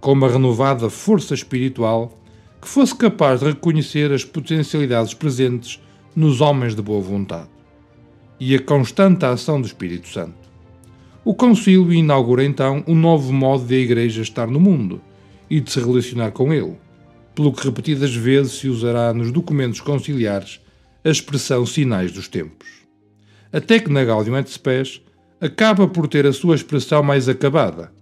com 0.00 0.10
uma 0.10 0.28
renovada 0.28 0.90
força 0.90 1.34
espiritual 1.34 2.20
que 2.60 2.66
fosse 2.66 2.96
capaz 2.96 3.38
de 3.38 3.46
reconhecer 3.46 4.10
as 4.12 4.24
potencialidades 4.24 5.14
presentes 5.14 5.80
nos 6.16 6.40
homens 6.40 6.74
de 6.74 6.82
boa 6.82 7.00
vontade 7.00 7.50
e 8.40 8.56
a 8.56 8.60
constante 8.60 9.24
ação 9.24 9.60
do 9.60 9.68
Espírito 9.68 10.08
Santo. 10.08 10.50
O 11.24 11.32
Concílio 11.32 11.92
inaugura 11.92 12.44
então 12.44 12.82
um 12.88 12.96
novo 12.96 13.32
modo 13.32 13.64
de 13.66 13.76
a 13.76 13.78
Igreja 13.78 14.20
estar 14.20 14.48
no 14.48 14.58
mundo 14.58 15.00
e 15.48 15.60
de 15.60 15.70
se 15.70 15.78
relacionar 15.78 16.32
com 16.32 16.52
ele 16.52 16.82
pelo 17.34 17.52
que 17.52 17.64
repetidas 17.64 18.14
vezes 18.14 18.52
se 18.52 18.68
usará 18.68 19.12
nos 19.12 19.32
documentos 19.32 19.80
conciliares 19.80 20.60
a 21.04 21.10
expressão 21.10 21.66
sinais 21.66 22.12
dos 22.12 22.28
tempos. 22.28 22.68
Até 23.52 23.78
que 23.78 23.90
na 23.90 24.04
Gaudium 24.04 24.36
et 24.36 24.48
Spes 24.48 25.00
acaba 25.40 25.86
por 25.86 26.08
ter 26.08 26.26
a 26.26 26.32
sua 26.32 26.54
expressão 26.54 27.02
mais 27.02 27.28
acabada, 27.28 27.92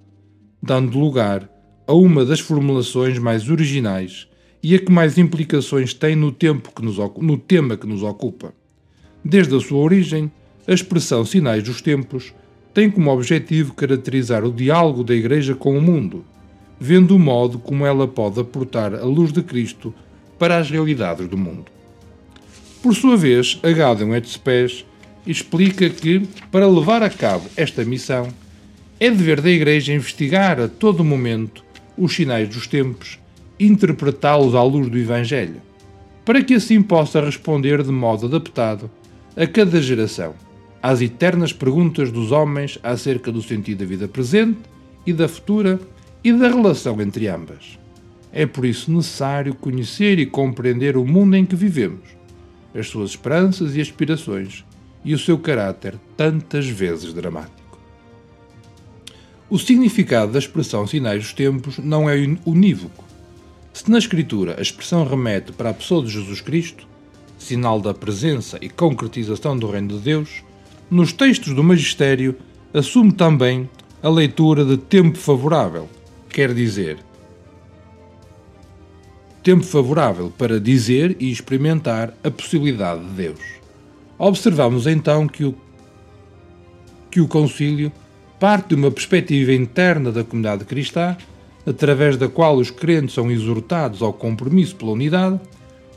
dando 0.63 0.99
lugar 0.99 1.51
a 1.87 1.93
uma 1.93 2.25
das 2.25 2.41
formulações 2.41 3.19
mais 3.19 3.49
originais 3.51 4.29
e 4.63 4.75
a 4.75 4.79
que 4.79 4.93
mais 4.93 5.19
implicações 5.19 5.93
tem 5.93 6.15
no, 6.15 6.31
tempo 6.31 6.73
que 6.75 6.83
nos, 6.83 6.97
no 7.19 7.37
tema 7.37 7.77
que 7.77 7.87
nos 7.87 8.03
ocupa. 8.03 8.55
Desde 9.25 9.57
a 9.57 9.61
sua 9.61 9.79
origem, 9.79 10.31
a 10.67 10.73
expressão 10.73 11.25
Sinais 11.25 11.63
dos 11.63 11.83
Tempos 11.83 12.33
tem 12.73 12.91
como 12.91 13.11
objetivo 13.11 13.75
caracterizar 13.75 14.45
o 14.45 14.53
diálogo 14.53 15.03
da 15.03 15.15
Igreja 15.15 15.55
com 15.55 15.77
o 15.77 15.83
mundo, 15.83 16.25
vendo 16.85 17.15
o 17.15 17.19
modo 17.19 17.61
como 17.61 17.87
ela 17.87 18.09
pode 18.09 18.41
aportar 18.41 18.93
a 18.93 19.05
luz 19.05 19.33
de 19.33 19.41
Cristo 19.41 19.95
para 20.37 20.59
as 20.59 20.69
realidades 20.69 21.29
do 21.29 21.39
mundo. 21.39 21.67
Por 22.83 22.93
sua 22.93 23.17
vez, 23.17 23.61
a 23.63 23.71
Gaudium 23.71 24.13
et 24.17 24.29
Spes 24.29 24.85
explica 25.25 25.89
que, 25.89 26.27
para 26.51 26.67
levar 26.67 27.01
a 27.01 27.09
cabo 27.09 27.45
esta 27.57 27.85
missão, 27.85 28.27
é 28.99 29.09
dever 29.09 29.41
da 29.41 29.49
Igreja 29.49 29.93
investigar 29.93 30.61
a 30.61 30.67
todo 30.67 31.05
momento 31.05 31.65
os 31.97 32.17
sinais 32.17 32.49
dos 32.49 32.67
tempos 32.67 33.21
interpretá-los 33.61 34.57
à 34.57 34.63
luz 34.65 34.89
do 34.89 34.99
Evangelho, 34.99 35.63
para 36.25 36.43
que 36.43 36.55
assim 36.55 36.83
possa 36.83 37.21
responder 37.21 37.81
de 37.85 37.93
modo 37.93 38.27
adaptado 38.27 38.91
a 39.37 39.47
cada 39.47 39.81
geração 39.81 40.35
às 40.83 41.01
eternas 41.01 41.53
perguntas 41.53 42.11
dos 42.11 42.33
homens 42.33 42.77
acerca 42.83 43.31
do 43.31 43.41
sentido 43.41 43.79
da 43.79 43.85
vida 43.85 44.09
presente 44.09 44.59
e 45.07 45.13
da 45.13 45.29
futura 45.29 45.79
e 46.25 46.33
da 46.33 46.49
relação 46.49 47.01
entre 47.01 47.29
ambas. 47.29 47.79
É 48.33 48.47
por 48.47 48.65
isso 48.65 48.91
necessário 48.91 49.55
conhecer 49.55 50.19
e 50.19 50.27
compreender 50.27 50.97
o 50.97 51.05
mundo 51.05 51.37
em 51.37 51.45
que 51.45 51.57
vivemos, 51.57 52.09
as 52.75 52.89
suas 52.89 53.11
esperanças 53.11 53.77
e 53.77 53.81
aspirações 53.81 54.65
e 55.05 55.15
o 55.15 55.19
seu 55.19 55.39
caráter 55.39 55.99
tantas 56.17 56.67
vezes 56.67 57.13
dramático. 57.13 57.79
O 59.51 59.59
significado 59.59 60.33
da 60.33 60.39
expressão 60.39 60.87
sinais 60.87 61.23
dos 61.23 61.35
tempos 61.35 61.79
não 61.79 62.09
é 62.09 62.17
unívoco. 62.47 63.05
Se 63.73 63.91
na 63.91 63.99
Escritura 63.99 64.57
a 64.59 64.63
expressão 64.63 65.07
remete 65.07 65.53
para 65.53 65.71
a 65.71 65.75
pessoa 65.75 66.03
de 66.03 66.11
Jesus 66.11 66.41
Cristo, 66.41 66.87
sinal 67.39 67.81
da 67.81 67.93
presença 67.93 68.59
e 68.63 68.71
concretização 68.71 69.59
do 69.59 69.69
Reino 69.71 69.89
de 69.89 69.99
Deus, 69.99 70.43
nos 70.91 71.13
textos 71.13 71.53
do 71.53 71.63
Magistério 71.63 72.35
assume 72.73 73.13
também 73.13 73.69
a 74.03 74.09
leitura 74.09 74.65
de 74.65 74.77
tempo 74.77 75.19
favorável, 75.19 75.89
quer 76.33 76.53
dizer 76.53 76.99
tempo 79.43 79.65
favorável 79.65 80.33
para 80.39 80.61
dizer 80.61 81.17
e 81.19 81.31
experimentar 81.31 82.15
a 82.23 82.31
possibilidade 82.31 83.05
de 83.05 83.11
Deus. 83.11 83.41
Observamos 84.17 84.87
então 84.87 85.27
que 85.27 85.45
o, 85.45 85.55
que 87.11 87.21
o 87.21 87.27
concílio 87.27 87.91
parte 88.39 88.69
de 88.69 88.75
uma 88.77 88.91
perspectiva 88.91 89.53
interna 89.53 90.13
da 90.13 90.25
comunidade 90.25 90.65
cristã, 90.65 91.17
através 91.67 92.17
da 92.17 92.29
qual 92.29 92.57
os 92.57 92.71
crentes 92.71 93.15
são 93.15 93.31
exortados 93.31 94.03
ao 94.03 94.13
compromisso 94.13 94.77
pela 94.77 94.93
unidade, 94.93 95.41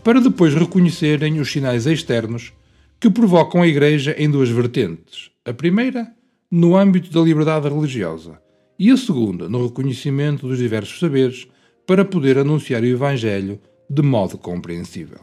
para 0.03 0.21
depois 0.21 0.53
reconhecerem 0.53 1.39
os 1.39 1.51
sinais 1.51 1.85
externos 1.85 2.53
que 2.99 3.09
provocam 3.09 3.61
a 3.61 3.67
Igreja 3.67 4.15
em 4.17 4.29
duas 4.29 4.49
vertentes. 4.49 5.31
A 5.43 5.53
primeira, 5.53 6.07
no 6.49 6.75
âmbito 6.75 7.11
da 7.11 7.21
liberdade 7.21 7.67
religiosa, 7.67 8.39
e 8.77 8.91
a 8.91 8.97
segunda 8.97 9.47
no 9.47 9.65
reconhecimento 9.65 10.47
dos 10.47 10.57
diversos 10.57 10.99
saberes 10.99 11.47
para 11.85 12.03
poder 12.03 12.37
anunciar 12.37 12.81
o 12.81 12.87
Evangelho 12.87 13.59
de 13.89 14.01
modo 14.01 14.37
compreensível. 14.37 15.19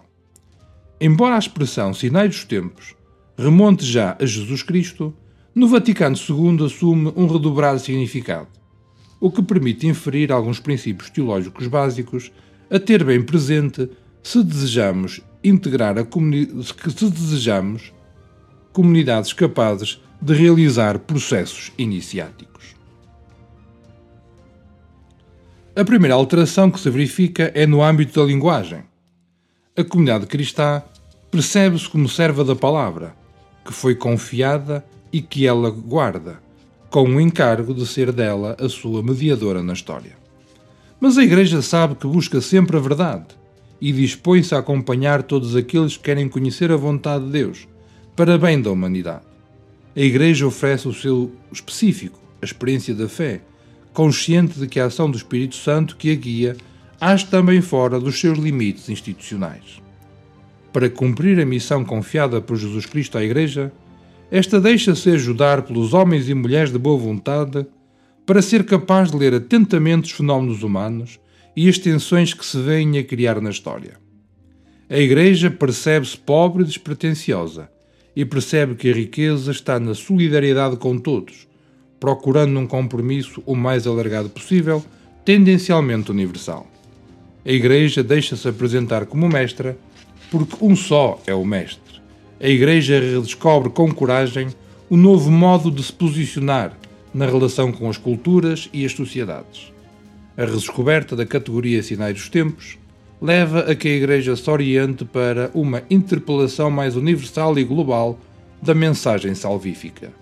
Embora 1.00 1.34
a 1.34 1.38
expressão 1.38 1.92
sinais 1.92 2.30
dos 2.30 2.44
tempos 2.44 2.94
remonte 3.36 3.84
já 3.84 4.16
a 4.20 4.24
Jesus 4.24 4.62
Cristo, 4.62 5.14
no 5.54 5.66
Vaticano 5.66 6.16
II 6.16 6.64
assume 6.64 7.12
um 7.16 7.26
redobrado 7.26 7.78
significado, 7.78 8.48
o 9.20 9.30
que 9.30 9.42
permite 9.42 9.86
inferir 9.86 10.32
alguns 10.32 10.60
princípios 10.60 11.10
teológicos 11.10 11.66
básicos 11.66 12.32
a 12.70 12.78
ter 12.78 13.04
bem 13.04 13.22
presente 13.22 13.88
se 14.22 14.42
desejamos 14.42 15.20
integrar 15.42 15.98
a 15.98 16.04
se 16.04 17.10
desejamos 17.10 17.92
comunidades 18.72 19.32
capazes 19.32 20.00
de 20.20 20.34
realizar 20.34 21.00
processos 21.00 21.72
iniciáticos. 21.76 22.51
A 25.74 25.86
primeira 25.86 26.14
alteração 26.14 26.70
que 26.70 26.78
se 26.78 26.90
verifica 26.90 27.50
é 27.54 27.66
no 27.66 27.82
âmbito 27.82 28.20
da 28.20 28.26
linguagem. 28.26 28.82
A 29.74 29.82
comunidade 29.82 30.26
cristã 30.26 30.82
percebe-se 31.30 31.88
como 31.88 32.06
serva 32.10 32.44
da 32.44 32.54
palavra, 32.54 33.16
que 33.64 33.72
foi 33.72 33.94
confiada 33.94 34.84
e 35.10 35.22
que 35.22 35.46
ela 35.46 35.70
guarda, 35.70 36.42
com 36.90 37.04
o 37.04 37.18
encargo 37.18 37.72
de 37.72 37.86
ser 37.86 38.12
dela 38.12 38.54
a 38.60 38.68
sua 38.68 39.02
mediadora 39.02 39.62
na 39.62 39.72
história. 39.72 40.14
Mas 41.00 41.16
a 41.16 41.24
Igreja 41.24 41.62
sabe 41.62 41.94
que 41.94 42.06
busca 42.06 42.42
sempre 42.42 42.76
a 42.76 42.80
verdade 42.80 43.28
e 43.80 43.92
dispõe-se 43.92 44.54
a 44.54 44.58
acompanhar 44.58 45.22
todos 45.22 45.56
aqueles 45.56 45.96
que 45.96 46.02
querem 46.02 46.28
conhecer 46.28 46.70
a 46.70 46.76
vontade 46.76 47.24
de 47.24 47.30
Deus, 47.30 47.66
para 48.14 48.36
bem 48.36 48.60
da 48.60 48.70
humanidade. 48.70 49.24
A 49.96 50.00
Igreja 50.00 50.46
oferece 50.46 50.86
o 50.86 50.92
seu 50.92 51.32
específico, 51.50 52.18
a 52.42 52.44
experiência 52.44 52.94
da 52.94 53.08
fé, 53.08 53.40
consciente 53.92 54.58
de 54.58 54.66
que 54.66 54.80
a 54.80 54.86
ação 54.86 55.10
do 55.10 55.16
Espírito 55.16 55.56
Santo 55.56 55.96
que 55.96 56.10
a 56.10 56.14
guia 56.14 56.56
age 57.00 57.26
também 57.26 57.60
fora 57.60 57.98
dos 57.98 58.18
seus 58.18 58.38
limites 58.38 58.88
institucionais. 58.88 59.82
Para 60.72 60.88
cumprir 60.88 61.38
a 61.40 61.44
missão 61.44 61.84
confiada 61.84 62.40
por 62.40 62.56
Jesus 62.56 62.86
Cristo 62.86 63.18
à 63.18 63.24
Igreja, 63.24 63.72
esta 64.30 64.60
deixa-se 64.60 65.10
ajudar 65.10 65.62
pelos 65.62 65.92
homens 65.92 66.28
e 66.28 66.34
mulheres 66.34 66.72
de 66.72 66.78
boa 66.78 66.96
vontade 66.96 67.66
para 68.24 68.40
ser 68.40 68.64
capaz 68.64 69.10
de 69.10 69.16
ler 69.16 69.34
atentamente 69.34 70.04
os 70.04 70.12
fenómenos 70.12 70.62
humanos 70.62 71.20
e 71.54 71.68
as 71.68 71.76
tensões 71.76 72.32
que 72.32 72.46
se 72.46 72.58
vêm 72.58 72.98
a 72.98 73.04
criar 73.04 73.40
na 73.40 73.50
história. 73.50 74.00
A 74.88 74.96
Igreja 74.96 75.50
percebe-se 75.50 76.16
pobre 76.16 76.62
e 76.62 76.66
despretensiosa 76.66 77.68
e 78.14 78.24
percebe 78.24 78.74
que 78.74 78.90
a 78.90 78.94
riqueza 78.94 79.50
está 79.50 79.80
na 79.80 79.94
solidariedade 79.94 80.76
com 80.76 80.98
todos, 80.98 81.46
procurando 82.02 82.58
um 82.58 82.66
compromisso 82.66 83.40
o 83.46 83.54
mais 83.54 83.86
alargado 83.86 84.28
possível 84.28 84.84
tendencialmente 85.24 86.10
universal. 86.10 86.66
A 87.46 87.52
Igreja 87.52 88.02
deixa-se 88.02 88.48
apresentar 88.48 89.06
como 89.06 89.28
mestra 89.28 89.78
porque 90.28 90.56
um 90.60 90.74
só 90.74 91.20
é 91.28 91.32
o 91.32 91.44
Mestre. 91.44 92.02
A 92.40 92.48
Igreja 92.48 92.98
redescobre 92.98 93.70
com 93.70 93.94
coragem 93.94 94.48
o 94.90 94.96
novo 94.96 95.30
modo 95.30 95.70
de 95.70 95.80
se 95.80 95.92
posicionar 95.92 96.76
na 97.14 97.24
relação 97.24 97.70
com 97.70 97.88
as 97.88 97.98
culturas 97.98 98.68
e 98.72 98.84
as 98.84 98.90
sociedades. 98.90 99.72
A 100.36 100.44
redescoberta 100.44 101.14
da 101.14 101.24
categoria 101.24 101.84
Sinais 101.84 102.14
dos 102.14 102.28
Tempos 102.28 102.78
leva 103.20 103.60
a 103.60 103.76
que 103.76 103.86
a 103.86 103.94
Igreja 103.94 104.34
se 104.34 104.50
oriente 104.50 105.04
para 105.04 105.52
uma 105.54 105.84
interpelação 105.88 106.68
mais 106.68 106.96
universal 106.96 107.56
e 107.56 107.62
global 107.62 108.18
da 108.60 108.74
mensagem 108.74 109.36
salvífica, 109.36 110.12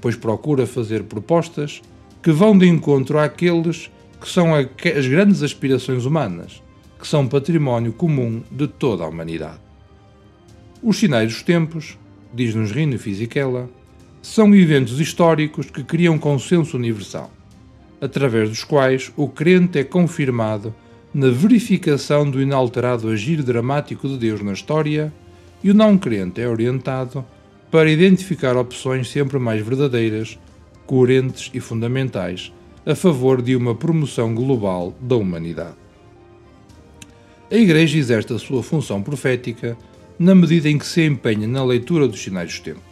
pois 0.00 0.16
procura 0.16 0.66
fazer 0.66 1.04
propostas 1.04 1.82
que 2.22 2.32
vão 2.32 2.56
de 2.56 2.66
encontro 2.66 3.18
àqueles 3.18 3.90
que 4.20 4.28
são 4.28 4.54
as 4.54 5.06
grandes 5.06 5.42
aspirações 5.42 6.04
humanas, 6.04 6.62
que 6.98 7.08
são 7.08 7.26
património 7.26 7.92
comum 7.92 8.42
de 8.50 8.68
toda 8.68 9.04
a 9.04 9.08
humanidade. 9.08 9.60
Os 10.82 10.98
sinais 10.98 11.32
dos 11.32 11.42
tempos, 11.42 11.98
diz-nos 12.32 12.70
Rino 12.70 12.98
Fisichella, 12.98 13.68
são 14.22 14.54
eventos 14.54 15.00
históricos 15.00 15.70
que 15.70 15.82
criam 15.82 16.18
consenso 16.18 16.76
universal, 16.76 17.30
através 18.00 18.50
dos 18.50 18.64
quais 18.64 19.10
o 19.16 19.28
crente 19.28 19.78
é 19.78 19.84
confirmado 19.84 20.74
na 21.12 21.28
verificação 21.30 22.30
do 22.30 22.40
inalterado 22.40 23.08
agir 23.08 23.42
dramático 23.42 24.06
de 24.06 24.18
Deus 24.18 24.42
na 24.42 24.52
história 24.52 25.12
e 25.62 25.70
o 25.70 25.74
não 25.74 25.98
crente 25.98 26.40
é 26.40 26.48
orientado 26.48 27.24
para 27.70 27.90
identificar 27.90 28.56
opções 28.56 29.08
sempre 29.08 29.38
mais 29.38 29.64
verdadeiras, 29.64 30.38
coerentes 30.86 31.50
e 31.54 31.60
fundamentais 31.60 32.52
a 32.84 32.94
favor 32.94 33.40
de 33.40 33.54
uma 33.54 33.74
promoção 33.74 34.34
global 34.34 34.94
da 35.00 35.14
humanidade. 35.16 35.76
A 37.50 37.54
Igreja 37.54 37.98
exerce 37.98 38.32
a 38.32 38.38
sua 38.38 38.62
função 38.62 39.02
profética 39.02 39.76
na 40.18 40.34
medida 40.34 40.68
em 40.68 40.78
que 40.78 40.86
se 40.86 41.04
empenha 41.04 41.46
na 41.46 41.64
leitura 41.64 42.08
dos 42.08 42.20
sinais 42.20 42.48
dos 42.50 42.60
tempos. 42.60 42.82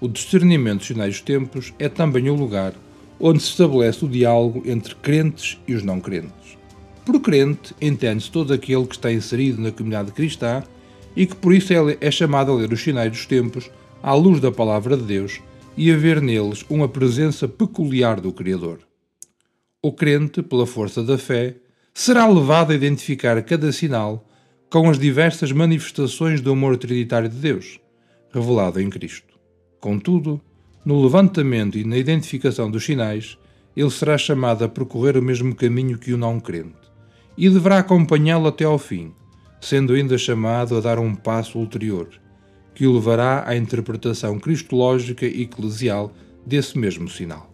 O 0.00 0.08
discernimento 0.08 0.78
dos 0.78 0.86
sinais 0.86 1.14
dos 1.14 1.20
tempos 1.20 1.74
é 1.78 1.88
também 1.88 2.30
o 2.30 2.34
lugar 2.34 2.74
onde 3.20 3.40
se 3.40 3.50
estabelece 3.50 4.04
o 4.04 4.08
diálogo 4.08 4.62
entre 4.66 4.94
crentes 4.96 5.58
e 5.66 5.74
os 5.74 5.82
não 5.82 6.00
crentes. 6.00 6.58
Por 7.04 7.20
crente, 7.20 7.74
entende-se 7.80 8.30
todo 8.30 8.52
aquele 8.52 8.86
que 8.86 8.94
está 8.94 9.12
inserido 9.12 9.60
na 9.60 9.70
comunidade 9.70 10.12
cristã 10.12 10.62
e 11.14 11.26
que 11.26 11.36
por 11.36 11.52
isso 11.52 11.72
é, 11.72 11.98
é 12.00 12.10
chamado 12.10 12.52
a 12.52 12.54
ler 12.54 12.72
os 12.72 12.80
sinais 12.82 13.10
dos 13.10 13.26
tempos 13.26 13.70
à 14.02 14.14
luz 14.14 14.40
da 14.40 14.50
palavra 14.50 14.96
de 14.96 15.04
Deus 15.04 15.40
e 15.76 15.90
a 15.90 15.96
ver 15.96 16.20
neles 16.20 16.64
uma 16.68 16.88
presença 16.88 17.46
peculiar 17.46 18.20
do 18.20 18.32
Criador. 18.32 18.80
O 19.82 19.92
crente, 19.92 20.42
pela 20.42 20.66
força 20.66 21.02
da 21.02 21.16
fé, 21.16 21.56
será 21.94 22.26
levado 22.26 22.72
a 22.72 22.74
identificar 22.74 23.40
cada 23.42 23.70
sinal 23.72 24.28
com 24.68 24.88
as 24.88 24.98
diversas 24.98 25.52
manifestações 25.52 26.40
do 26.40 26.52
amor 26.52 26.76
trinitário 26.76 27.28
de 27.28 27.36
Deus, 27.36 27.78
revelado 28.32 28.80
em 28.80 28.88
Cristo. 28.88 29.34
Contudo, 29.80 30.40
no 30.84 31.02
levantamento 31.02 31.78
e 31.78 31.84
na 31.84 31.96
identificação 31.96 32.70
dos 32.70 32.84
sinais, 32.84 33.38
ele 33.76 33.90
será 33.90 34.18
chamado 34.18 34.64
a 34.64 34.68
percorrer 34.68 35.16
o 35.16 35.22
mesmo 35.22 35.54
caminho 35.54 35.98
que 35.98 36.12
o 36.12 36.18
não 36.18 36.40
crente 36.40 36.82
e 37.36 37.48
deverá 37.48 37.78
acompanhá-lo 37.78 38.48
até 38.48 38.64
ao 38.64 38.78
fim, 38.78 39.12
sendo 39.60 39.94
ainda 39.94 40.18
chamado 40.18 40.76
a 40.76 40.80
dar 40.80 40.98
um 40.98 41.14
passo 41.14 41.58
ulterior, 41.58 42.08
que 42.74 42.86
o 42.86 42.92
levará 42.92 43.44
à 43.46 43.56
interpretação 43.56 44.38
cristológica 44.38 45.26
e 45.26 45.42
eclesial 45.42 46.12
desse 46.46 46.78
mesmo 46.78 47.08
sinal. 47.08 47.50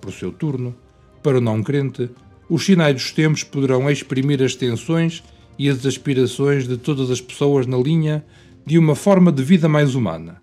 Por 0.00 0.12
seu 0.12 0.32
turno, 0.32 0.74
para 1.22 1.38
o 1.38 1.40
não 1.40 1.62
crente, 1.62 2.10
os 2.48 2.64
sinais 2.64 2.94
dos 2.94 3.12
tempos 3.12 3.44
poderão 3.44 3.90
exprimir 3.90 4.42
as 4.42 4.54
tensões 4.54 5.22
e 5.58 5.68
as 5.68 5.84
aspirações 5.84 6.66
de 6.66 6.76
todas 6.76 7.10
as 7.10 7.20
pessoas 7.20 7.66
na 7.66 7.76
linha 7.76 8.24
de 8.64 8.78
uma 8.78 8.94
forma 8.94 9.30
de 9.32 9.42
vida 9.42 9.68
mais 9.68 9.94
humana. 9.94 10.40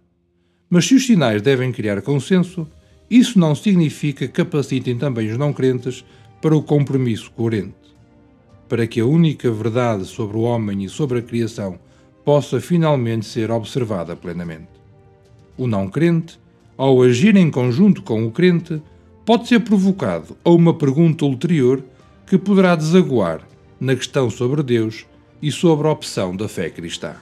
Mas 0.70 0.86
se 0.86 0.96
os 0.96 1.06
sinais 1.06 1.42
devem 1.42 1.72
criar 1.72 2.02
consenso, 2.02 2.68
isso 3.10 3.40
não 3.40 3.56
significa 3.56 4.28
que 4.28 4.34
capacitem 4.34 4.98
também 4.98 5.30
os 5.30 5.38
não 5.38 5.52
crentes 5.52 6.06
para 6.42 6.56
o 6.56 6.62
compromisso 6.62 7.32
coerente 7.32 7.80
para 8.70 8.86
que 8.86 9.02
a 9.02 9.06
única 9.06 9.52
verdade 9.52 10.06
sobre 10.06 10.38
o 10.38 10.42
homem 10.42 10.84
e 10.84 10.90
sobre 10.90 11.18
a 11.18 11.22
criação 11.24 11.80
possa 12.30 12.62
finalmente 12.62 13.26
ser 13.26 13.50
observada 13.50 14.16
plenamente. 14.16 14.70
O 15.58 15.66
não 15.66 15.90
crente, 15.90 16.40
ao 16.78 17.02
agir 17.02 17.36
em 17.36 17.50
conjunto 17.50 18.04
com 18.04 18.24
o 18.24 18.30
crente, 18.30 18.80
pode 19.26 19.48
ser 19.48 19.62
provocado 19.62 20.38
a 20.46 20.52
uma 20.52 20.72
pergunta 20.72 21.26
ulterior 21.26 21.84
que 22.28 22.38
poderá 22.38 22.76
desaguar 22.76 23.42
na 23.80 23.96
questão 23.96 24.30
sobre 24.30 24.62
Deus 24.62 25.08
e 25.42 25.52
sobre 25.52 25.88
a 25.88 25.92
opção 25.92 26.36
da 26.36 26.48
fé 26.48 26.70
cristã. 26.70 27.16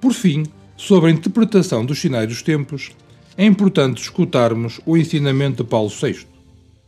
Por 0.00 0.14
fim, 0.14 0.44
sobre 0.74 1.10
a 1.10 1.12
interpretação 1.12 1.84
dos 1.84 2.00
sinais 2.00 2.28
dos 2.28 2.40
tempos, 2.40 2.92
é 3.36 3.44
importante 3.44 4.00
escutarmos 4.00 4.80
o 4.86 4.96
ensinamento 4.96 5.62
de 5.62 5.68
Paulo 5.68 5.90
VI. 5.90 6.26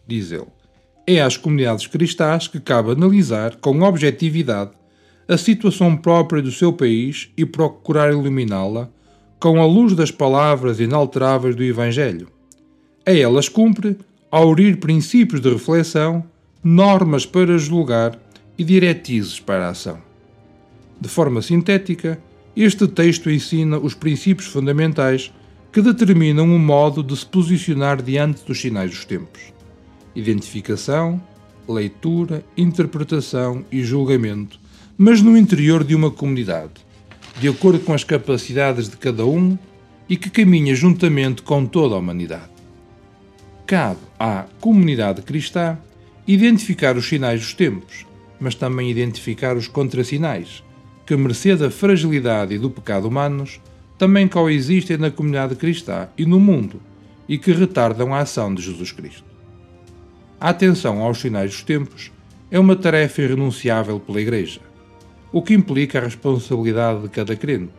Diz 0.07 0.33
ele: 0.33 0.47
é 1.09 1.23
às 1.23 1.39
comunidades 1.39 1.87
cristãs 1.87 2.47
que 2.47 2.61
cabe 2.61 2.91
analisar 2.91 3.57
com 3.57 3.81
objetividade 3.81 4.73
a 5.27 5.39
situação 5.39 5.97
própria 5.97 6.43
do 6.43 6.53
seu 6.53 6.71
país 6.71 7.31
e 7.35 7.47
procurar 7.47 8.13
iluminá-la 8.13 8.91
com 9.41 9.59
a 9.59 9.65
luz 9.65 9.95
das 9.95 10.11
palavras 10.11 10.81
inalteráveis 10.81 11.57
do 11.57 11.65
Evangelho. 11.65 12.29
A 13.07 13.13
elas 13.13 13.49
cumpre 13.49 13.97
aurir 14.31 14.77
princípios 14.77 15.41
de 15.41 15.51
reflexão, 15.51 16.23
normas 16.63 17.25
para 17.25 17.57
julgar 17.57 18.19
e 18.59 18.63
diretrizes 18.63 19.41
para 19.41 19.67
a 19.67 19.71
ação. 19.71 19.99
De 21.01 21.09
forma 21.09 21.41
sintética, 21.41 22.21
este 22.55 22.87
texto 22.87 23.31
ensina 23.31 23.79
os 23.79 23.95
princípios 23.95 24.49
fundamentais 24.49 25.33
que 25.73 25.81
determinam 25.81 26.55
o 26.55 26.59
modo 26.59 27.03
de 27.03 27.17
se 27.17 27.25
posicionar 27.25 28.03
diante 28.03 28.45
dos 28.45 28.61
sinais 28.61 28.91
dos 28.91 29.07
tempos 29.07 29.58
identificação, 30.15 31.21
leitura, 31.69 32.45
interpretação 32.57 33.65
e 33.71 33.83
julgamento, 33.83 34.59
mas 34.97 35.21
no 35.21 35.37
interior 35.37 35.85
de 35.85 35.95
uma 35.95 36.11
comunidade, 36.11 36.73
de 37.41 37.49
acordo 37.49 37.81
com 37.81 37.93
as 37.93 38.05
capacidades 38.05 38.89
de 38.89 38.97
cada 38.97 39.25
um 39.25 39.57
e 40.09 40.17
que 40.17 40.31
caminha 40.31 40.75
juntamente 40.75 41.43
com 41.43 41.67
toda 41.67 41.95
a 41.95 41.99
humanidade. 41.99 42.51
Cabe 43.67 44.01
à 44.19 44.47
comunidade 44.61 45.23
cristã 45.23 45.79
identificar 46.27 46.97
os 46.97 47.07
sinais 47.07 47.41
dos 47.41 47.55
tempos, 47.55 48.07
mas 48.41 48.55
também 48.55 48.91
identificar 48.91 49.57
os 49.57 49.69
contrassinais, 49.69 50.63
que, 51.07 51.17
mercê 51.17 51.55
da 51.55 51.71
fragilidade 51.71 52.55
e 52.55 52.59
do 52.59 52.71
pecado 52.71 53.09
humanos, 53.09 53.61
também 53.99 54.29
coexistem 54.29 54.97
na 54.97 55.11
comunidade 55.11 55.55
cristã 55.57 56.09
e 56.17 56.25
no 56.25 56.39
mundo 56.39 56.81
e 57.29 57.37
que 57.37 57.53
retardam 57.53 58.15
a 58.15 58.21
ação 58.21 58.55
de 58.55 58.63
Jesus 58.63 58.93
Cristo. 58.93 59.28
A 60.41 60.51
atenção 60.51 61.03
aos 61.03 61.19
sinais 61.19 61.51
dos 61.51 61.63
tempos 61.65 62.13
é 62.49 62.61
uma 62.61 62.77
tarefa 62.77 63.23
irrenunciável 63.23 63.99
pela 63.99 64.21
Igreja, 64.21 64.61
o 65.33 65.43
que 65.43 65.53
implica 65.53 65.99
a 65.99 66.03
responsabilidade 66.03 67.03
de 67.03 67.09
cada 67.09 67.35
crente. 67.35 67.73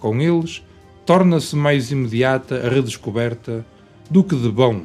Com 0.00 0.20
eles, 0.20 0.64
torna-se 1.04 1.54
mais 1.54 1.92
imediata 1.92 2.66
a 2.66 2.68
redescoberta 2.68 3.64
do 4.10 4.24
que 4.24 4.34
de 4.34 4.48
bom, 4.48 4.82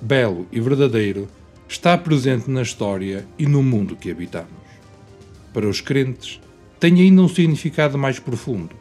belo 0.00 0.46
e 0.50 0.58
verdadeiro 0.60 1.28
está 1.68 1.96
presente 1.98 2.50
na 2.50 2.62
história 2.62 3.26
e 3.38 3.44
no 3.44 3.62
mundo 3.62 3.94
que 3.94 4.10
habitamos. 4.10 4.48
Para 5.52 5.68
os 5.68 5.82
crentes, 5.82 6.40
tem 6.80 7.02
ainda 7.02 7.20
um 7.20 7.28
significado 7.28 7.98
mais 7.98 8.18
profundo. 8.18 8.74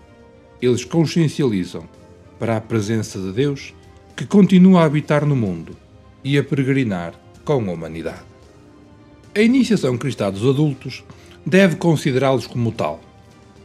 Eles 0.62 0.86
consciencializam 0.86 1.84
para 2.40 2.56
a 2.56 2.62
presença 2.62 3.20
de 3.20 3.34
Deus 3.34 3.74
que 4.16 4.26
continua 4.26 4.82
a 4.82 4.86
habitar 4.86 5.26
no 5.26 5.36
mundo 5.36 5.76
e 6.24 6.38
a 6.38 6.44
peregrinar 6.44 7.14
com 7.58 7.72
a 7.72 7.74
humanidade. 7.74 8.22
A 9.34 9.42
iniciação 9.42 9.98
cristã 9.98 10.32
dos 10.32 10.48
adultos 10.48 11.04
deve 11.44 11.78
considerá-los 11.78 12.46
como 12.46 12.72
tal, 12.72 13.02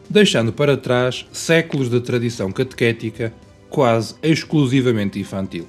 deixando 0.09 0.55
para 0.55 0.77
trás 0.77 1.27
séculos 1.33 1.91
de 1.91 2.01
tradição 2.01 2.51
catequética 2.51 3.35
quase 3.69 4.15
exclusivamente 4.23 5.19
infantil. 5.19 5.67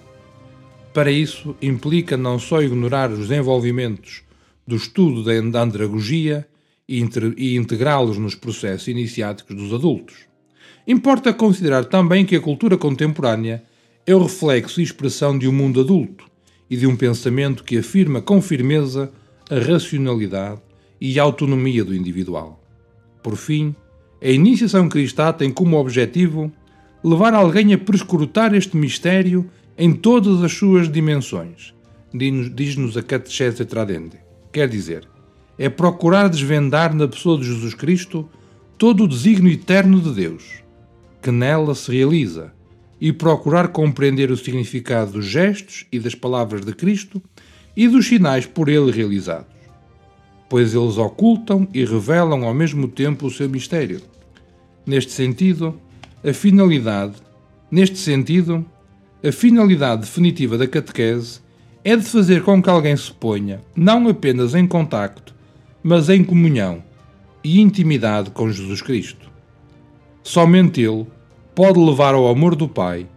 Para 0.94 1.12
isso, 1.12 1.58
implica 1.62 2.16
não 2.16 2.40
só 2.40 2.62
ignorar 2.62 3.12
os 3.12 3.28
desenvolvimentos 3.28 4.24
do 4.66 4.78
estudo 4.78 5.22
da 5.22 5.62
andragogia 5.62 6.48
e 6.88 7.56
integrá-los 7.58 8.18
nos 8.18 8.34
processos 8.34 8.88
iniciáticos 8.88 9.56
dos 9.56 9.74
adultos. 9.74 10.16
Importa 10.88 11.34
considerar 11.34 11.84
também 11.84 12.26
que 12.26 12.36
a 12.36 12.42
cultura 12.42 12.78
contemporânea 12.78 13.64
é 14.08 14.16
o 14.16 14.24
reflexo 14.24 14.80
e 14.80 14.84
expressão 14.84 15.38
de 15.38 15.48
um 15.50 15.52
mundo 15.52 15.82
adulto, 15.82 16.34
e 16.76 16.78
de 16.78 16.86
um 16.86 16.96
pensamento 16.96 17.64
que 17.64 17.78
afirma 17.78 18.22
com 18.22 18.42
firmeza 18.42 19.10
a 19.50 19.56
racionalidade 19.58 20.60
e 21.00 21.18
a 21.18 21.24
autonomia 21.24 21.86
do 21.86 21.96
individual. 21.96 22.62
Por 23.24 23.38
fim, 23.38 23.74
a 24.22 24.28
iniciação 24.28 24.90
cristã 24.90 25.32
tem 25.32 25.52
como 25.52 25.78
objetivo 25.78 26.52
levar 27.02 27.34
alguém 27.34 27.74
a 27.74 27.78
prescrutar 27.78 28.54
este 28.54 28.76
mistério 28.76 29.50
em 29.78 29.94
todas 29.94 30.44
as 30.44 30.52
suas 30.52 30.92
dimensões, 30.92 31.74
diz-nos 32.14 32.98
a 32.98 33.02
Catechesia 33.02 33.66
Tradende. 33.66 34.18
Quer 34.52 34.68
dizer, 34.68 35.08
é 35.58 35.70
procurar 35.70 36.28
desvendar 36.28 36.94
na 36.94 37.08
pessoa 37.08 37.40
de 37.40 37.46
Jesus 37.46 37.74
Cristo 37.74 38.28
todo 38.78 39.06
o 39.06 39.08
desígnio 39.08 39.54
eterno 39.54 40.02
de 40.02 40.14
Deus, 40.14 40.62
que 41.22 41.32
nela 41.32 41.74
se 41.74 41.90
realiza, 41.96 42.52
e 43.06 43.14
procurar 43.14 43.68
compreender 43.68 44.32
o 44.32 44.36
significado 44.36 45.12
dos 45.12 45.28
gestos 45.28 45.86
e 45.92 46.00
das 46.00 46.16
palavras 46.16 46.66
de 46.66 46.74
Cristo 46.74 47.22
e 47.78 47.88
dos 47.88 48.08
sinais 48.08 48.48
por 48.48 48.68
ele 48.68 48.92
realizados, 48.92 49.46
pois 50.50 50.74
eles 50.74 50.98
ocultam 50.98 51.68
e 51.72 51.86
revelam 51.86 52.44
ao 52.44 52.52
mesmo 52.52 52.88
tempo 52.88 53.28
o 53.28 53.30
seu 53.30 53.48
mistério. 53.48 54.02
Neste 54.88 55.12
sentido, 55.12 55.80
a 56.28 56.34
finalidade, 56.34 57.14
neste 57.70 58.00
sentido, 58.00 58.66
a 59.24 59.32
finalidade 59.32 60.02
definitiva 60.02 60.58
da 60.58 60.66
catequese 60.66 61.42
é 61.84 61.96
de 61.96 62.06
fazer 62.06 62.42
com 62.42 62.60
que 62.60 62.72
alguém 62.72 62.98
se 62.98 63.14
ponha 63.14 63.62
não 63.76 64.10
apenas 64.10 64.56
em 64.56 64.66
contacto, 64.66 65.36
mas 65.84 66.10
em 66.10 66.24
comunhão 66.24 66.84
e 67.44 67.62
intimidade 67.62 68.32
com 68.32 68.52
Jesus 68.52 68.82
Cristo. 68.82 69.30
Somente 70.24 70.82
Ele 70.82 71.06
pode 71.56 71.80
levar 71.80 72.14
ao 72.14 72.28
amor 72.28 72.56
do 72.56 72.68
Pai, 72.68 73.08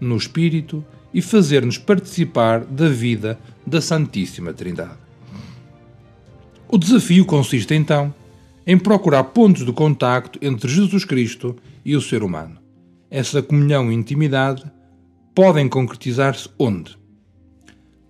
no 0.00 0.16
Espírito, 0.16 0.84
e 1.14 1.22
fazer-nos 1.22 1.78
participar 1.78 2.64
da 2.64 2.88
vida 2.88 3.38
da 3.66 3.80
Santíssima 3.80 4.52
Trindade. 4.52 4.98
O 6.68 6.76
desafio 6.76 7.24
consiste 7.24 7.72
então 7.74 8.12
em 8.66 8.76
procurar 8.76 9.24
pontos 9.24 9.64
de 9.64 9.72
contacto 9.72 10.38
entre 10.42 10.68
Jesus 10.68 11.04
Cristo 11.04 11.56
e 11.84 11.94
o 11.94 12.00
ser 12.00 12.24
humano. 12.24 12.58
Essa 13.08 13.40
comunhão 13.40 13.90
e 13.90 13.94
intimidade 13.94 14.64
podem 15.32 15.68
concretizar-se 15.68 16.48
onde? 16.58 16.98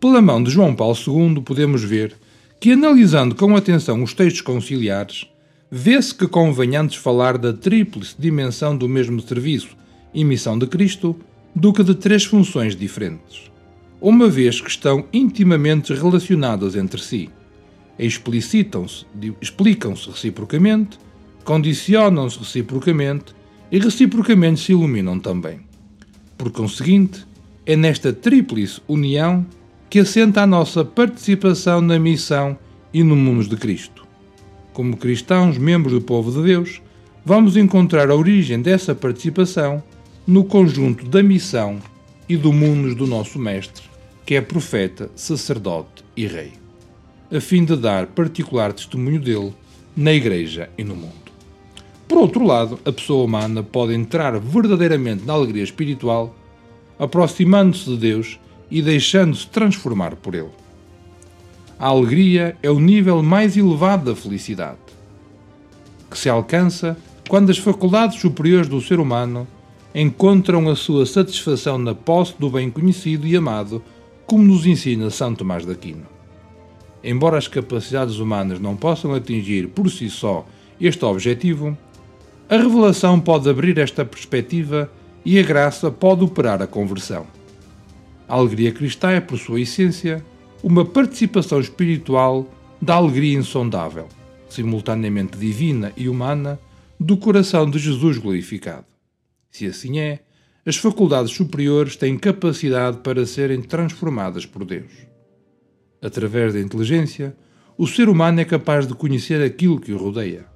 Pela 0.01 0.23
mão 0.23 0.43
de 0.43 0.51
João 0.51 0.75
Paulo 0.75 0.97
II, 1.07 1.43
podemos 1.43 1.83
ver 1.85 2.17
que, 2.59 2.73
analisando 2.73 3.35
com 3.35 3.55
atenção 3.55 4.03
os 4.03 4.15
textos 4.15 4.41
conciliares, 4.41 5.27
vê-se 5.71 6.15
que 6.15 6.29
convém 6.29 6.77
antes 6.77 6.97
falar 6.97 7.37
da 7.37 7.53
tríplice 7.53 8.15
dimensão 8.19 8.77
do 8.77 8.89
mesmo 8.89 9.21
serviço 9.21 9.77
e 10.15 10.25
missão 10.25 10.59
de 10.59 10.67
Cristo 10.67 11.17
do 11.55 11.73
que 11.73 11.83
de 11.83 11.95
três 11.95 12.25
funções 12.25 12.77
diferentes, 12.77 13.51
uma 14.01 14.29
vez 14.29 14.61
que 14.61 14.71
estão 14.71 15.07
intimamente 15.13 15.93
relacionadas 15.93 16.77
entre 16.77 17.01
si. 17.01 17.31
Explicitam-se, 17.99 19.07
explicam-se 19.41 20.11
reciprocamente, 20.11 20.99
condicionam-se 21.45 22.39
reciprocamente 22.39 23.35
e 23.73 23.79
reciprocamente 23.79 24.61
se 24.61 24.73
iluminam 24.73 25.19
também. 25.19 25.61
Por 26.37 26.53
conseguinte, 26.53 27.27
é 27.65 27.75
nesta 27.75 28.13
tríplice 28.13 28.81
união 28.87 29.47
que 29.89 29.99
assenta 29.99 30.43
a 30.43 30.47
nossa 30.47 30.85
participação 30.85 31.81
na 31.81 31.99
missão 31.99 32.59
e 32.93 33.03
no 33.03 33.17
mundo 33.17 33.49
de 33.49 33.57
Cristo. 33.57 34.06
Como 34.77 34.95
cristãos, 34.99 35.57
membros 35.57 35.95
do 35.95 36.03
povo 36.03 36.31
de 36.31 36.47
Deus, 36.47 36.83
vamos 37.25 37.57
encontrar 37.57 38.11
a 38.11 38.15
origem 38.15 38.61
dessa 38.61 38.95
participação 38.95 39.83
no 40.27 40.45
conjunto 40.45 41.07
da 41.07 41.23
missão 41.23 41.79
e 42.29 42.37
do 42.37 42.53
mundo 42.53 42.95
do 42.95 43.07
nosso 43.07 43.39
Mestre, 43.39 43.85
que 44.27 44.35
é 44.35 44.41
profeta, 44.43 45.11
sacerdote 45.17 46.05
e 46.15 46.27
rei, 46.27 46.53
a 47.33 47.41
fim 47.41 47.65
de 47.65 47.75
dar 47.75 48.09
particular 48.09 48.71
testemunho 48.75 49.19
dele 49.19 49.55
na 49.97 50.13
Igreja 50.13 50.69
e 50.77 50.85
no 50.85 50.95
mundo. 50.95 51.33
Por 52.07 52.19
outro 52.19 52.45
lado, 52.45 52.79
a 52.85 52.93
pessoa 52.93 53.25
humana 53.25 53.63
pode 53.63 53.95
entrar 53.95 54.39
verdadeiramente 54.39 55.25
na 55.25 55.33
alegria 55.33 55.65
espiritual, 55.65 56.37
aproximando-se 56.99 57.89
de 57.89 57.97
Deus 57.97 58.39
e 58.71 58.83
deixando-se 58.83 59.47
transformar 59.47 60.17
por 60.17 60.35
ele. 60.35 60.66
A 61.79 61.89
alegria 61.89 62.57
é 62.63 62.71
o 62.71 62.81
nível 62.81 63.23
mais 63.23 63.55
elevado 63.55 64.07
da 64.07 64.17
felicidade, 64.17 64.79
que 66.11 66.19
se 66.19 66.29
alcança 66.29 66.97
quando 67.29 67.51
as 67.51 67.59
faculdades 67.59 68.19
superiores 68.19 68.67
do 68.67 68.81
ser 68.81 68.99
humano 68.99 69.47
encontram 69.95 70.71
a 70.71 70.77
sua 70.77 71.05
satisfação 71.05 71.77
na 71.77 71.95
posse 71.95 72.35
do 72.39 72.49
bem 72.49 72.71
conhecido 72.71 73.27
e 73.27 73.37
amado, 73.37 73.83
como 74.27 74.43
nos 74.43 74.65
ensina 74.65 75.11
São 75.11 75.35
Tomás 75.35 75.67
de 75.67 75.73
Aquino. 75.73 76.07
Embora 77.05 77.37
as 77.37 77.47
capacidades 77.47 78.17
humanas 78.17 78.59
não 78.59 78.75
possam 78.75 79.15
atingir 79.15 79.69
por 79.69 79.91
si 79.91 80.09
só 80.09 80.47
este 80.81 81.05
objetivo, 81.05 81.77
a 82.49 82.57
revelação 82.57 83.21
pode 83.21 83.51
abrir 83.51 83.77
esta 83.79 84.03
perspectiva 84.03 84.91
e 85.25 85.39
a 85.39 85.43
graça 85.43 85.91
pode 85.91 86.25
operar 86.25 86.63
a 86.63 86.67
conversão. 86.67 87.27
A 88.27 88.35
alegria 88.35 88.73
cristã 88.73 89.11
é, 89.11 89.21
por 89.21 89.39
sua 89.39 89.61
essência, 89.61 90.25
uma 90.63 90.85
participação 90.85 91.61
espiritual 91.61 92.49
da 92.81 92.95
alegria 92.95 93.39
insondável, 93.39 94.09
simultaneamente 94.49 95.39
divina 95.39 95.93
e 95.97 96.09
humana, 96.09 96.59
do 96.99 97.17
coração 97.17 97.69
de 97.69 97.79
Jesus 97.79 98.19
glorificado. 98.19 98.87
Se 99.51 99.67
assim 99.67 99.99
é, 99.99 100.21
as 100.67 100.77
faculdades 100.77 101.33
superiores 101.33 101.97
têm 101.97 102.19
capacidade 102.19 102.99
para 102.99 103.25
serem 103.27 103.63
transformadas 103.63 104.45
por 104.45 104.65
Deus. 104.65 104.91
Através 106.03 106.55
da 106.55 106.61
inteligência, 106.61 107.37
o 107.79 107.87
ser 107.87 108.09
humano 108.09 108.41
é 108.41 108.45
capaz 108.45 108.87
de 108.87 108.95
conhecer 108.95 109.43
aquilo 109.43 109.81
que 109.81 109.93
o 109.93 109.99
rodeia. 109.99 110.47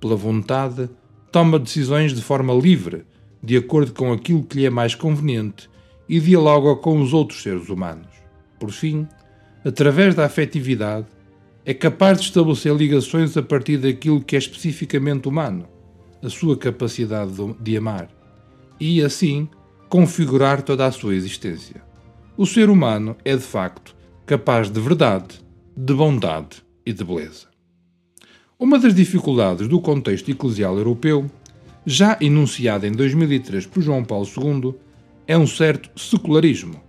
Pela 0.00 0.16
vontade, 0.16 0.88
toma 1.30 1.58
decisões 1.58 2.12
de 2.14 2.22
forma 2.22 2.52
livre, 2.54 3.04
de 3.42 3.56
acordo 3.56 3.92
com 3.92 4.12
aquilo 4.12 4.42
que 4.42 4.58
lhe 4.58 4.66
é 4.66 4.70
mais 4.70 4.94
conveniente 4.94 5.68
e 6.08 6.18
dialoga 6.18 6.76
com 6.80 7.00
os 7.00 7.12
outros 7.12 7.42
seres 7.42 7.68
humanos. 7.68 8.08
Por 8.58 8.70
fim, 8.70 9.06
através 9.64 10.14
da 10.14 10.26
afetividade, 10.26 11.06
é 11.64 11.72
capaz 11.72 12.18
de 12.20 12.26
estabelecer 12.26 12.74
ligações 12.74 13.36
a 13.36 13.42
partir 13.42 13.78
daquilo 13.78 14.22
que 14.22 14.36
é 14.36 14.38
especificamente 14.38 15.28
humano, 15.28 15.66
a 16.22 16.28
sua 16.28 16.56
capacidade 16.56 17.32
de 17.60 17.76
amar, 17.76 18.08
e 18.78 19.02
assim 19.02 19.48
configurar 19.88 20.62
toda 20.62 20.84
a 20.86 20.92
sua 20.92 21.14
existência. 21.14 21.82
O 22.36 22.44
ser 22.44 22.68
humano 22.68 23.16
é 23.24 23.34
de 23.34 23.42
facto 23.42 23.94
capaz 24.26 24.70
de 24.70 24.80
verdade, 24.80 25.40
de 25.76 25.94
bondade 25.94 26.62
e 26.84 26.92
de 26.92 27.04
beleza. 27.04 27.46
Uma 28.58 28.78
das 28.78 28.94
dificuldades 28.94 29.68
do 29.68 29.80
contexto 29.80 30.30
eclesial 30.30 30.76
europeu, 30.76 31.30
já 31.86 32.16
enunciada 32.20 32.86
em 32.86 32.92
2003 32.92 33.66
por 33.66 33.82
João 33.82 34.04
Paulo 34.04 34.26
II, 34.26 34.74
é 35.26 35.36
um 35.36 35.46
certo 35.46 35.90
secularismo, 35.98 36.80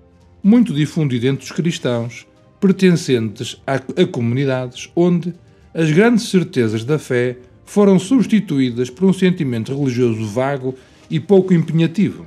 muito 0.41 0.73
difundido 0.73 1.27
entre 1.27 1.43
os 1.43 1.51
cristãos, 1.51 2.25
pertencentes 2.59 3.61
a, 3.65 3.75
a 3.75 4.07
comunidades 4.07 4.89
onde 4.95 5.33
as 5.73 5.91
grandes 5.91 6.29
certezas 6.29 6.83
da 6.83 6.97
fé 6.97 7.37
foram 7.65 7.99
substituídas 7.99 8.89
por 8.89 9.05
um 9.05 9.13
sentimento 9.13 9.75
religioso 9.75 10.25
vago 10.27 10.75
e 11.09 11.19
pouco 11.19 11.53
empenhativo. 11.53 12.25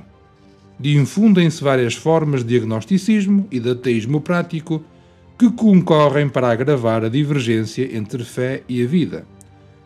Difundem-se 0.79 1.63
várias 1.63 1.95
formas 1.95 2.43
de 2.43 2.55
agnosticismo 2.57 3.47
e 3.51 3.59
de 3.59 3.71
ateísmo 3.71 4.21
prático 4.21 4.83
que 5.37 5.49
concorrem 5.51 6.29
para 6.29 6.51
agravar 6.51 7.03
a 7.03 7.09
divergência 7.09 7.95
entre 7.95 8.23
fé 8.23 8.63
e 8.67 8.83
a 8.83 8.85
vida. 8.85 9.25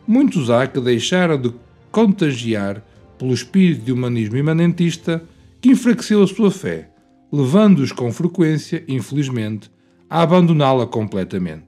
Muitos 0.06 0.50
há 0.50 0.66
que 0.66 0.80
deixaram 0.80 1.40
de 1.40 1.52
contagiar 1.90 2.84
pelo 3.18 3.32
espírito 3.32 3.84
de 3.84 3.92
humanismo 3.92 4.36
imanentista 4.36 5.22
que 5.60 5.70
enfraqueceu 5.70 6.22
a 6.22 6.26
sua 6.26 6.50
fé, 6.50 6.90
levando-os 7.32 7.90
com 7.90 8.12
frequência, 8.12 8.84
infelizmente, 8.86 9.70
a 10.08 10.22
abandoná-la 10.22 10.86
completamente. 10.86 11.64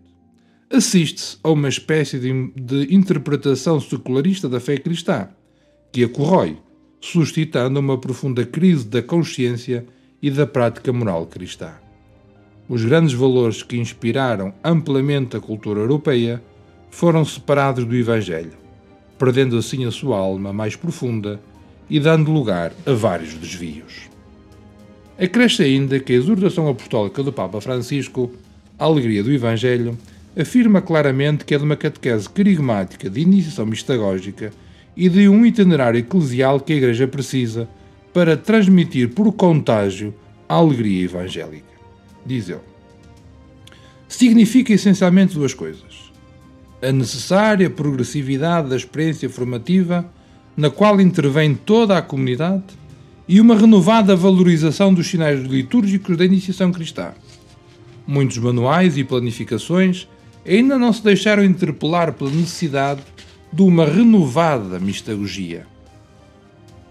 Assiste-se 0.71 1.39
a 1.43 1.51
uma 1.51 1.69
espécie 1.69 2.19
de, 2.19 2.53
de 2.57 2.95
interpretação 2.95 3.81
secularista 3.81 4.49
da 4.49 4.59
fé 4.59 4.77
cristã, 4.77 5.29
que 5.93 6.05
a 6.05 6.09
corrói, 6.09 6.59
suscitando 7.01 7.79
uma 7.79 7.99
profunda 7.99 8.45
crise 8.45 8.87
da 8.87 9.03
consciência 9.03 9.87
e 10.21 10.31
da 10.31 10.47
prática 10.47 10.93
moral 10.93 11.27
cristã. 11.27 11.75
Os 12.69 12.85
grandes 12.85 13.15
valores 13.15 13.63
que 13.63 13.79
inspiraram 13.79 14.53
amplamente 14.65 15.37
a 15.37 15.41
cultura 15.41 15.81
europeia 15.81 16.43
foram 16.91 17.25
separados 17.25 17.85
do 17.85 17.95
Evangelho, 17.95 18.55
perdendo 19.19 19.57
assim 19.57 19.85
a 19.85 19.91
sua 19.93 20.19
alma 20.19 20.53
mais 20.53 20.75
profunda 20.75 21.41
e 21.89 22.01
dando 22.01 22.33
lugar 22.33 22.73
a 22.85 22.93
vários 22.93 23.35
desvios. 23.35 24.16
Acresce 25.19 25.63
ainda 25.63 25.99
que 25.99 26.13
a 26.13 26.17
exortação 26.17 26.69
apostólica 26.69 27.23
do 27.23 27.33
Papa 27.33 27.61
Francisco, 27.61 28.31
a 28.79 28.85
alegria 28.85 29.23
do 29.23 29.33
Evangelho, 29.33 29.97
afirma 30.39 30.83
claramente 30.83 31.45
que 31.45 31.55
é 31.55 31.59
de 31.59 31.65
uma 31.65 31.77
catequese 31.77 32.29
querigmática 32.29 33.09
de 33.09 33.21
iniciação 33.21 33.65
mistagógica 33.65 34.53
e 34.95 35.09
de 35.09 35.29
um 35.29 35.47
itinerário 35.47 35.99
eclesial 35.99 36.61
que 36.61 36.75
a 36.75 36.77
Igreja 36.77 37.09
precisa 37.09 37.67
para 38.13 38.37
transmitir 38.37 39.11
por 39.11 39.33
contágio 39.33 40.15
a 40.47 40.55
alegria 40.55 41.05
evangélica. 41.05 41.65
Diz 42.25 42.49
ele. 42.49 42.61
Significa 44.09 44.73
essencialmente 44.73 45.35
duas 45.35 45.55
coisas: 45.55 46.13
a 46.83 46.93
necessária 46.93 47.71
progressividade 47.71 48.69
da 48.69 48.77
experiência 48.77 49.29
formativa 49.31 50.11
na 50.57 50.71
qual 50.71 51.01
intervém 51.01 51.55
toda 51.55 51.99
a 51.99 52.03
comunidade, 52.03 52.65
e 53.29 53.41
uma 53.41 53.57
renovada 53.57 54.15
valorização 54.15 54.95
dos 54.95 55.09
sinais 55.09 55.43
litúrgicos 55.43 56.17
da 56.17 56.25
iniciação 56.25 56.71
cristã. 56.71 57.13
Muitos 58.07 58.39
manuais 58.39 58.97
e 58.97 59.03
planificações 59.03 60.07
ainda 60.47 60.79
não 60.79 60.93
se 60.93 61.03
deixaram 61.03 61.45
interpelar 61.45 62.13
pela 62.13 62.31
necessidade 62.31 63.03
de 63.53 63.63
uma 63.63 63.85
renovada 63.85 64.79
mistagogia, 64.79 65.67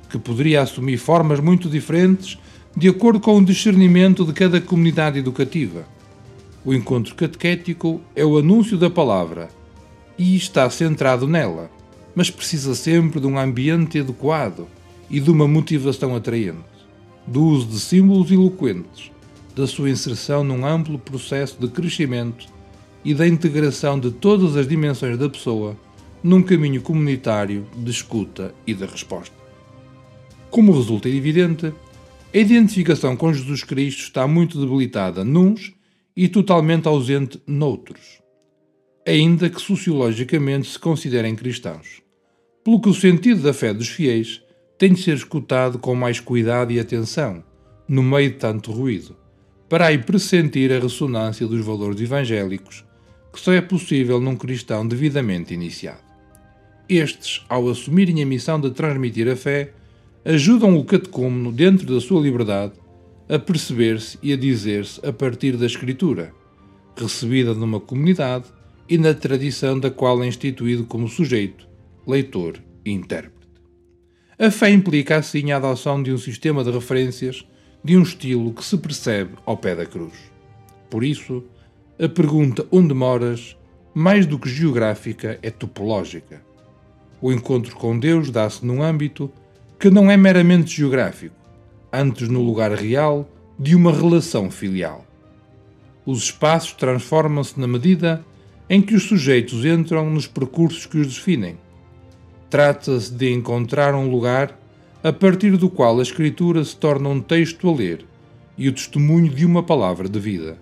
que 0.09 0.19
poderia 0.19 0.61
assumir 0.61 0.97
formas 0.97 1.39
muito 1.39 1.69
diferentes 1.69 2.37
de 2.75 2.89
acordo 2.89 3.21
com 3.21 3.37
o 3.37 3.45
discernimento 3.45 4.25
de 4.25 4.33
cada 4.33 4.59
comunidade 4.59 5.17
educativa. 5.17 5.87
O 6.65 6.73
encontro 6.73 7.15
catequético 7.15 8.01
é 8.13 8.25
o 8.25 8.37
anúncio 8.37 8.77
da 8.77 8.89
palavra 8.89 9.49
e 10.17 10.35
está 10.35 10.69
centrado 10.69 11.27
nela, 11.27 11.71
mas 12.13 12.29
precisa 12.29 12.75
sempre 12.75 13.21
de 13.21 13.27
um 13.27 13.39
ambiente 13.39 13.99
adequado 13.99 14.67
e 15.09 15.19
de 15.19 15.29
uma 15.29 15.47
motivação 15.47 16.15
atraente, 16.15 16.57
do 17.27 17.43
uso 17.43 17.67
de 17.67 17.79
símbolos 17.79 18.31
eloquentes, 18.31 19.11
da 19.55 19.65
sua 19.65 19.89
inserção 19.89 20.43
num 20.43 20.65
amplo 20.65 20.99
processo 20.99 21.57
de 21.59 21.67
crescimento 21.67 22.47
e 23.03 23.13
da 23.13 23.27
integração 23.27 23.99
de 23.99 24.11
todas 24.11 24.55
as 24.55 24.67
dimensões 24.67 25.17
da 25.17 25.29
pessoa 25.29 25.77
num 26.23 26.41
caminho 26.41 26.81
comunitário 26.81 27.67
de 27.77 27.91
escuta 27.91 28.53
e 28.65 28.73
de 28.73 28.85
resposta. 28.85 29.35
Como 30.49 30.71
resulta 30.71 31.07
evidente, 31.07 31.71
a 32.33 32.37
identificação 32.37 33.15
com 33.15 33.31
Jesus 33.31 33.63
Cristo 33.63 34.01
está 34.01 34.27
muito 34.27 34.59
debilitada 34.59 35.23
nuns 35.23 35.73
e 36.17 36.27
totalmente 36.27 36.87
ausente 36.87 37.41
noutros, 37.45 38.21
ainda 39.07 39.49
que 39.49 39.61
sociologicamente 39.61 40.67
se 40.67 40.79
considerem 40.79 41.35
cristãos, 41.35 42.01
pelo 42.63 42.81
que 42.81 42.89
o 42.89 42.93
sentido 42.93 43.41
da 43.41 43.53
fé 43.53 43.73
dos 43.73 43.87
fiéis 43.87 44.41
tem 44.77 44.93
de 44.93 45.01
ser 45.01 45.15
escutado 45.15 45.79
com 45.79 45.95
mais 45.95 46.19
cuidado 46.19 46.71
e 46.71 46.79
atenção, 46.79 47.43
no 47.87 48.03
meio 48.03 48.31
de 48.31 48.37
tanto 48.37 48.71
ruído, 48.71 49.15
para 49.69 49.87
aí 49.87 49.97
pressentir 49.97 50.71
a 50.71 50.79
ressonância 50.79 51.47
dos 51.47 51.65
valores 51.65 52.01
evangélicos, 52.01 52.83
que 53.31 53.39
só 53.39 53.53
é 53.53 53.61
possível 53.61 54.19
num 54.19 54.35
cristão 54.35 54.87
devidamente 54.87 55.53
iniciado. 55.53 56.03
Estes, 56.87 57.43
ao 57.49 57.69
assumirem 57.69 58.21
a 58.21 58.25
missão 58.25 58.59
de 58.59 58.69
transmitir 58.71 59.27
a 59.29 59.35
fé, 59.35 59.73
ajudam 60.23 60.77
o 60.77 60.83
catecúmeno, 60.83 61.51
dentro 61.51 61.93
da 61.93 62.01
sua 62.01 62.21
liberdade, 62.21 62.73
a 63.27 63.39
perceber-se 63.39 64.19
e 64.21 64.33
a 64.33 64.37
dizer-se 64.37 65.03
a 65.05 65.11
partir 65.11 65.57
da 65.57 65.65
Escritura, 65.65 66.33
recebida 66.95 67.53
numa 67.53 67.79
comunidade 67.79 68.45
e 68.87 68.97
na 68.97 69.13
tradição 69.13 69.79
da 69.79 69.89
qual 69.89 70.23
é 70.23 70.27
instituído 70.27 70.85
como 70.85 71.07
sujeito, 71.07 71.67
leitor 72.07 72.61
e 72.85 72.91
intérprete. 72.91 73.34
A 74.37 74.51
fé 74.51 74.69
implica 74.69 75.15
assim 75.15 75.51
a 75.51 75.57
adoção 75.57 76.03
de 76.03 76.11
um 76.11 76.17
sistema 76.17 76.61
de 76.61 76.69
referências 76.69 77.47
de 77.81 77.95
um 77.95 78.01
estilo 78.01 78.53
que 78.53 78.65
se 78.65 78.77
percebe 78.77 79.35
ao 79.45 79.55
pé 79.55 79.73
da 79.75 79.85
cruz. 79.85 80.13
Por 80.89 81.05
isso, 81.05 81.41
a 81.97 82.09
pergunta 82.09 82.65
onde 82.69 82.93
moras, 82.93 83.55
mais 83.93 84.25
do 84.25 84.37
que 84.37 84.49
geográfica, 84.49 85.39
é 85.41 85.49
topológica. 85.49 86.41
O 87.21 87.31
encontro 87.31 87.73
com 87.77 87.97
Deus 87.97 88.29
dá-se 88.29 88.65
num 88.65 88.83
âmbito 88.83 89.31
que 89.79 89.89
não 89.89 90.11
é 90.11 90.17
meramente 90.17 90.75
geográfico, 90.75 91.35
antes 91.93 92.27
no 92.27 92.41
lugar 92.41 92.73
real 92.73 93.29
de 93.57 93.73
uma 93.73 93.93
relação 93.93 94.51
filial. 94.51 95.05
Os 96.05 96.23
espaços 96.23 96.73
transformam-se 96.73 97.57
na 97.57 97.67
medida 97.67 98.25
em 98.69 98.81
que 98.81 98.95
os 98.95 99.03
sujeitos 99.03 99.63
entram 99.63 100.09
nos 100.09 100.27
percursos 100.27 100.85
que 100.85 100.97
os 100.97 101.07
definem. 101.07 101.57
Trata-se 102.55 103.11
de 103.11 103.33
encontrar 103.33 103.93
um 103.93 104.09
lugar 104.09 104.57
a 105.03 105.11
partir 105.11 105.57
do 105.57 105.69
qual 105.69 105.99
a 105.99 106.01
Escritura 106.01 106.63
se 106.63 106.73
torna 106.73 107.09
um 107.09 107.19
texto 107.19 107.67
a 107.67 107.75
ler 107.75 108.05
e 108.57 108.69
o 108.69 108.71
testemunho 108.71 109.29
de 109.29 109.45
uma 109.45 109.61
palavra 109.61 110.07
de 110.07 110.17
vida. 110.17 110.57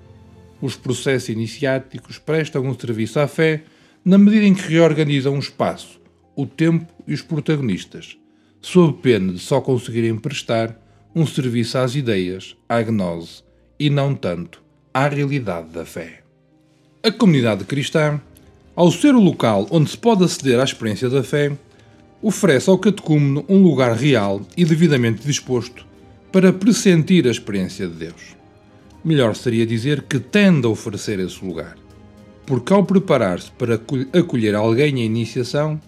Os 0.59 0.75
processos 0.75 1.29
iniciáticos 1.29 2.17
prestam 2.17 2.65
um 2.65 2.73
serviço 2.73 3.19
à 3.19 3.27
fé 3.27 3.61
na 4.03 4.17
medida 4.17 4.43
em 4.43 4.55
que 4.55 4.71
reorganizam 4.71 5.35
o 5.35 5.39
espaço, 5.39 6.01
o 6.35 6.47
tempo 6.47 6.91
e 7.07 7.13
os 7.13 7.21
protagonistas, 7.21 8.17
sob 8.59 8.93
pena 8.93 9.31
de 9.31 9.37
só 9.37 9.61
conseguirem 9.61 10.17
prestar 10.17 10.75
um 11.13 11.27
serviço 11.27 11.77
às 11.77 11.93
ideias, 11.93 12.57
à 12.67 12.81
gnose 12.81 13.43
e 13.79 13.91
não 13.91 14.15
tanto 14.15 14.63
à 14.91 15.07
realidade 15.07 15.67
da 15.67 15.85
fé. 15.85 16.23
A 17.03 17.11
comunidade 17.11 17.65
cristã, 17.65 18.19
ao 18.75 18.91
ser 18.91 19.13
o 19.13 19.21
local 19.21 19.67
onde 19.69 19.91
se 19.91 19.97
pode 19.99 20.23
aceder 20.23 20.59
à 20.59 20.63
experiência 20.63 21.07
da 21.07 21.21
fé, 21.21 21.55
oferece 22.23 22.69
ao 22.69 22.77
catecúmeno 22.77 23.43
um 23.49 23.61
lugar 23.61 23.93
real 23.93 24.41
e 24.55 24.63
devidamente 24.63 25.27
disposto 25.27 25.85
para 26.31 26.53
pressentir 26.53 27.27
a 27.27 27.31
experiência 27.31 27.85
de 27.85 27.95
Deus. 27.95 28.37
Melhor 29.03 29.35
seria 29.35 29.65
dizer 29.65 30.03
que 30.03 30.19
tende 30.19 30.65
a 30.65 30.69
oferecer 30.69 31.19
esse 31.19 31.43
lugar, 31.43 31.75
porque 32.45 32.71
ao 32.71 32.85
preparar-se 32.85 33.51
para 33.51 33.79
acolher 34.17 34.55
alguém 34.55 35.01
em 35.01 35.05
iniciação 35.05 35.79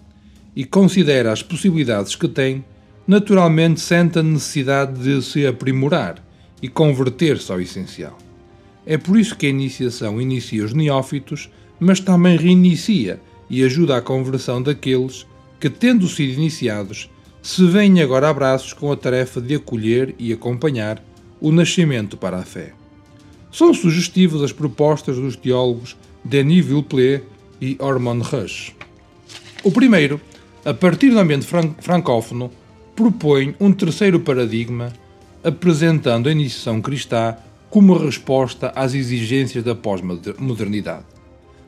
e 0.54 0.64
considera 0.64 1.32
as 1.32 1.42
possibilidades 1.42 2.14
que 2.14 2.28
tem, 2.28 2.62
naturalmente 3.06 3.80
sente 3.80 4.18
a 4.18 4.22
necessidade 4.22 5.02
de 5.02 5.22
se 5.22 5.46
aprimorar 5.46 6.22
e 6.60 6.68
converter-se 6.68 7.50
ao 7.50 7.60
essencial. 7.60 8.18
É 8.84 8.98
por 8.98 9.18
isso 9.18 9.36
que 9.36 9.46
a 9.46 9.50
iniciação 9.50 10.20
inicia 10.20 10.64
os 10.64 10.74
neófitos, 10.74 11.50
mas 11.80 11.98
também 11.98 12.36
reinicia 12.36 13.20
e 13.48 13.64
ajuda 13.64 13.96
à 13.96 14.02
conversão 14.02 14.62
daqueles 14.62 15.26
que, 15.60 15.70
tendo 15.70 16.08
sido 16.08 16.34
iniciados, 16.34 17.10
se 17.42 17.64
veem 17.66 18.00
agora 18.00 18.28
a 18.28 18.34
braços 18.34 18.72
com 18.72 18.90
a 18.90 18.96
tarefa 18.96 19.40
de 19.40 19.54
acolher 19.54 20.14
e 20.18 20.32
acompanhar 20.32 21.02
o 21.40 21.52
nascimento 21.52 22.16
para 22.16 22.38
a 22.38 22.42
fé. 22.42 22.72
São 23.52 23.72
sugestivas 23.72 24.42
as 24.42 24.52
propostas 24.52 25.16
dos 25.16 25.36
teólogos 25.36 25.96
Denis 26.24 26.64
Villeplay 26.64 27.22
e 27.60 27.76
Ormond 27.78 28.22
Rush. 28.22 28.74
O 29.62 29.70
primeiro, 29.70 30.20
a 30.64 30.74
partir 30.74 31.10
do 31.10 31.18
ambiente 31.18 31.46
fran 31.46 31.72
francófono, 31.78 32.50
propõe 32.94 33.54
um 33.60 33.72
terceiro 33.72 34.20
paradigma, 34.20 34.92
apresentando 35.44 36.28
a 36.28 36.32
iniciação 36.32 36.80
cristã 36.80 37.36
como 37.70 37.96
resposta 37.96 38.72
às 38.74 38.94
exigências 38.94 39.62
da 39.62 39.74
pós-modernidade. 39.74 41.04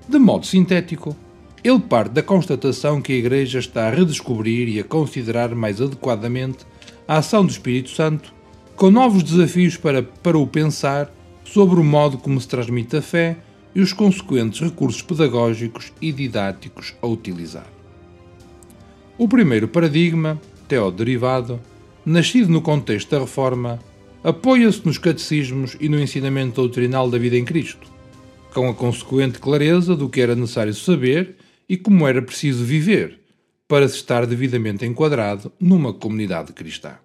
De 0.08 0.18
modo 0.18 0.46
sintético, 0.46 1.14
ele 1.62 1.80
parte 1.80 2.12
da 2.12 2.22
constatação 2.22 3.02
que 3.02 3.12
a 3.12 3.16
Igreja 3.16 3.58
está 3.58 3.88
a 3.88 3.90
redescobrir 3.90 4.68
e 4.68 4.78
a 4.78 4.84
considerar 4.84 5.54
mais 5.54 5.80
adequadamente 5.80 6.58
a 7.06 7.18
ação 7.18 7.44
do 7.44 7.50
Espírito 7.50 7.90
Santo, 7.90 8.32
com 8.76 8.90
novos 8.90 9.22
desafios 9.22 9.76
para, 9.76 10.02
para 10.02 10.38
o 10.38 10.46
pensar 10.46 11.12
sobre 11.44 11.80
o 11.80 11.84
modo 11.84 12.18
como 12.18 12.40
se 12.40 12.46
transmite 12.46 12.96
a 12.96 13.02
fé 13.02 13.38
e 13.74 13.80
os 13.80 13.92
consequentes 13.92 14.60
recursos 14.60 15.02
pedagógicos 15.02 15.92
e 16.00 16.12
didáticos 16.12 16.94
a 17.02 17.06
utilizar. 17.06 17.66
O 19.16 19.26
primeiro 19.26 19.66
paradigma, 19.66 20.40
teoderivado, 20.68 21.60
nascido 22.06 22.50
no 22.50 22.62
contexto 22.62 23.10
da 23.10 23.20
Reforma, 23.20 23.80
apoia-se 24.22 24.84
nos 24.86 24.98
catecismos 24.98 25.76
e 25.80 25.88
no 25.88 25.98
ensinamento 25.98 26.60
doutrinal 26.60 27.10
da 27.10 27.18
vida 27.18 27.36
em 27.36 27.44
Cristo, 27.44 27.90
com 28.54 28.68
a 28.68 28.74
consequente 28.74 29.38
clareza 29.38 29.96
do 29.96 30.08
que 30.08 30.20
era 30.20 30.36
necessário 30.36 30.74
saber 30.74 31.36
e 31.68 31.76
como 31.76 32.06
era 32.06 32.22
preciso 32.22 32.64
viver 32.64 33.20
para 33.68 33.86
se 33.86 33.96
estar 33.96 34.26
devidamente 34.26 34.86
enquadrado 34.86 35.52
numa 35.60 35.92
comunidade 35.92 36.52
cristã. 36.52 36.98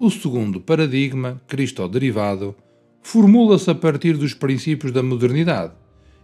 O 0.00 0.10
segundo 0.10 0.60
paradigma, 0.60 1.42
cristo-derivado, 1.46 2.54
formula-se 3.02 3.70
a 3.70 3.74
partir 3.74 4.16
dos 4.16 4.32
princípios 4.32 4.92
da 4.92 5.02
modernidade 5.02 5.74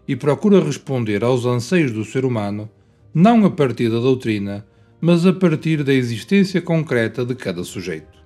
e 0.07 0.17
procura 0.17 0.65
responder 0.65 1.25
aos 1.25 1.45
anseios 1.45 1.93
do 1.93 2.05
ser 2.05 2.25
humano 2.25 2.71
não 3.15 3.45
a 3.45 3.51
partir 3.51 3.89
da 3.91 4.01
doutrina, 4.01 4.67
mas 5.01 5.25
a 5.25 5.33
partir 5.33 5.85
da 5.85 5.95
existência 5.95 6.61
concreta 6.61 7.25
de 7.25 7.35
cada 7.35 7.63
sujeito. 7.63 8.19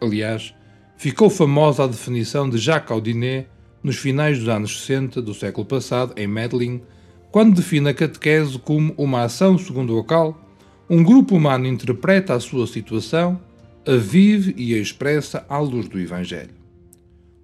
Aliás, 0.00 0.54
ficou 0.96 1.28
famosa 1.28 1.84
a 1.84 1.86
definição 1.86 2.48
de 2.48 2.56
Jacques 2.56 2.90
Audinet 2.90 3.48
nos 3.82 3.96
finais 3.96 4.38
dos 4.38 4.48
anos 4.48 4.80
60 4.80 5.20
do 5.20 5.34
século 5.34 5.66
passado, 5.66 6.14
em 6.16 6.26
Medellín, 6.26 6.82
quando 7.30 7.54
define 7.54 7.90
a 7.90 7.94
catequese 7.94 8.58
como 8.58 8.92
uma 8.96 9.22
ação 9.22 9.56
segundo 9.56 9.98
a 9.98 10.04
qual 10.04 10.40
um 10.88 11.04
grupo 11.04 11.36
humano 11.36 11.66
interpreta 11.66 12.34
a 12.34 12.40
sua 12.40 12.66
situação, 12.66 13.40
a 13.86 13.94
vive 13.94 14.54
e 14.56 14.74
a 14.74 14.78
expressa 14.78 15.46
à 15.48 15.58
luz 15.58 15.88
do 15.88 16.00
Evangelho. 16.00 16.54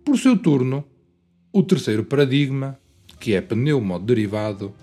Por 0.05 0.18
seu 0.18 0.37
turno, 0.37 0.84
o 1.53 1.62
terceiro 1.62 2.05
paradigma, 2.05 2.78
que 3.20 3.34
é 3.34 3.41
pneumo-derivado, 3.41 4.74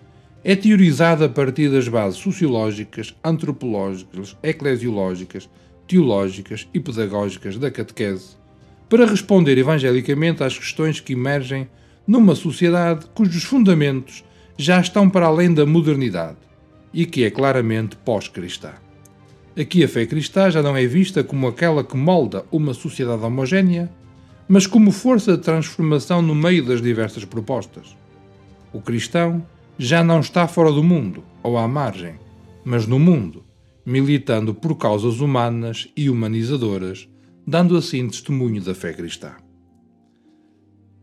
é 0.44 0.56
teorizado 0.56 1.26
a 1.26 1.30
partir 1.30 1.70
das 1.70 1.88
bases 1.88 2.20
sociológicas, 2.20 3.14
antropológicas, 3.24 4.38
eclesiológicas, 4.42 5.50
teológicas 5.88 6.68
e 6.74 6.80
pedagógicas 6.80 7.58
da 7.58 7.70
catequese, 7.70 8.38
para 8.90 9.06
responder 9.06 9.58
evangelicamente 9.58 10.44
às 10.44 10.58
questões 10.58 11.02
que 11.02 11.14
emergem 11.14 11.68
numa 12.08 12.36
sociedade 12.36 13.06
cujos 13.14 13.44
fundamentos 13.44 14.24
já 14.58 14.80
estão 14.80 15.10
para 15.10 15.26
além 15.26 15.54
da 15.54 15.66
modernidade 15.66 16.38
e 16.94 17.06
que 17.06 17.24
é 17.24 17.32
claramente 17.32 17.96
pós-cristã. 17.98 18.74
Aqui 19.60 19.84
a 19.84 19.88
fé 19.88 20.06
cristã 20.06 20.50
já 20.50 20.62
não 20.62 20.76
é 20.76 20.86
vista 20.86 21.24
como 21.24 21.48
aquela 21.48 21.84
que 21.84 21.96
molda 21.96 22.46
uma 22.52 22.74
sociedade 22.74 23.24
homogénea, 23.24 23.92
mas 24.48 24.68
como 24.68 24.92
força 24.92 25.38
de 25.38 25.44
transformação 25.44 26.22
no 26.22 26.36
meio 26.36 26.66
das 26.66 26.82
diversas 26.82 27.26
propostas. 27.26 27.96
O 28.72 28.82
cristão 28.82 29.46
já 29.78 30.04
não 30.04 30.20
está 30.20 30.48
fora 30.48 30.72
do 30.72 30.84
mundo 30.84 31.24
ou 31.42 31.58
à 31.58 31.68
margem, 31.68 32.16
mas 32.66 32.88
no 32.88 33.00
mundo, 33.00 33.44
militando 33.86 34.54
por 34.54 34.76
causas 34.76 35.20
humanas 35.20 35.88
e 35.96 36.10
humanizadoras, 36.10 37.08
dando 37.46 37.76
assim 37.76 38.08
testemunho 38.08 38.62
da 38.62 38.74
fé 38.74 38.94
cristã. 38.94 39.34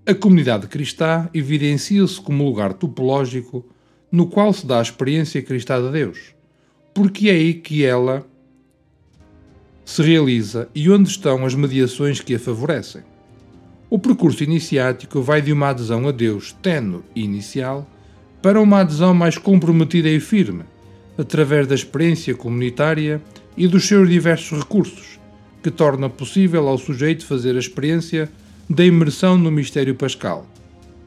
A 0.06 0.14
comunidade 0.14 0.66
cristã 0.66 1.28
evidencia-se 1.34 2.18
como 2.20 2.44
lugar 2.44 2.72
topológico 2.72 3.64
no 4.10 4.26
qual 4.26 4.50
se 4.52 4.66
dá 4.66 4.78
a 4.78 4.82
experiência 4.82 5.42
cristã 5.42 5.80
de 5.80 5.92
Deus, 5.92 6.34
porque 6.94 7.28
é 7.28 7.32
aí 7.32 7.54
que 7.54 7.84
ela 7.84 8.26
se 9.84 10.02
realiza 10.02 10.68
e 10.74 10.90
onde 10.90 11.10
estão 11.10 11.44
as 11.44 11.54
mediações 11.54 12.18
que 12.18 12.34
a 12.34 12.38
favorecem. 12.38 13.02
O 13.90 13.98
percurso 13.98 14.42
iniciático 14.42 15.20
vai 15.20 15.42
de 15.42 15.52
uma 15.52 15.68
adesão 15.68 16.08
a 16.08 16.12
Deus 16.12 16.56
tenue 16.62 17.02
e 17.14 17.22
inicial 17.22 17.86
para 18.40 18.60
uma 18.60 18.80
adesão 18.80 19.12
mais 19.12 19.36
comprometida 19.36 20.08
e 20.08 20.18
firme, 20.18 20.64
através 21.18 21.66
da 21.66 21.74
experiência 21.74 22.34
comunitária 22.34 23.20
e 23.54 23.68
dos 23.68 23.86
seus 23.86 24.08
diversos 24.08 24.60
recursos, 24.60 25.20
que 25.62 25.70
torna 25.70 26.08
possível 26.08 26.66
ao 26.68 26.78
sujeito 26.78 27.26
fazer 27.26 27.54
a 27.54 27.58
experiência 27.58 28.30
da 28.70 28.86
imersão 28.86 29.36
no 29.36 29.50
mistério 29.50 29.96
pascal, 29.96 30.46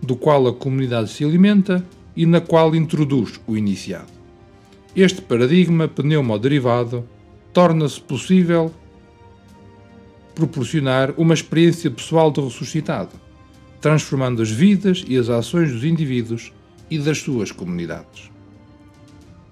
do 0.01 0.18
qual 0.18 0.45
a 0.47 0.53
comunidade 0.53 1.09
se 1.09 1.24
alimenta 1.24 1.82
e 2.14 2.26
na 2.26 2.41
qual 2.41 2.76
introduz 2.76 3.39
o 3.47 3.55
iniciado. 3.55 4.11
Este 4.93 5.22
paradigma 5.22 5.88
pneumo-derivado 5.88 7.07
torna-se 7.53 8.01
possível 8.01 8.70
proporcionar 10.36 11.14
uma 11.16 11.34
experiência 11.34 11.89
pessoal 11.89 12.30
do 12.30 12.43
ressuscitado, 12.43 13.11
transformando 13.80 14.41
as 14.41 14.51
vidas 14.51 15.05
e 15.07 15.18
as 15.18 15.30
ações 15.30 15.72
dos 15.72 15.86
indivíduos 15.86 16.51
e 16.91 16.99
das 16.99 17.20
suas 17.20 17.49
comunidades. 17.49 18.30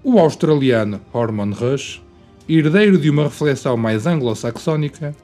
O 0.04 0.18
australiano 0.18 1.00
Hormon 1.14 1.52
Rush, 1.52 2.02
herdeiro 2.46 2.98
de 2.98 3.08
uma 3.08 3.24
reflexão 3.24 3.74
mais 3.74 4.06
anglo-saxónica, 4.06 5.16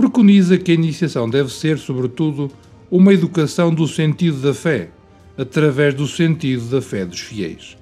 preconiza 0.00 0.56
que 0.56 0.70
a 0.70 0.74
iniciação 0.74 1.28
deve 1.28 1.52
ser, 1.52 1.78
sobretudo, 1.78 2.50
uma 2.90 3.12
educação 3.12 3.72
do 3.72 3.86
sentido 3.86 4.40
da 4.40 4.54
fé, 4.54 4.88
através 5.36 5.92
do 5.92 6.06
sentido 6.06 6.70
da 6.70 6.80
fé 6.80 7.04
dos 7.04 7.20
fiéis, 7.20 7.76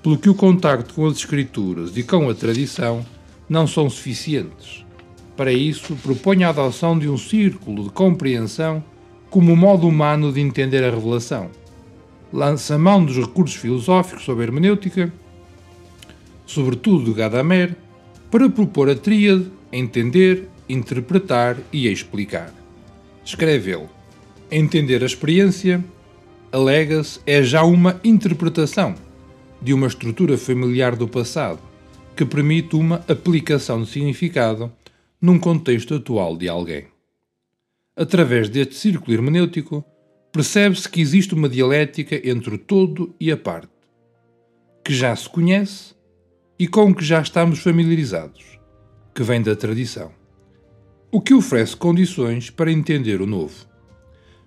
pelo 0.00 0.16
que 0.16 0.30
o 0.30 0.36
contacto 0.36 0.94
com 0.94 1.04
as 1.06 1.16
Escrituras 1.16 1.96
e 1.96 2.04
com 2.04 2.30
a 2.30 2.34
tradição 2.34 3.04
não 3.48 3.66
são 3.66 3.90
suficientes. 3.90 4.84
Para 5.36 5.52
isso, 5.52 5.96
propõe 5.96 6.44
a 6.44 6.50
adoção 6.50 6.96
de 6.96 7.08
um 7.08 7.18
círculo 7.18 7.82
de 7.82 7.90
compreensão 7.90 8.82
como 9.28 9.56
modo 9.56 9.88
humano 9.88 10.32
de 10.32 10.40
entender 10.40 10.84
a 10.84 10.90
revelação. 10.90 11.50
Lança 12.32 12.78
mão 12.78 13.04
dos 13.04 13.16
recursos 13.16 13.56
filosóficos 13.56 14.24
sobre 14.24 14.44
a 14.44 14.46
hermenêutica, 14.46 15.12
sobretudo 16.46 17.06
de 17.06 17.14
Gadamer, 17.14 17.76
para 18.30 18.48
propor 18.48 18.88
a 18.88 18.94
tríade 18.94 19.50
entender, 19.72 20.48
interpretar 20.68 21.56
e 21.72 21.88
explicar. 21.88 22.52
Escreve 23.24 23.72
ele: 23.72 23.88
Entender 24.50 25.02
a 25.02 25.06
experiência, 25.06 25.84
alega-se, 26.52 27.20
é 27.26 27.42
já 27.42 27.64
uma 27.64 28.00
interpretação 28.04 28.94
de 29.60 29.72
uma 29.72 29.86
estrutura 29.86 30.36
familiar 30.36 30.94
do 30.94 31.08
passado 31.08 31.60
que 32.14 32.24
permite 32.24 32.76
uma 32.76 33.04
aplicação 33.08 33.82
de 33.82 33.88
significado 33.88 34.70
num 35.20 35.38
contexto 35.38 35.94
atual 35.94 36.36
de 36.36 36.48
alguém. 36.48 36.86
Através 37.96 38.48
deste 38.48 38.74
círculo 38.74 39.14
hermenêutico, 39.14 39.84
percebe-se 40.32 40.88
que 40.88 41.00
existe 41.00 41.34
uma 41.34 41.48
dialética 41.48 42.20
entre 42.28 42.54
o 42.54 42.58
todo 42.58 43.14
e 43.18 43.32
a 43.32 43.36
parte, 43.36 43.72
que 44.84 44.92
já 44.92 45.14
se 45.16 45.28
conhece 45.28 45.94
e 46.58 46.68
com 46.68 46.94
que 46.94 47.04
já 47.04 47.20
estamos 47.20 47.60
familiarizados, 47.60 48.58
que 49.14 49.22
vem 49.22 49.40
da 49.40 49.56
tradição, 49.56 50.12
o 51.14 51.20
que 51.20 51.32
oferece 51.32 51.76
condições 51.76 52.50
para 52.50 52.72
entender 52.72 53.20
o 53.20 53.26
novo. 53.26 53.54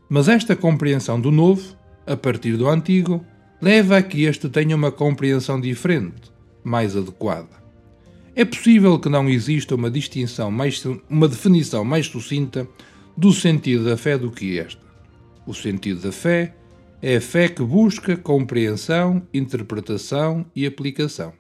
Mas 0.09 0.27
esta 0.27 0.53
compreensão 0.53 1.19
do 1.19 1.31
novo 1.31 1.77
a 2.05 2.17
partir 2.17 2.57
do 2.57 2.67
antigo, 2.67 3.23
leva 3.61 3.97
a 3.97 4.01
que 4.01 4.23
este 4.23 4.47
tenha 4.49 4.75
uma 4.75 4.91
compreensão 4.91 5.61
diferente, 5.61 6.29
mais 6.61 6.95
adequada. 6.95 7.49
É 8.35 8.43
possível 8.45 8.99
que 8.99 9.07
não 9.07 9.29
exista 9.29 9.75
uma 9.75 9.89
distinção 9.89 10.49
mais, 10.49 10.83
uma 11.09 11.29
definição 11.29 11.85
mais 11.85 12.07
sucinta 12.07 12.67
do 13.15 13.31
sentido 13.31 13.85
da 13.85 13.97
fé 13.97 14.17
do 14.17 14.29
que 14.29 14.59
esta. 14.59 14.81
O 15.45 15.53
sentido 15.53 16.01
da 16.01 16.11
fé 16.11 16.53
é 17.01 17.15
a 17.15 17.21
fé 17.21 17.47
que 17.47 17.63
busca 17.63 18.17
compreensão, 18.17 19.25
interpretação 19.33 20.45
e 20.53 20.65
aplicação. 20.65 21.31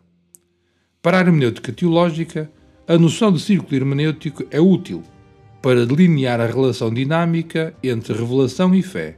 Para 1.01 1.17
a 1.17 1.21
hermenêutica 1.21 1.73
teológica, 1.73 2.49
a 2.87 2.97
noção 2.97 3.29
de 3.29 3.41
círculo 3.41 3.75
hermenêutico 3.75 4.45
é 4.49 4.61
útil 4.61 5.03
para 5.67 5.85
delinear 5.85 6.39
a 6.39 6.45
relação 6.45 6.93
dinâmica 6.93 7.75
entre 7.83 8.13
revelação 8.13 8.73
e 8.73 8.81
fé, 8.81 9.17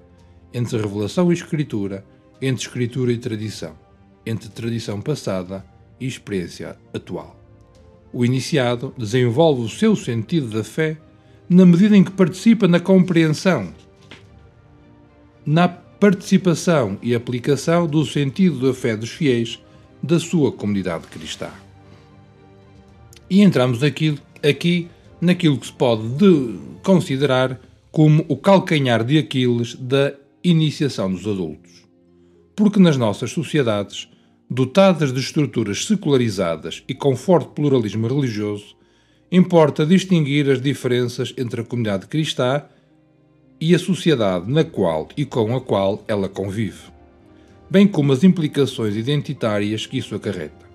entre 0.52 0.82
revelação 0.82 1.30
e 1.30 1.36
escritura, 1.36 2.04
entre 2.42 2.64
escritura 2.64 3.12
e 3.12 3.20
tradição, 3.20 3.78
entre 4.26 4.50
tradição 4.50 5.00
passada 5.00 5.64
e 6.00 6.08
experiência 6.08 6.76
atual. 6.92 7.40
O 8.12 8.26
iniciado 8.26 8.92
desenvolve 8.98 9.62
o 9.62 9.70
seu 9.70 9.96
sentido 9.96 10.48
da 10.48 10.64
fé 10.64 10.98
na 11.48 11.68
medida 11.68 11.96
em 11.96 12.04
que 12.04 12.10
participa 12.10 12.68
na 12.68 12.80
compreensão, 12.80 13.72
na 15.46 15.68
participação 15.68 16.98
e 17.04 17.14
aplicação 17.14 17.86
do 17.86 18.04
sentido 18.04 18.66
da 18.66 18.74
fé 18.74 18.98
dos 18.98 19.12
fiéis 19.12 19.62
da 20.02 20.20
sua 20.20 20.52
comunidade 20.52 21.06
cristã. 21.10 21.52
E 23.30 23.44
entramos 23.44 23.84
aqui, 23.84 24.18
aqui 24.42 24.90
naquilo 25.22 25.58
que 25.58 25.68
se 25.68 25.74
pode 25.74 26.60
considerar 26.84 27.60
como 27.92 28.26
o 28.28 28.38
calcanhar 28.38 29.04
de 29.04 29.18
Aquiles 29.18 29.76
da 29.76 30.14
iniciação 30.44 31.12
dos 31.12 31.28
adultos. 31.28 31.84
Porque 32.56 32.80
nas 32.80 32.98
nossas 32.98 33.32
sociedades, 33.32 34.08
dotadas 34.50 35.12
de 35.12 35.20
estruturas 35.20 35.86
secularizadas 35.86 36.84
e 36.88 36.94
com 36.94 37.16
forte 37.16 37.50
pluralismo 37.54 38.08
religioso, 38.08 38.76
importa 39.32 39.86
distinguir 39.86 40.50
as 40.50 40.62
diferenças 40.62 41.34
entre 41.38 41.62
a 41.62 41.64
comunidade 41.64 42.08
cristã 42.08 42.64
e 43.60 43.76
a 43.76 43.80
sociedade 43.80 44.52
na 44.52 44.64
qual 44.64 45.10
e 45.18 45.26
com 45.26 45.56
a 45.56 45.62
qual 45.62 46.04
ela 46.08 46.30
convive, 46.30 46.84
bem 47.70 47.88
como 47.88 48.14
as 48.14 48.24
implicações 48.24 48.96
identitárias 48.96 49.86
que 49.86 49.98
isso 49.98 50.16
acarreta. 50.16 50.68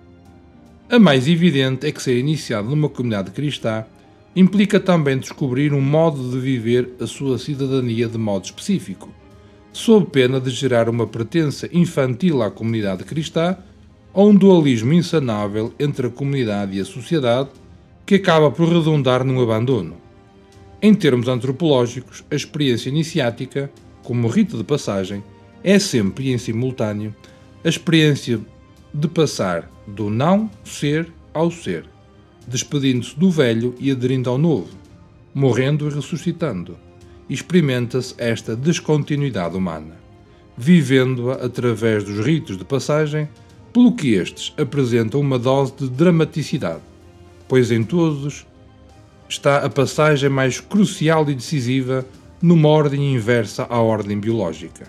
A 0.89 0.99
mais 0.99 1.27
evidente 1.27 1.87
é 1.87 1.91
que 1.91 2.01
ser 2.01 2.17
iniciado 2.17 2.69
numa 2.69 2.87
comunidade 2.87 3.31
cristã 3.31 3.85
implica 4.35 4.79
também 4.79 5.17
descobrir 5.17 5.73
um 5.73 5.81
modo 5.81 6.29
de 6.29 6.39
viver 6.39 6.93
a 6.99 7.07
sua 7.07 7.37
cidadania 7.37 8.07
de 8.07 8.17
modo 8.17 8.45
específico 8.45 9.09
sob 9.75 10.05
pena 10.05 10.39
de 10.39 10.49
gerar 10.51 10.87
uma 10.87 11.05
pertença 11.05 11.67
infantil 11.73 12.41
à 12.41 12.49
comunidade 12.49 13.03
cristã 13.03 13.57
ou 14.13 14.29
um 14.29 14.35
dualismo 14.35 14.93
insanável 14.93 15.73
entre 15.77 16.07
a 16.07 16.09
comunidade 16.09 16.77
e 16.77 16.79
a 16.79 16.85
sociedade 16.85 17.49
que 18.05 18.15
acaba 18.15 18.49
por 18.49 18.69
redundar 18.69 19.25
num 19.25 19.41
abandono. 19.41 19.97
Em 20.81 20.93
termos 20.93 21.27
antropológicos, 21.27 22.23
a 22.31 22.35
experiência 22.35 22.87
iniciática, 22.87 23.69
como 24.01 24.29
rito 24.29 24.55
de 24.55 24.63
passagem, 24.63 25.21
é 25.61 25.77
sempre 25.77 26.29
e 26.29 26.31
em 26.31 26.37
simultâneo 26.37 27.13
a 27.61 27.67
experiência 27.67 28.39
de 28.93 29.07
passar 29.09 29.69
do 29.85 30.09
não 30.09 30.49
ser 30.63 31.11
ao 31.33 31.51
ser, 31.51 31.83
despedindo-se 32.47 33.17
do 33.17 33.29
velho 33.29 33.75
e 33.79 33.91
aderindo 33.91 34.29
ao 34.29 34.37
novo, 34.37 34.69
morrendo 35.33 35.87
e 35.87 35.93
ressuscitando 35.93 36.77
experimenta-se 37.29 38.13
esta 38.17 38.55
descontinuidade 38.55 39.55
humana, 39.55 39.95
vivendo-a 40.57 41.45
através 41.45 42.03
dos 42.03 42.23
ritos 42.25 42.57
de 42.57 42.63
passagem, 42.63 43.27
pelo 43.73 43.93
que 43.93 44.13
estes 44.13 44.53
apresentam 44.57 45.19
uma 45.19 45.37
dose 45.37 45.73
de 45.73 45.89
dramaticidade, 45.89 46.81
pois 47.47 47.71
em 47.71 47.83
todos 47.83 48.45
está 49.27 49.57
a 49.57 49.69
passagem 49.69 50.29
mais 50.29 50.59
crucial 50.59 51.29
e 51.29 51.35
decisiva 51.35 52.05
numa 52.41 52.69
ordem 52.69 53.13
inversa 53.13 53.65
à 53.69 53.79
ordem 53.79 54.19
biológica. 54.19 54.87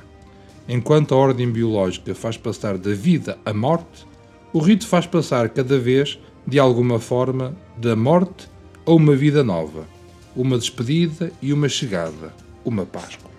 Enquanto 0.69 1.15
a 1.15 1.19
ordem 1.19 1.51
biológica 1.51 2.15
faz 2.15 2.37
passar 2.37 2.77
da 2.77 2.93
vida 2.93 3.39
à 3.45 3.53
morte, 3.53 4.07
o 4.53 4.59
rito 4.59 4.87
faz 4.87 5.07
passar 5.07 5.49
cada 5.49 5.79
vez, 5.79 6.19
de 6.47 6.59
alguma 6.59 6.99
forma, 6.99 7.57
da 7.77 7.97
morte 7.97 8.49
a 8.87 8.93
uma 8.93 9.17
vida 9.17 9.43
nova 9.43 9.97
uma 10.37 10.59
despedida 10.59 11.33
e 11.41 11.53
uma 11.53 11.69
chegada, 11.69 12.35
uma 12.63 12.85
Páscoa. 12.85 13.31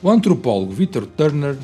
O 0.00 0.08
antropólogo 0.08 0.72
Victor 0.72 1.06
Turner 1.06 1.58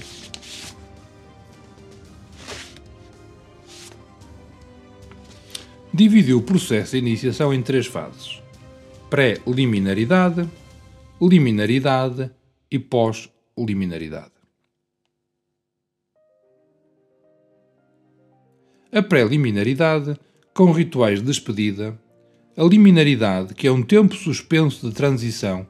dividiu 5.92 6.38
o 6.38 6.42
processo 6.42 6.92
de 6.92 6.98
iniciação 6.98 7.54
em 7.54 7.62
três 7.62 7.86
fases: 7.86 8.42
pré-liminaridade, 9.08 10.48
liminaridade 11.22 12.28
e 12.68 12.78
pós-liminaridade. 12.80 14.34
A 18.95 19.03
pré-liminaridade, 19.03 20.16
com 20.55 20.70
rituais 20.70 21.18
de 21.18 21.26
despedida, 21.26 21.99
a 22.57 22.62
liminaridade, 22.62 23.53
que 23.53 23.66
é 23.66 23.72
um 23.72 23.82
tempo 23.82 24.14
suspenso 24.14 24.88
de 24.88 24.95
transição, 24.95 25.66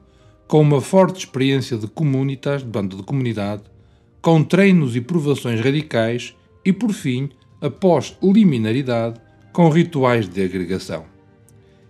com 0.47 0.61
uma 0.61 0.79
forte 0.79 1.21
experiência 1.21 1.75
de 1.75 1.87
comunitas, 1.87 2.61
de 2.61 2.67
banda 2.67 2.95
de 2.95 3.01
comunidade, 3.01 3.63
com 4.21 4.43
treinos 4.43 4.95
e 4.95 5.01
provações 5.01 5.59
radicais 5.59 6.35
e, 6.63 6.71
por 6.71 6.93
fim, 6.93 7.29
a 7.59 7.67
pós-liminaridade, 7.67 9.19
com 9.51 9.69
rituais 9.69 10.29
de 10.29 10.43
agregação. 10.43 11.05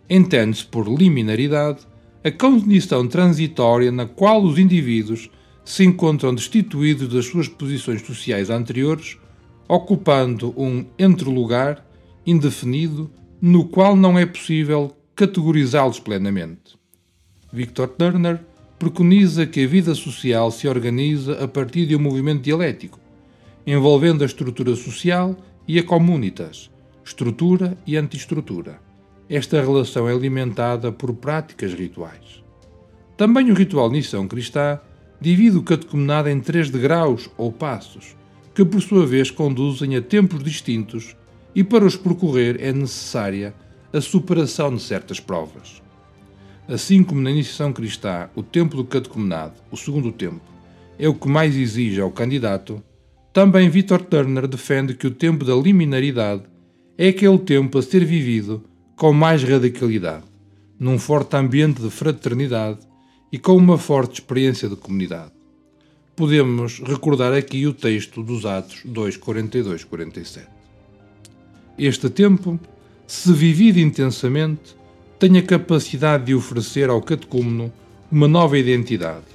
Entende-se 0.10 0.66
por 0.66 0.88
liminaridade 0.88 1.80
a 2.24 2.32
condição 2.32 3.06
transitória 3.10 3.92
na 3.92 4.06
qual 4.06 4.42
os 4.42 4.58
indivíduos 4.58 5.30
se 5.66 5.84
encontram 5.84 6.34
destituídos 6.34 7.10
das 7.10 7.26
suas 7.26 7.50
posições 7.50 8.02
sociais 8.04 8.50
anteriores, 8.50 9.18
ocupando 9.68 10.54
um 10.58 10.86
entrelugar 10.98 11.86
indefinido 12.26 13.10
no 13.42 13.66
qual 13.66 13.96
não 13.96 14.18
é 14.18 14.26
possível 14.26 14.96
categorizá-los 15.16 16.00
plenamente. 16.00 16.78
Victor 17.52 17.88
Turner 17.90 18.42
preconiza 18.78 19.46
que 19.46 19.64
a 19.64 19.68
vida 19.68 19.96
social 19.96 20.52
se 20.52 20.68
organiza 20.68 21.44
a 21.44 21.48
partir 21.48 21.86
de 21.86 21.96
um 21.96 22.00
movimento 22.00 22.42
dialético, 22.42 23.00
envolvendo 23.66 24.24
a 24.24 24.26
estrutura 24.26 24.76
social 24.76 25.36
e 25.68 25.80
a 25.80 25.84
comunitas, 25.84 26.70
estrutura 27.04 27.78
e 27.88 27.98
antiestrutura. 27.98 28.80
Esta 29.30 29.62
relação 29.62 30.08
é 30.08 30.14
alimentada 30.14 30.92
por 30.92 31.14
práticas 31.14 31.74
rituais. 31.74 32.44
Também 33.18 33.50
o 33.50 33.56
ritual 33.56 33.90
Nição 33.90 34.28
Cristã 34.28 34.80
divide 35.20 35.58
o 35.58 35.64
catecumenado 35.64 36.30
em 36.30 36.40
três 36.40 36.70
degraus 36.70 37.30
ou 37.38 37.52
passos, 37.52 38.16
que 38.56 38.64
por 38.64 38.82
sua 38.82 39.06
vez 39.06 39.30
conduzem 39.30 39.98
a 39.98 40.02
tempos 40.02 40.42
distintos 40.42 41.16
e 41.54 41.62
para 41.62 41.86
os 41.86 41.98
percorrer 41.98 42.58
é 42.62 42.72
necessária 42.72 43.54
a 43.92 44.00
superação 44.00 44.74
de 44.74 44.82
certas 44.82 45.20
provas. 45.20 45.82
Assim 46.68 47.04
como 47.04 47.22
na 47.22 47.32
iniciação 47.32 47.74
cristã 47.74 48.30
o 48.34 48.42
tempo 48.42 48.78
do 48.78 48.86
catecumenado, 48.86 49.56
o 49.70 49.76
segundo 49.76 50.12
tempo, 50.12 50.42
é 50.98 51.08
o 51.08 51.14
que 51.14 51.28
mais 51.28 51.56
exige 51.56 52.00
ao 52.00 52.10
candidato, 52.10 52.82
também 53.34 53.70
Victor 53.70 54.02
Turner 54.02 54.48
defende 54.48 54.94
que 54.94 55.06
o 55.06 55.12
tempo 55.12 55.44
da 55.44 55.54
liminaridade 55.54 56.44
é 56.98 57.10
aquele 57.10 57.38
tempo 57.38 57.78
a 57.78 57.82
ser 57.82 58.06
vivido 58.06 58.64
com 58.96 59.12
mais 59.12 59.44
radicalidade, 59.44 60.24
num 60.80 60.98
forte 60.98 61.36
ambiente 61.36 61.82
de 61.82 61.90
fraternidade 61.90 62.80
e 63.30 63.38
com 63.38 63.58
uma 63.58 63.78
forte 63.78 64.22
experiência 64.22 64.70
de 64.70 64.78
comunidade. 64.78 65.35
Podemos 66.16 66.80
recordar 66.80 67.34
aqui 67.34 67.68
o 67.68 67.74
texto 67.74 68.24
dos 68.24 68.46
Atos 68.46 68.84
2, 68.86 69.18
42, 69.18 69.84
47. 69.84 70.48
Este 71.78 72.10
tempo, 72.10 72.58
se 73.06 73.34
vivido 73.34 73.80
intensamente, 73.80 74.78
tem 75.20 75.38
a 75.38 75.42
capacidade 75.42 76.28
de 76.28 76.34
oferecer 76.34 76.90
ao 76.90 77.02
catecúmeno 77.02 77.70
uma 78.10 78.30
nova 78.30 78.58
identidade, 78.58 79.26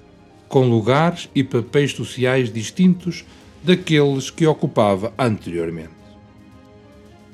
com 0.48 0.70
lugares 0.70 1.28
e 1.34 1.44
papéis 1.44 1.92
sociais 1.92 2.50
distintos 2.50 3.26
daqueles 3.62 4.30
que 4.30 4.46
ocupava 4.46 5.12
anteriormente. 5.18 5.90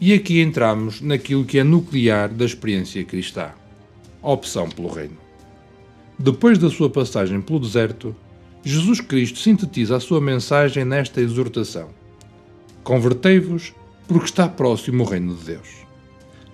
E 0.01 0.13
aqui 0.13 0.41
entramos 0.41 1.01
naquilo 1.01 1.45
que 1.45 1.61
é 1.61 1.63
nuclear 1.63 2.29
da 2.31 2.45
experiência 2.45 3.05
cristã: 3.05 3.53
a 4.21 4.33
opção 4.33 4.69
pelo 4.69 4.89
reino. 4.89 5.19
Depois 6.19 6.59
da 6.59 6.69
sua 6.69 6.91
passagem 6.91 7.41
pelo 7.41 7.61
deserto, 7.61 8.13
Jesus 8.69 9.01
Cristo 9.01 9.39
sintetiza 9.39 9.95
a 9.95 10.01
sua 10.01 10.21
mensagem 10.21 10.85
nesta 10.85 11.21
exortação: 11.21 11.89
Convertei-vos, 12.83 13.73
porque 14.09 14.25
está 14.25 14.49
próximo 14.49 15.05
o 15.05 15.07
reino 15.07 15.37
de 15.37 15.45
Deus. 15.45 15.69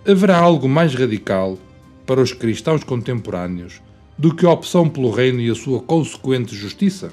Haverá 0.06 0.36
algo 0.36 0.68
mais 0.68 0.94
radical 0.94 1.56
para 2.06 2.20
os 2.20 2.34
cristãos 2.34 2.84
contemporâneos 2.84 3.80
do 4.18 4.34
que 4.34 4.44
a 4.44 4.50
opção 4.50 4.90
pelo 4.90 5.10
reino 5.10 5.40
e 5.40 5.48
a 5.48 5.54
sua 5.54 5.80
consequente 5.80 6.54
justiça? 6.54 7.10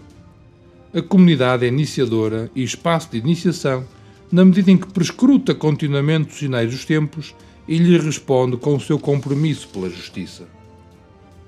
A 0.93 1.02
comunidade 1.02 1.64
é 1.64 1.70
iniciadora 1.70 2.52
e 2.54 2.62
espaço 2.62 3.12
de 3.12 3.20
iniciação 3.20 3.86
na 4.30 4.43
medida 4.43 4.70
em 4.70 4.78
que 4.78 4.91
prescruta 4.91 5.56
continuamente 5.56 6.34
os 6.34 6.39
sinais 6.39 6.72
dos 6.72 6.84
tempos 6.84 7.34
e 7.66 7.78
lhe 7.78 7.97
responde 7.97 8.58
com 8.58 8.76
o 8.76 8.82
seu 8.82 9.00
compromisso 9.00 9.70
pela 9.70 9.89
justiça. 9.89 10.43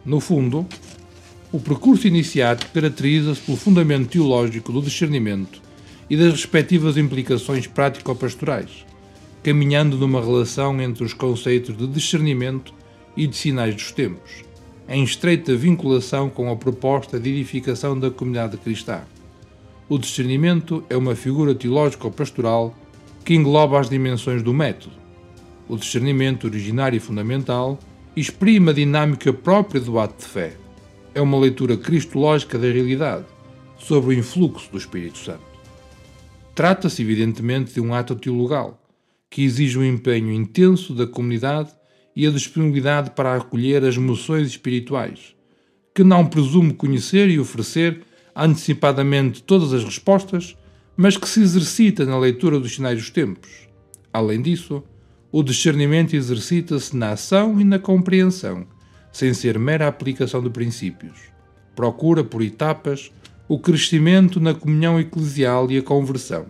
No 0.05 0.21
fundo, 0.21 0.65
o 1.51 1.59
percurso 1.59 2.07
iniciático 2.07 2.71
caracteriza-se 2.71 3.41
pelo 3.41 3.57
fundamento 3.57 4.07
teológico 4.07 4.71
do 4.71 4.81
discernimento 4.81 5.61
e 6.09 6.15
das 6.15 6.31
respectivas 6.31 6.95
implicações 6.95 7.67
prático-pastorais, 7.67 8.85
caminhando 9.43 9.97
numa 9.97 10.21
relação 10.21 10.79
entre 10.81 11.03
os 11.03 11.13
conceitos 11.13 11.75
de 11.75 11.87
discernimento 11.87 12.73
e 13.17 13.27
de 13.27 13.35
sinais 13.35 13.75
dos 13.75 13.91
tempos, 13.91 14.45
em 14.87 15.03
estreita 15.03 15.53
vinculação 15.53 16.29
com 16.29 16.49
a 16.49 16.55
proposta 16.55 17.19
de 17.19 17.29
edificação 17.29 17.99
da 17.99 18.09
comunidade 18.09 18.55
cristã. 18.55 19.01
O 19.89 19.97
discernimento 19.97 20.85
é 20.89 20.95
uma 20.95 21.15
figura 21.15 21.53
teológico-pastoral 21.53 22.73
que 23.25 23.35
engloba 23.35 23.77
as 23.77 23.89
dimensões 23.89 24.41
do 24.41 24.53
método. 24.53 24.95
O 25.67 25.75
discernimento 25.75 26.45
originário 26.45 26.95
e 26.95 27.01
fundamental 27.01 27.77
exprime 28.15 28.69
a 28.69 28.73
dinâmica 28.73 29.33
própria 29.33 29.81
do 29.81 29.99
ato 29.99 30.17
de 30.17 30.29
fé. 30.31 30.60
É 31.13 31.21
uma 31.21 31.37
leitura 31.37 31.75
cristológica 31.75 32.57
da 32.57 32.71
realidade, 32.71 33.25
sobre 33.77 34.15
o 34.15 34.17
influxo 34.17 34.71
do 34.71 34.77
Espírito 34.77 35.17
Santo. 35.17 35.41
Trata-se, 36.55 37.01
evidentemente, 37.01 37.73
de 37.73 37.81
um 37.81 37.93
ato 37.93 38.15
teologal, 38.15 38.81
que 39.29 39.43
exige 39.43 39.77
um 39.77 39.83
empenho 39.83 40.31
intenso 40.31 40.93
da 40.93 41.07
comunidade 41.07 41.71
e 42.15 42.27
a 42.27 42.31
disponibilidade 42.31 43.11
para 43.11 43.35
acolher 43.35 43.83
as 43.83 43.95
emoções 43.95 44.47
espirituais, 44.47 45.35
que 45.93 46.03
não 46.03 46.25
presume 46.25 46.73
conhecer 46.73 47.29
e 47.29 47.39
oferecer 47.39 48.03
antecipadamente 48.35 49.43
todas 49.43 49.73
as 49.73 49.83
respostas, 49.83 50.55
mas 50.95 51.17
que 51.17 51.27
se 51.27 51.41
exercita 51.41 52.05
na 52.05 52.17
leitura 52.17 52.59
dos 52.59 52.75
sinais 52.75 52.97
dos 52.97 53.09
tempos. 53.09 53.49
Além 54.13 54.41
disso, 54.41 54.83
o 55.31 55.43
discernimento 55.43 56.13
exercita-se 56.13 56.95
na 56.95 57.11
ação 57.11 57.59
e 57.59 57.63
na 57.63 57.79
compreensão, 57.79 58.67
sem 59.11 59.33
ser 59.33 59.59
mera 59.59 59.87
aplicação 59.87 60.41
de 60.41 60.49
princípios. 60.49 61.19
Procura, 61.75 62.23
por 62.23 62.41
etapas, 62.41 63.11
o 63.47 63.59
crescimento 63.59 64.39
na 64.39 64.53
comunhão 64.53 64.99
eclesial 64.99 65.69
e 65.69 65.77
a 65.77 65.83
conversão. 65.83 66.45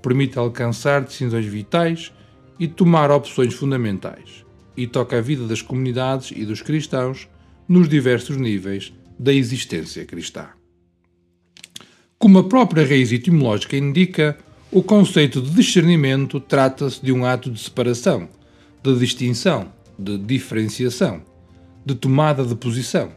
Permite 0.00 0.38
alcançar 0.38 1.02
decisões 1.02 1.46
vitais 1.46 2.12
e 2.58 2.66
tomar 2.66 3.10
opções 3.10 3.54
fundamentais 3.54 4.44
e 4.76 4.86
toca 4.86 5.18
a 5.18 5.20
vida 5.20 5.46
das 5.46 5.60
comunidades 5.60 6.32
e 6.34 6.44
dos 6.44 6.62
cristãos 6.62 7.28
nos 7.68 7.88
diversos 7.88 8.36
níveis 8.36 8.92
da 9.18 9.32
existência 9.32 10.04
cristã. 10.04 10.48
Como 12.18 12.38
a 12.38 12.44
própria 12.44 12.86
raiz 12.86 13.12
etimológica 13.12 13.76
indica, 13.76 14.38
o 14.70 14.82
conceito 14.82 15.42
de 15.42 15.50
discernimento 15.50 16.40
trata-se 16.40 17.04
de 17.04 17.12
um 17.12 17.24
ato 17.24 17.50
de 17.50 17.60
separação, 17.60 18.28
de 18.82 18.98
distinção, 18.98 19.72
de 19.98 20.16
diferenciação, 20.16 21.22
de 21.84 21.94
tomada 21.94 22.44
de 22.44 22.54
posição, 22.54 23.10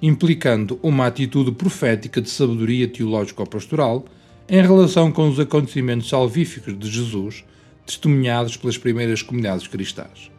implicando 0.00 0.78
uma 0.82 1.06
atitude 1.06 1.52
profética 1.52 2.20
de 2.20 2.30
sabedoria 2.30 2.86
teológico-pastoral 2.86 4.04
em 4.48 4.60
relação 4.60 5.10
com 5.10 5.28
os 5.28 5.40
acontecimentos 5.40 6.08
salvíficos 6.08 6.78
de 6.78 6.90
Jesus, 6.90 7.44
testemunhados 7.86 8.56
pelas 8.56 8.78
primeiras 8.78 9.22
comunidades 9.22 9.66
cristãs. 9.66 10.30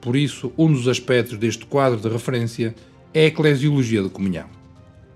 Por 0.00 0.14
isso, 0.14 0.52
um 0.56 0.72
dos 0.72 0.86
aspectos 0.86 1.38
deste 1.38 1.66
quadro 1.66 1.98
de 1.98 2.08
referência 2.08 2.74
é 3.12 3.22
a 3.22 3.26
eclesiologia 3.26 4.02
de 4.02 4.08
comunhão. 4.08 4.46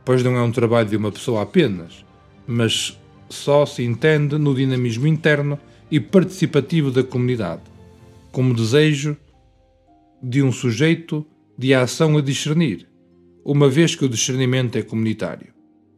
Pois 0.04 0.22
não 0.22 0.36
é 0.36 0.42
um 0.42 0.50
trabalho 0.50 0.88
de 0.88 0.96
uma 0.96 1.12
pessoa 1.12 1.42
apenas, 1.42 2.04
mas 2.46 2.98
só 3.28 3.64
se 3.64 3.84
entende 3.84 4.36
no 4.36 4.54
dinamismo 4.54 5.06
interno 5.06 5.58
e 5.90 6.00
participativo 6.00 6.90
da 6.90 7.04
comunidade, 7.04 7.62
como 8.32 8.54
desejo 8.54 9.16
de 10.22 10.42
um 10.42 10.50
sujeito 10.50 11.26
de 11.60 11.74
ação 11.74 12.16
a 12.16 12.22
discernir, 12.22 12.88
uma 13.44 13.68
vez 13.68 13.94
que 13.94 14.06
o 14.06 14.08
discernimento 14.08 14.78
é 14.78 14.82
comunitário. 14.82 15.52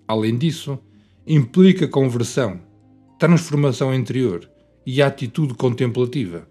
Além 0.08 0.36
disso, 0.36 0.76
implica 1.24 1.86
conversão, 1.86 2.60
transformação 3.16 3.94
interior 3.94 4.50
e 4.84 5.00
atitude 5.00 5.54
contemplativa, 5.54 6.48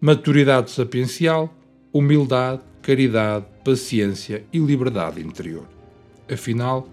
maturidade 0.00 0.72
sapiencial 0.72 1.54
humildade, 1.92 2.62
caridade, 2.82 3.46
paciência 3.64 4.44
e 4.52 4.58
liberdade 4.58 5.20
interior. 5.20 5.68
Afinal, 6.30 6.88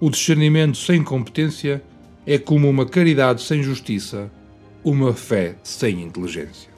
o 0.00 0.10
discernimento 0.10 0.76
sem 0.76 1.04
competência 1.04 1.82
é 2.26 2.38
como 2.38 2.66
uma 2.66 2.86
caridade 2.86 3.42
sem 3.42 3.62
justiça, 3.62 4.30
uma 4.82 5.12
fé 5.12 5.56
sem 5.62 6.02
inteligência, 6.02 6.70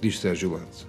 diz 0.00 0.18
Sérgio 0.18 0.52
Lanza. 0.52 0.87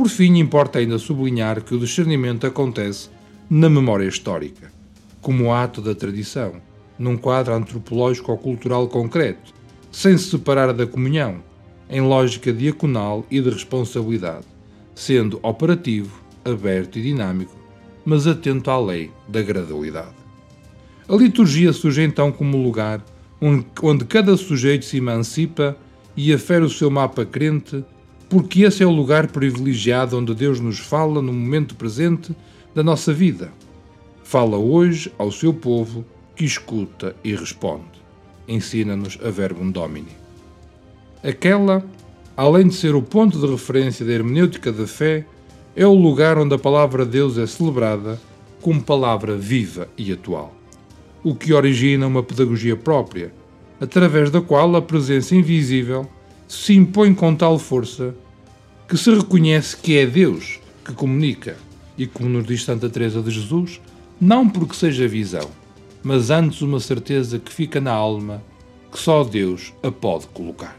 Por 0.00 0.08
fim, 0.08 0.38
importa 0.38 0.78
ainda 0.78 0.96
sublinhar 0.98 1.62
que 1.62 1.74
o 1.74 1.78
discernimento 1.78 2.46
acontece 2.46 3.10
na 3.50 3.68
memória 3.68 4.08
histórica, 4.08 4.72
como 5.20 5.52
ato 5.52 5.82
da 5.82 5.94
tradição, 5.94 6.54
num 6.98 7.18
quadro 7.18 7.52
antropológico 7.52 8.32
ou 8.32 8.38
cultural 8.38 8.88
concreto, 8.88 9.52
sem 9.92 10.16
se 10.16 10.30
separar 10.30 10.72
da 10.72 10.86
comunhão, 10.86 11.42
em 11.90 12.00
lógica 12.00 12.50
diaconal 12.50 13.26
e 13.30 13.42
de 13.42 13.50
responsabilidade, 13.50 14.46
sendo 14.94 15.38
operativo, 15.42 16.18
aberto 16.46 16.98
e 16.98 17.02
dinâmico, 17.02 17.54
mas 18.02 18.26
atento 18.26 18.70
à 18.70 18.80
lei 18.80 19.10
da 19.28 19.42
gradualidade. 19.42 20.16
A 21.06 21.14
liturgia 21.14 21.74
surge 21.74 22.00
então 22.00 22.32
como 22.32 22.56
lugar 22.56 23.04
onde 23.38 24.06
cada 24.06 24.34
sujeito 24.38 24.86
se 24.86 24.96
emancipa 24.96 25.76
e 26.16 26.32
afere 26.32 26.64
o 26.64 26.70
seu 26.70 26.90
mapa 26.90 27.26
crente, 27.26 27.84
porque 28.30 28.62
esse 28.62 28.80
é 28.80 28.86
o 28.86 28.92
lugar 28.92 29.26
privilegiado 29.26 30.16
onde 30.16 30.32
Deus 30.32 30.60
nos 30.60 30.78
fala 30.78 31.20
no 31.20 31.32
momento 31.32 31.74
presente 31.74 32.34
da 32.72 32.80
nossa 32.80 33.12
vida. 33.12 33.52
Fala 34.22 34.56
hoje 34.56 35.12
ao 35.18 35.32
seu 35.32 35.52
povo 35.52 36.04
que 36.36 36.44
escuta 36.44 37.16
e 37.24 37.34
responde. 37.34 38.00
Ensina-nos 38.46 39.18
a 39.22 39.30
verbum 39.30 39.72
domini. 39.72 40.16
Aquela, 41.24 41.84
além 42.36 42.68
de 42.68 42.74
ser 42.74 42.94
o 42.94 43.02
ponto 43.02 43.36
de 43.36 43.46
referência 43.48 44.06
da 44.06 44.12
hermenêutica 44.12 44.70
da 44.70 44.86
fé, 44.86 45.26
é 45.74 45.84
o 45.84 45.92
lugar 45.92 46.38
onde 46.38 46.54
a 46.54 46.58
palavra 46.58 47.04
de 47.04 47.10
Deus 47.10 47.36
é 47.36 47.48
celebrada 47.48 48.20
como 48.60 48.80
palavra 48.80 49.36
viva 49.36 49.88
e 49.98 50.12
atual, 50.12 50.54
o 51.24 51.34
que 51.34 51.52
origina 51.52 52.06
uma 52.06 52.22
pedagogia 52.22 52.76
própria, 52.76 53.32
através 53.80 54.30
da 54.30 54.40
qual 54.40 54.76
a 54.76 54.82
presença 54.82 55.34
invisível 55.34 56.08
se 56.50 56.74
impõe 56.74 57.14
com 57.14 57.32
tal 57.32 57.60
força 57.60 58.12
que 58.88 58.96
se 58.96 59.14
reconhece 59.14 59.76
que 59.76 59.96
é 59.96 60.04
Deus 60.04 60.58
que 60.84 60.92
comunica, 60.92 61.56
e 61.96 62.08
como 62.08 62.28
nos 62.28 62.44
diz 62.44 62.64
Santa 62.64 62.90
Teresa 62.90 63.22
de 63.22 63.30
Jesus, 63.30 63.80
não 64.20 64.48
porque 64.48 64.74
seja 64.74 65.06
visão, 65.06 65.48
mas 66.02 66.28
antes 66.28 66.60
uma 66.60 66.80
certeza 66.80 67.38
que 67.38 67.52
fica 67.52 67.80
na 67.80 67.92
alma 67.92 68.42
que 68.90 68.98
só 68.98 69.22
Deus 69.22 69.72
a 69.80 69.92
pode 69.92 70.26
colocar. 70.26 70.76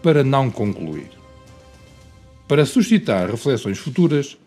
Para 0.00 0.22
não 0.22 0.48
concluir. 0.48 1.10
Para 2.46 2.64
suscitar 2.64 3.28
reflexões 3.28 3.78
futuras, 3.78 4.38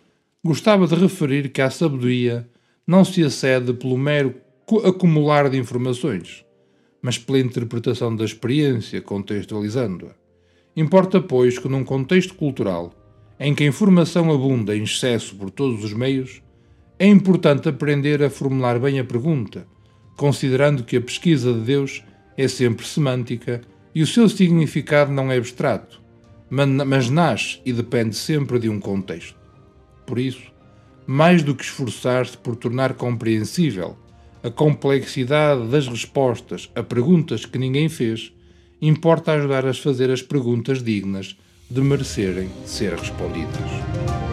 gostava 0.41 0.87
de 0.87 0.95
referir 0.95 1.49
que 1.49 1.61
a 1.61 1.69
sabedoria 1.69 2.47
não 2.87 3.03
se 3.03 3.21
acede 3.21 3.73
pelo 3.73 3.97
mero 3.97 4.33
acumular 4.85 5.49
de 5.49 5.57
informações, 5.57 6.44
mas 7.05 7.19
pela 7.19 7.37
interpretação 7.37 8.15
da 8.15 8.25
experiência, 8.25 8.99
contextualizando-a. 8.99 10.15
Importa, 10.75 11.21
pois, 11.21 11.59
que 11.59 11.69
num 11.69 11.83
contexto 11.83 12.33
cultural 12.33 12.91
em 13.39 13.53
que 13.53 13.63
a 13.63 13.67
informação 13.67 14.33
abunda 14.33 14.75
em 14.75 14.81
excesso 14.81 15.35
por 15.35 15.51
todos 15.51 15.83
os 15.83 15.93
meios, 15.93 16.41
é 16.97 17.05
importante 17.05 17.69
aprender 17.69 18.23
a 18.23 18.29
formular 18.29 18.79
bem 18.79 18.99
a 18.99 19.03
pergunta, 19.03 19.67
considerando 20.17 20.83
que 20.83 20.97
a 20.97 21.01
pesquisa 21.01 21.53
de 21.53 21.59
Deus 21.59 22.03
é 22.35 22.47
sempre 22.47 22.83
semântica 22.87 23.61
e 23.93 24.01
o 24.01 24.07
seu 24.07 24.27
significado 24.27 25.11
não 25.11 25.31
é 25.31 25.37
abstrato, 25.37 26.01
mas 26.49 27.07
nasce 27.11 27.59
e 27.63 27.71
depende 27.71 28.15
sempre 28.15 28.57
de 28.57 28.67
um 28.67 28.79
contexto. 28.79 29.37
Por 30.07 30.17
isso, 30.17 30.51
mais 31.05 31.43
do 31.43 31.53
que 31.53 31.63
esforçar-se 31.63 32.35
por 32.35 32.55
tornar 32.55 32.95
compreensível 32.95 33.95
a 34.45 34.51
complexidade 34.51 35.67
das 35.69 35.87
respostas 35.87 36.69
a 36.75 36.83
perguntas 36.83 37.47
que 37.47 37.57
ninguém 37.57 37.89
fez, 37.89 38.31
importa 38.79 39.31
ajudar 39.31 39.65
a 39.65 39.73
fazer 39.73 40.11
as 40.11 40.21
perguntas 40.21 40.83
dignas 40.83 41.35
de 41.67 41.81
merecerem 41.81 42.51
ser 42.63 42.93
respondidas. 42.93 44.24